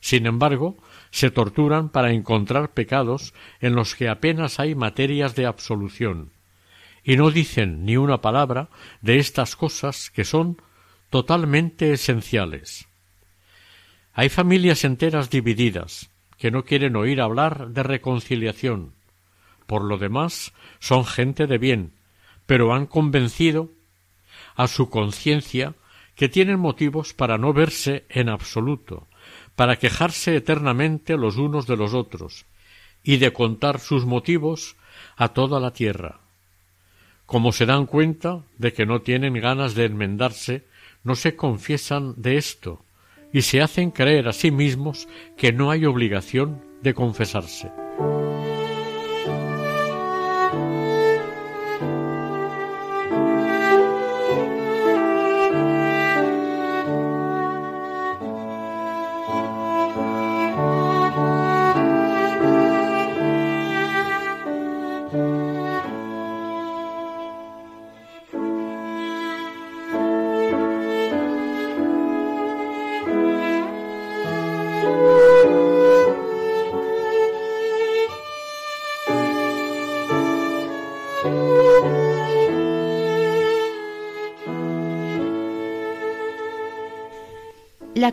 Sin 0.00 0.26
embargo, 0.26 0.76
se 1.10 1.30
torturan 1.30 1.88
para 1.88 2.12
encontrar 2.12 2.70
pecados 2.70 3.34
en 3.60 3.74
los 3.74 3.94
que 3.94 4.08
apenas 4.08 4.60
hay 4.60 4.74
materias 4.74 5.34
de 5.34 5.46
absolución, 5.46 6.30
y 7.02 7.16
no 7.16 7.30
dicen 7.30 7.84
ni 7.84 7.96
una 7.96 8.20
palabra 8.20 8.68
de 9.00 9.18
estas 9.18 9.56
cosas 9.56 10.10
que 10.10 10.24
son 10.24 10.62
totalmente 11.10 11.92
esenciales. 11.92 12.86
Hay 14.12 14.28
familias 14.28 14.84
enteras 14.84 15.30
divididas, 15.30 16.10
que 16.38 16.50
no 16.50 16.64
quieren 16.64 16.94
oír 16.96 17.20
hablar 17.20 17.68
de 17.70 17.82
reconciliación. 17.82 18.92
Por 19.66 19.82
lo 19.82 19.98
demás, 19.98 20.52
son 20.78 21.04
gente 21.04 21.46
de 21.46 21.58
bien, 21.58 21.92
pero 22.46 22.72
han 22.72 22.86
convencido 22.86 23.70
a 24.54 24.68
su 24.68 24.88
conciencia 24.88 25.74
que 26.18 26.28
tienen 26.28 26.58
motivos 26.58 27.14
para 27.14 27.38
no 27.38 27.52
verse 27.52 28.04
en 28.08 28.28
absoluto, 28.28 29.06
para 29.54 29.76
quejarse 29.76 30.34
eternamente 30.34 31.16
los 31.16 31.36
unos 31.36 31.68
de 31.68 31.76
los 31.76 31.94
otros, 31.94 32.44
y 33.04 33.18
de 33.18 33.32
contar 33.32 33.78
sus 33.78 34.04
motivos 34.04 34.74
a 35.16 35.28
toda 35.28 35.60
la 35.60 35.72
tierra. 35.72 36.18
Como 37.24 37.52
se 37.52 37.66
dan 37.66 37.86
cuenta 37.86 38.42
de 38.58 38.72
que 38.72 38.84
no 38.84 39.00
tienen 39.02 39.34
ganas 39.34 39.76
de 39.76 39.84
enmendarse, 39.84 40.64
no 41.04 41.14
se 41.14 41.36
confiesan 41.36 42.14
de 42.16 42.36
esto, 42.36 42.84
y 43.32 43.42
se 43.42 43.62
hacen 43.62 43.92
creer 43.92 44.26
a 44.26 44.32
sí 44.32 44.50
mismos 44.50 45.06
que 45.36 45.52
no 45.52 45.70
hay 45.70 45.86
obligación 45.86 46.60
de 46.82 46.94
confesarse. 46.94 47.70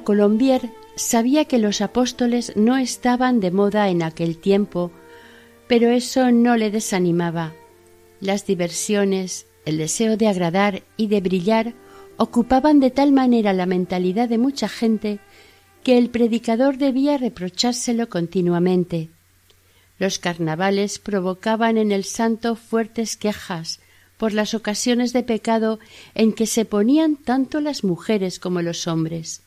Colombier 0.06 0.72
sabía 0.96 1.44
que 1.44 1.58
los 1.58 1.82
apóstoles 1.82 2.54
no 2.56 2.78
estaban 2.78 3.42
de 3.42 3.52
moda 3.52 3.90
en 3.90 4.02
aquel 4.02 4.38
tiempo, 4.38 4.92
pero 5.68 5.90
eso 5.90 6.32
no 6.32 6.56
le 6.56 6.72
desanimaba. 6.72 7.54
Las 8.22 8.46
diversiones, 8.46 9.48
el 9.66 9.78
deseo 9.78 10.16
de 10.16 10.30
agradar 10.30 10.84
y 10.96 11.08
de 11.08 11.20
brillar 11.20 11.74
ocupaban 12.16 12.80
de 12.80 12.92
tal 12.92 13.12
manera 13.12 13.52
la 13.52 13.66
mentalidad 13.66 14.30
de 14.30 14.38
mucha 14.38 14.70
gente 14.70 15.20
que 15.84 15.98
el 15.98 16.10
predicador 16.10 16.78
debía 16.78 17.18
reprochárselo 17.18 18.08
continuamente. 18.08 19.10
Los 20.00 20.20
carnavales 20.20 21.00
provocaban 21.00 21.78
en 21.78 21.92
el 21.92 22.06
santo 22.06 22.56
fuertes 22.56 23.18
quejas 23.18 23.80
por 24.18 24.34
las 24.34 24.54
ocasiones 24.54 25.14
de 25.14 25.24
pecado 25.24 25.80
en 26.14 26.32
que 26.32 26.48
se 26.48 26.64
ponían 26.64 27.18
tanto 27.18 27.60
las 27.60 27.84
mujeres 27.84 28.40
como 28.40 28.62
los 28.62 28.88
hombres. 28.88 29.42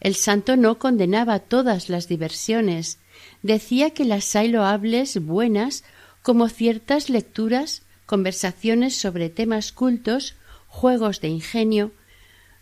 El 0.00 0.14
santo 0.14 0.56
no 0.56 0.78
condenaba 0.78 1.38
todas 1.38 1.88
las 1.88 2.08
diversiones, 2.08 2.98
decía 3.42 3.90
que 3.90 4.04
las 4.04 4.36
hay 4.36 4.48
loables 4.48 5.22
buenas 5.24 5.84
como 6.22 6.48
ciertas 6.48 7.08
lecturas, 7.08 7.82
conversaciones 8.04 8.96
sobre 8.96 9.30
temas 9.30 9.72
cultos, 9.72 10.34
juegos 10.68 11.20
de 11.20 11.28
ingenio, 11.28 11.92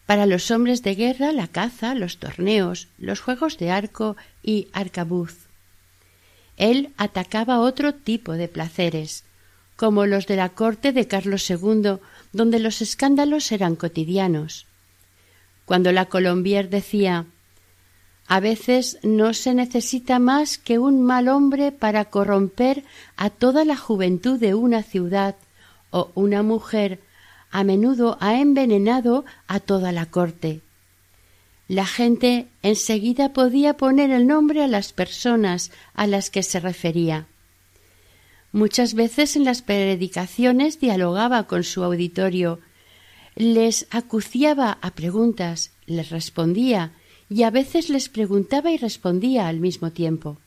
para 0.06 0.26
los 0.26 0.50
hombres 0.50 0.82
de 0.82 0.94
guerra 0.94 1.32
la 1.32 1.48
caza, 1.48 1.94
los 1.94 2.18
torneos, 2.18 2.88
los 2.98 3.20
juegos 3.20 3.58
de 3.58 3.70
arco 3.70 4.16
y 4.42 4.68
arcabuz. 4.72 5.48
Él 6.56 6.92
atacaba 6.96 7.60
otro 7.60 7.94
tipo 7.94 8.34
de 8.34 8.48
placeres, 8.48 9.24
como 9.76 10.06
los 10.06 10.26
de 10.26 10.36
la 10.36 10.50
corte 10.50 10.92
de 10.92 11.08
Carlos 11.08 11.48
II, 11.50 11.96
donde 12.32 12.58
los 12.58 12.80
escándalos 12.80 13.50
eran 13.50 13.76
cotidianos. 13.76 14.66
Cuando 15.64 15.92
la 15.92 16.06
Colombier 16.06 16.68
decía 16.68 17.26
a 18.26 18.40
veces 18.40 18.98
no 19.02 19.34
se 19.34 19.54
necesita 19.54 20.18
más 20.18 20.56
que 20.56 20.78
un 20.78 21.02
mal 21.02 21.28
hombre 21.28 21.72
para 21.72 22.06
corromper 22.06 22.84
a 23.16 23.30
toda 23.30 23.64
la 23.64 23.76
juventud 23.76 24.38
de 24.38 24.54
una 24.54 24.82
ciudad, 24.82 25.36
o 25.90 26.10
una 26.14 26.42
mujer 26.42 27.00
a 27.50 27.62
menudo 27.64 28.16
ha 28.20 28.40
envenenado 28.40 29.24
a 29.46 29.60
toda 29.60 29.92
la 29.92 30.06
corte. 30.06 30.60
La 31.68 31.86
gente 31.86 32.48
enseguida 32.62 33.32
podía 33.32 33.76
poner 33.76 34.10
el 34.10 34.26
nombre 34.26 34.62
a 34.62 34.68
las 34.68 34.92
personas 34.92 35.70
a 35.94 36.06
las 36.06 36.30
que 36.30 36.42
se 36.42 36.60
refería. 36.60 37.26
Muchas 38.52 38.94
veces 38.94 39.36
en 39.36 39.44
las 39.44 39.62
predicaciones 39.62 40.80
dialogaba 40.80 41.46
con 41.46 41.62
su 41.62 41.84
auditorio, 41.84 42.60
les 43.36 43.86
acuciaba 43.90 44.78
a 44.80 44.94
preguntas, 44.94 45.72
les 45.86 46.10
respondía, 46.10 46.92
y 47.28 47.42
a 47.42 47.50
veces 47.50 47.88
les 47.88 48.08
preguntaba 48.08 48.70
y 48.70 48.76
respondía 48.76 49.48
al 49.48 49.58
mismo 49.58 49.90
tiempo. 49.90 50.38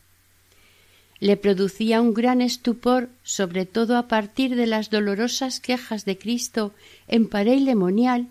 Le 1.20 1.36
producía 1.36 2.00
un 2.00 2.14
gran 2.14 2.40
estupor, 2.40 3.10
sobre 3.24 3.66
todo 3.66 3.96
a 3.96 4.06
partir 4.06 4.54
de 4.54 4.66
las 4.66 4.88
dolorosas 4.88 5.60
quejas 5.60 6.04
de 6.04 6.16
Cristo 6.16 6.72
en 7.08 7.28
Parey 7.28 7.60
Lemonial, 7.60 8.28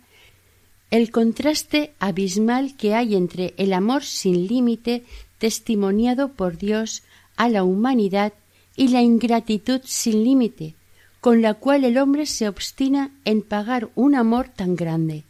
el 0.89 1.11
contraste 1.11 1.93
abismal 1.99 2.77
que 2.77 2.95
hay 2.95 3.15
entre 3.15 3.53
el 3.57 3.73
amor 3.73 4.03
sin 4.03 4.47
límite 4.47 5.03
testimoniado 5.37 6.29
por 6.29 6.57
Dios 6.57 7.03
a 7.35 7.49
la 7.49 7.63
humanidad 7.63 8.33
y 8.77 8.87
la 8.87 9.01
ingratitud 9.01 9.81
sin 9.83 10.23
límite 10.23 10.75
con 11.22 11.41
la 11.41 11.53
cual 11.55 11.84
el 11.84 11.97
hombre 11.97 12.26
se 12.26 12.47
obstina 12.47 13.11
en 13.26 13.41
pagar 13.41 13.89
un 13.95 14.15
amor 14.15 14.49
tan 14.49 14.76
grande. 14.76 15.24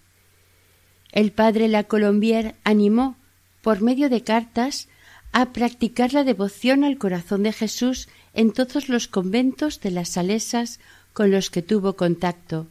El 1.12 1.32
padre 1.32 1.68
La 1.68 1.86
Colombier 1.86 2.56
animó, 2.64 3.16
por 3.62 3.82
medio 3.82 4.10
de 4.10 4.24
cartas, 4.24 4.88
a 5.32 5.54
practicar 5.54 6.14
la 6.14 6.24
devoción 6.24 6.84
al 6.84 6.98
corazón 6.98 7.44
de 7.44 7.54
Jesús 7.54 8.08
en 8.34 8.52
todos 8.52 8.90
los 8.90 9.08
conventos 9.08 9.82
de 9.82 9.92
las 9.92 10.10
salesas 10.10 10.80
con 11.14 11.32
los 11.32 11.50
que 11.50 11.62
tuvo 11.62 11.96
contacto, 11.96 12.68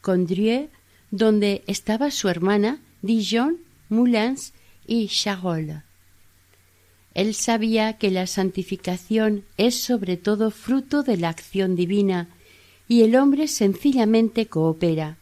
con 0.00 0.26
Drieu, 0.26 0.68
donde 1.10 1.62
estaba 1.66 2.10
su 2.10 2.28
hermana, 2.28 2.80
Dijon, 3.02 3.58
Moulins 3.88 4.52
y 4.86 5.08
Charolles. 5.08 5.82
Él 7.14 7.34
sabía 7.34 7.94
que 7.94 8.10
la 8.10 8.26
santificación 8.26 9.44
es 9.56 9.80
sobre 9.80 10.18
todo 10.18 10.50
fruto 10.50 11.02
de 11.02 11.16
la 11.16 11.30
acción 11.30 11.74
divina 11.74 12.28
y 12.88 13.02
el 13.02 13.16
hombre 13.16 13.48
sencillamente 13.48 14.46
coopera. 14.46 15.16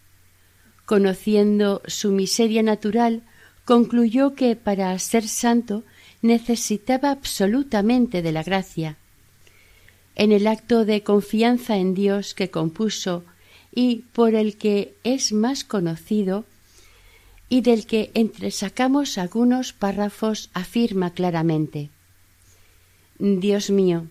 Conociendo 0.85 1.83
su 1.87 2.13
miseria 2.13 2.63
natural, 2.63 3.23
concluyó 3.65 4.35
que 4.35 4.57
para 4.57 4.99
ser 4.99 5.27
santo 5.27 5.85
necesitaba 6.21 7.11
absolutamente 7.11 8.23
de 8.23 8.33
la 8.33 8.43
gracia. 8.43 8.97
En 10.15 10.33
el 10.33 10.47
acto 10.47 10.85
de 10.85 11.03
confianza 11.03 11.77
en 11.77 11.95
Dios 11.95 12.35
que 12.35 12.51
compuso 12.51 13.25
y 13.75 14.05
por 14.13 14.35
el 14.35 14.57
que 14.57 14.95
es 15.03 15.33
más 15.33 15.65
conocido, 15.65 16.45
y 17.49 17.61
del 17.61 17.87
que 17.87 18.11
entresacamos 18.15 19.19
algunos 19.19 19.73
párrafos 19.73 20.51
afirma 20.55 21.13
claramente 21.13 21.91
Dios 23.19 23.71
mío, 23.71 24.07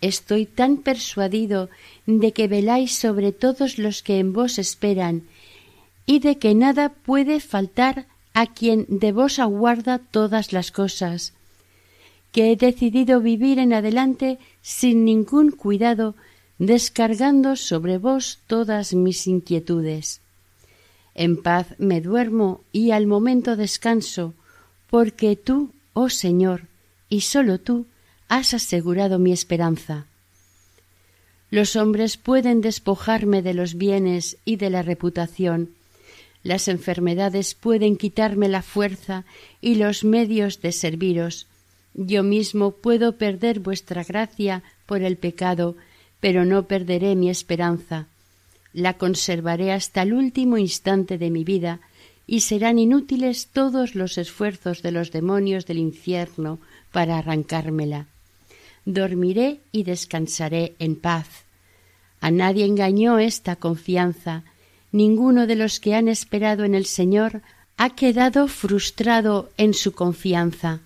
estoy 0.00 0.46
tan 0.46 0.78
persuadido 0.78 1.68
de 2.06 2.32
que 2.32 2.48
veláis 2.48 2.96
sobre 2.98 3.32
todos 3.32 3.78
los 3.78 4.02
que 4.02 4.18
en 4.18 4.32
vos 4.32 4.58
esperan, 4.58 5.22
y 6.06 6.20
de 6.20 6.38
que 6.38 6.54
nada 6.54 6.90
puede 6.90 7.40
faltar 7.40 8.06
a 8.32 8.46
quien 8.46 8.86
de 8.88 9.12
vos 9.12 9.38
aguarda 9.38 9.98
todas 9.98 10.52
las 10.52 10.70
cosas, 10.70 11.32
que 12.32 12.52
he 12.52 12.56
decidido 12.56 13.20
vivir 13.20 13.58
en 13.58 13.72
adelante 13.72 14.38
sin 14.62 15.04
ningún 15.04 15.50
cuidado, 15.50 16.14
descargando 16.58 17.56
sobre 17.56 17.98
vos 17.98 18.40
todas 18.46 18.94
mis 18.94 19.26
inquietudes. 19.26 20.20
En 21.14 21.42
paz 21.42 21.68
me 21.78 22.02
duermo 22.02 22.60
y 22.72 22.90
al 22.90 23.06
momento 23.06 23.56
descanso, 23.56 24.34
porque 24.90 25.34
tú, 25.34 25.70
oh 25.94 26.10
Señor, 26.10 26.66
y 27.08 27.22
sólo 27.22 27.58
tú, 27.58 27.86
has 28.28 28.54
asegurado 28.54 29.18
mi 29.18 29.32
esperanza. 29.32 30.06
Los 31.50 31.76
hombres 31.76 32.16
pueden 32.16 32.60
despojarme 32.60 33.40
de 33.40 33.54
los 33.54 33.76
bienes 33.76 34.36
y 34.44 34.56
de 34.56 34.68
la 34.68 34.82
reputación. 34.82 35.70
Las 36.42 36.68
enfermedades 36.68 37.54
pueden 37.54 37.96
quitarme 37.96 38.48
la 38.48 38.62
fuerza 38.62 39.24
y 39.60 39.76
los 39.76 40.04
medios 40.04 40.60
de 40.60 40.72
serviros. 40.72 41.46
Yo 41.94 42.22
mismo 42.22 42.72
puedo 42.72 43.16
perder 43.16 43.60
vuestra 43.60 44.02
gracia 44.02 44.62
por 44.86 45.02
el 45.02 45.16
pecado, 45.16 45.76
pero 46.20 46.44
no 46.44 46.66
perderé 46.66 47.14
mi 47.14 47.30
esperanza. 47.30 48.06
La 48.72 48.94
conservaré 48.94 49.72
hasta 49.72 50.02
el 50.02 50.12
último 50.12 50.58
instante 50.58 51.16
de 51.16 51.30
mi 51.30 51.44
vida, 51.44 51.80
y 52.26 52.40
serán 52.40 52.80
inútiles 52.80 53.46
todos 53.52 53.94
los 53.94 54.18
esfuerzos 54.18 54.82
de 54.82 54.90
los 54.90 55.12
demonios 55.12 55.64
del 55.64 55.78
infierno 55.78 56.58
para 56.90 57.18
arrancármela 57.18 58.08
dormiré 58.86 59.60
y 59.72 59.82
descansaré 59.82 60.74
en 60.78 60.96
paz. 60.96 61.26
A 62.20 62.30
nadie 62.30 62.64
engañó 62.64 63.18
esta 63.18 63.56
confianza, 63.56 64.44
ninguno 64.92 65.46
de 65.46 65.56
los 65.56 65.80
que 65.80 65.94
han 65.94 66.08
esperado 66.08 66.64
en 66.64 66.74
el 66.74 66.86
Señor 66.86 67.42
ha 67.76 67.90
quedado 67.90 68.48
frustrado 68.48 69.50
en 69.58 69.74
su 69.74 69.92
confianza. 69.92 70.80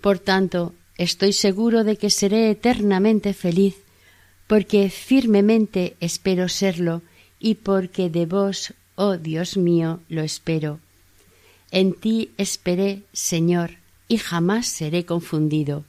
Por 0.00 0.20
tanto, 0.20 0.74
estoy 0.96 1.32
seguro 1.32 1.82
de 1.82 1.96
que 1.96 2.10
seré 2.10 2.50
eternamente 2.50 3.34
feliz, 3.34 3.76
porque 4.46 4.88
firmemente 4.90 5.96
espero 6.00 6.48
serlo 6.48 7.02
y 7.40 7.54
porque 7.54 8.10
de 8.10 8.26
vos, 8.26 8.74
oh 8.94 9.16
Dios 9.16 9.56
mío, 9.56 10.00
lo 10.08 10.22
espero. 10.22 10.78
En 11.70 11.94
ti 11.94 12.30
esperé, 12.36 13.02
Señor, 13.12 13.78
y 14.08 14.18
jamás 14.18 14.66
seré 14.66 15.04
confundido. 15.04 15.84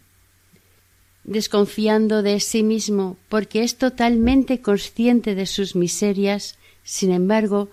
Desconfiando 1.23 2.23
de 2.23 2.39
sí 2.39 2.63
mismo, 2.63 3.17
porque 3.29 3.63
es 3.63 3.77
totalmente 3.77 4.61
consciente 4.61 5.35
de 5.35 5.45
sus 5.45 5.75
miserias, 5.75 6.57
sin 6.83 7.11
embargo, 7.11 7.69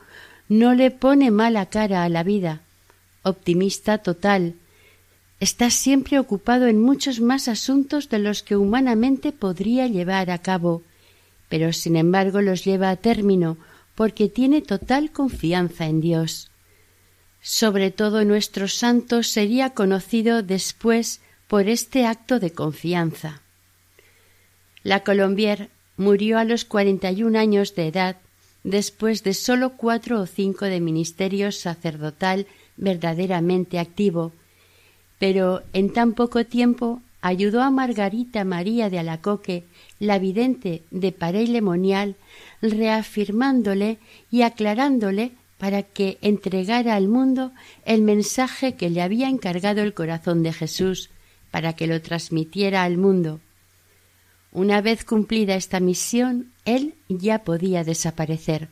no 0.48 0.74
le 0.74 0.90
pone 0.90 1.30
mala 1.30 1.66
cara 1.66 2.04
a 2.04 2.08
la 2.08 2.22
vida. 2.22 2.60
Optimista 3.22 3.98
total, 3.98 4.54
está 5.40 5.70
siempre 5.70 6.18
ocupado 6.18 6.66
en 6.66 6.80
muchos 6.80 7.20
más 7.20 7.48
asuntos 7.48 8.08
de 8.08 8.18
los 8.18 8.42
que 8.42 8.56
humanamente 8.56 9.32
podría 9.32 9.86
llevar 9.86 10.30
a 10.30 10.38
cabo, 10.38 10.82
pero 11.48 11.72
sin 11.72 11.96
embargo 11.96 12.40
los 12.42 12.64
lleva 12.64 12.90
a 12.90 12.96
término 12.96 13.56
porque 13.94 14.28
tiene 14.28 14.62
total 14.62 15.10
confianza 15.10 15.86
en 15.86 16.00
Dios. 16.00 16.50
Sobre 17.40 17.90
todo 17.90 18.24
nuestro 18.24 18.68
santo 18.68 19.22
sería 19.22 19.70
conocido 19.70 20.42
después 20.42 21.20
por 21.48 21.68
este 21.68 22.06
acto 22.06 22.38
de 22.38 22.52
confianza. 22.52 23.40
La 24.82 25.00
Colombier 25.00 25.70
murió 25.96 26.38
a 26.38 26.44
los 26.44 26.64
cuarenta 26.64 27.10
y 27.10 27.24
un 27.24 27.36
años 27.36 27.74
de 27.74 27.88
edad 27.88 28.16
después 28.64 29.24
de 29.24 29.34
sólo 29.34 29.70
cuatro 29.70 30.20
o 30.20 30.26
cinco 30.26 30.66
de 30.66 30.80
ministerio 30.80 31.50
sacerdotal 31.50 32.46
verdaderamente 32.76 33.78
activo, 33.78 34.32
pero 35.18 35.62
en 35.72 35.92
tan 35.92 36.12
poco 36.12 36.44
tiempo 36.44 37.00
ayudó 37.20 37.62
a 37.62 37.70
Margarita 37.70 38.44
María 38.44 38.90
de 38.90 38.98
Alacoque, 38.98 39.64
la 39.98 40.18
vidente 40.18 40.82
de 40.90 41.12
Parey 41.12 41.46
Lemonial, 41.46 42.14
reafirmándole 42.60 43.98
y 44.30 44.42
aclarándole 44.42 45.32
para 45.56 45.82
que 45.82 46.18
entregara 46.20 46.94
al 46.94 47.08
mundo 47.08 47.52
el 47.84 48.02
mensaje 48.02 48.74
que 48.74 48.90
le 48.90 49.02
había 49.02 49.28
encargado 49.28 49.82
el 49.82 49.94
corazón 49.94 50.44
de 50.44 50.52
Jesús, 50.52 51.10
para 51.50 51.74
que 51.74 51.86
lo 51.86 52.00
transmitiera 52.02 52.82
al 52.82 52.98
mundo. 52.98 53.40
Una 54.52 54.80
vez 54.80 55.04
cumplida 55.04 55.54
esta 55.54 55.80
misión, 55.80 56.52
él 56.64 56.94
ya 57.08 57.44
podía 57.44 57.84
desaparecer. 57.84 58.68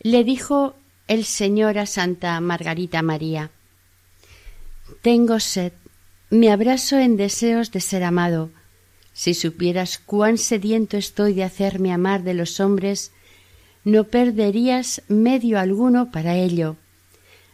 Le 0.00 0.24
dijo 0.24 0.74
el 1.06 1.24
Señor 1.24 1.78
a 1.78 1.86
Santa 1.86 2.40
Margarita 2.40 3.02
María 3.02 3.50
Tengo 5.02 5.38
sed, 5.40 5.72
me 6.30 6.50
abrazo 6.50 6.98
en 6.98 7.16
deseos 7.16 7.70
de 7.70 7.80
ser 7.80 8.02
amado. 8.02 8.50
Si 9.12 9.34
supieras 9.34 9.98
cuán 9.98 10.38
sediento 10.38 10.96
estoy 10.96 11.34
de 11.34 11.44
hacerme 11.44 11.92
amar 11.92 12.22
de 12.22 12.34
los 12.34 12.58
hombres, 12.60 13.12
no 13.84 14.04
perderías 14.04 15.02
medio 15.08 15.58
alguno 15.58 16.10
para 16.10 16.34
ello. 16.36 16.76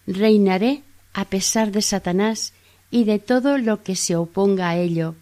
Reinaré 0.06 0.82
a 1.12 1.24
pesar 1.24 1.72
de 1.72 1.82
Satanás 1.82 2.52
y 2.90 3.04
de 3.04 3.18
todo 3.18 3.58
lo 3.58 3.82
que 3.82 3.96
se 3.96 4.16
oponga 4.16 4.70
a 4.70 4.76
ello. 4.76 5.14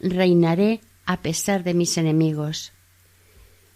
Reinaré 0.00 0.80
a 1.06 1.18
pesar 1.18 1.64
de 1.64 1.74
mis 1.74 1.98
enemigos. 1.98 2.72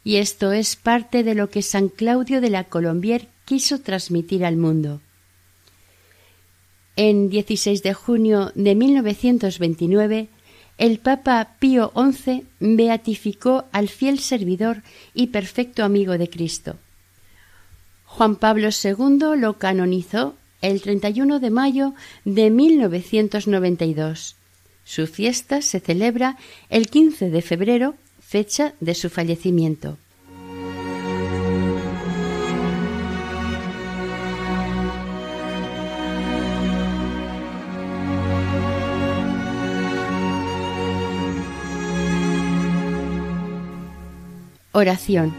Y 0.05 0.17
esto 0.17 0.53
es 0.53 0.77
parte 0.77 1.23
de 1.25 1.35
lo 1.35 1.51
que 1.51 1.63
San 1.63 1.89
Claudio 1.89 2.41
de 2.41 2.51
la 2.51 2.65
Colombier 2.65 3.29
quiso 3.45 3.81
transmitir 3.81 4.45
al 4.45 4.57
mundo. 4.57 5.01
En 6.97 7.29
16 7.29 7.83
de 7.83 7.95
junio 7.95 8.53
de 8.55 8.75
1929, 8.75 10.29
el 10.79 10.99
Papa 10.99 11.57
Pío 11.59 11.93
XI 11.95 12.47
beatificó 12.61 13.65
al 13.73 13.89
fiel 13.89 14.19
servidor 14.19 14.83
y 15.13 15.29
perfecto 15.29 15.85
amigo 15.85 16.19
de 16.19 16.29
Cristo. 16.29 16.77
Juan 18.05 18.37
Pablo 18.37 18.69
II 18.69 19.37
lo 19.37 19.59
canonizó 19.59 20.37
el 20.65 20.81
31 20.81 21.41
de 21.41 21.51
mayo 21.51 21.95
de 22.25 22.51
1992. 22.51 24.37
Su 24.85 25.07
fiesta 25.07 25.61
se 25.61 25.81
celebra 25.81 26.39
el 26.71 26.89
15 26.89 27.29
de 27.31 27.43
febrero, 27.43 27.95
fecha 28.21 28.75
de 28.81 28.95
su 28.95 29.11
fallecimiento. 29.11 29.99
Oración. 44.73 45.33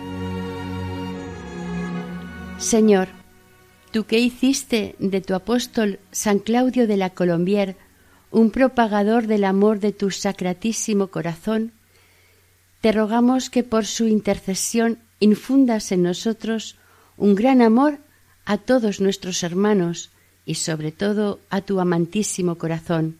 Señor, 2.57 3.09
tú 3.95 4.03
que 4.03 4.19
hiciste 4.19 4.97
de 4.99 5.21
tu 5.21 5.35
apóstol 5.35 6.01
San 6.11 6.39
Claudio 6.39 6.85
de 6.85 6.97
la 6.97 7.11
Colombier 7.11 7.77
un 8.29 8.51
propagador 8.51 9.25
del 9.25 9.45
amor 9.45 9.79
de 9.79 9.93
tu 9.93 10.11
sacratísimo 10.11 11.07
corazón, 11.07 11.71
te 12.81 12.91
rogamos 12.91 13.49
que 13.49 13.63
por 13.63 13.85
su 13.85 14.05
intercesión 14.09 14.99
infundas 15.21 15.93
en 15.93 16.03
nosotros 16.03 16.75
un 17.15 17.35
gran 17.35 17.61
amor 17.61 17.99
a 18.43 18.57
todos 18.57 18.99
nuestros 18.99 19.43
hermanos 19.43 20.09
y 20.45 20.55
sobre 20.55 20.91
todo 20.91 21.39
a 21.49 21.61
tu 21.61 21.79
amantísimo 21.79 22.57
corazón. 22.57 23.17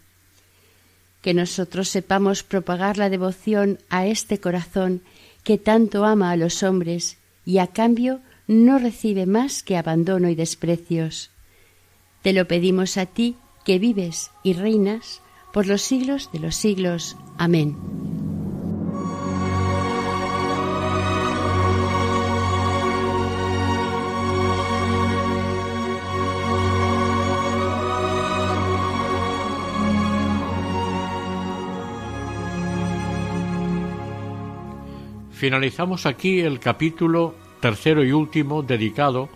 Que 1.21 1.33
nosotros 1.33 1.87
sepamos 1.87 2.43
propagar 2.43 2.97
la 2.97 3.09
devoción 3.09 3.79
a 3.89 4.07
este 4.07 4.41
corazón 4.41 5.03
que 5.45 5.57
tanto 5.57 6.03
ama 6.03 6.31
a 6.31 6.35
los 6.35 6.63
hombres 6.63 7.17
y 7.45 7.59
a 7.59 7.67
cambio 7.67 8.19
no 8.47 8.79
recibe 8.79 9.25
más 9.25 9.63
que 9.63 9.77
abandono 9.77 10.29
y 10.29 10.35
desprecios. 10.35 11.31
Te 12.21 12.33
lo 12.33 12.47
pedimos 12.47 12.97
a 12.97 13.05
ti, 13.05 13.37
que 13.63 13.79
vives 13.79 14.31
y 14.43 14.53
reinas 14.53 15.21
por 15.51 15.67
los 15.67 15.81
siglos 15.81 16.29
de 16.31 16.39
los 16.39 16.55
siglos. 16.55 17.17
Amén. 17.37 17.75
Finalizamos 35.31 36.05
aquí 36.05 36.39
el 36.39 36.59
capítulo 36.59 37.44
tercero 37.65 38.03
y 38.03 38.11
último 38.11 38.61
dedicado 38.61 39.27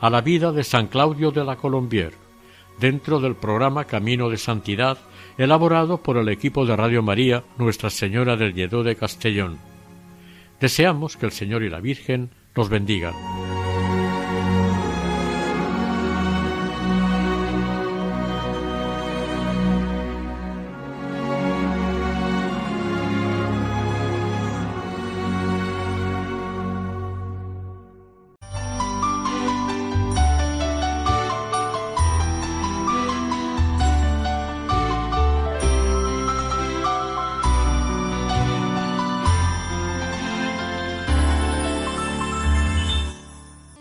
a 0.00 0.10
la 0.10 0.20
vida 0.20 0.50
de 0.50 0.64
San 0.64 0.88
Claudio 0.88 1.30
de 1.30 1.44
la 1.44 1.54
Colombier, 1.54 2.14
dentro 2.80 3.20
del 3.20 3.36
programa 3.36 3.84
Camino 3.84 4.28
de 4.28 4.38
Santidad, 4.38 4.98
elaborado 5.38 5.98
por 5.98 6.16
el 6.16 6.28
equipo 6.28 6.66
de 6.66 6.74
Radio 6.74 7.04
María 7.04 7.44
Nuestra 7.58 7.90
Señora 7.90 8.36
del 8.36 8.54
Lledó 8.54 8.82
de 8.82 8.96
Castellón. 8.96 9.58
Deseamos 10.60 11.16
que 11.16 11.26
el 11.26 11.32
Señor 11.32 11.62
y 11.62 11.70
la 11.70 11.78
Virgen 11.78 12.30
nos 12.56 12.68
bendigan. 12.68 13.14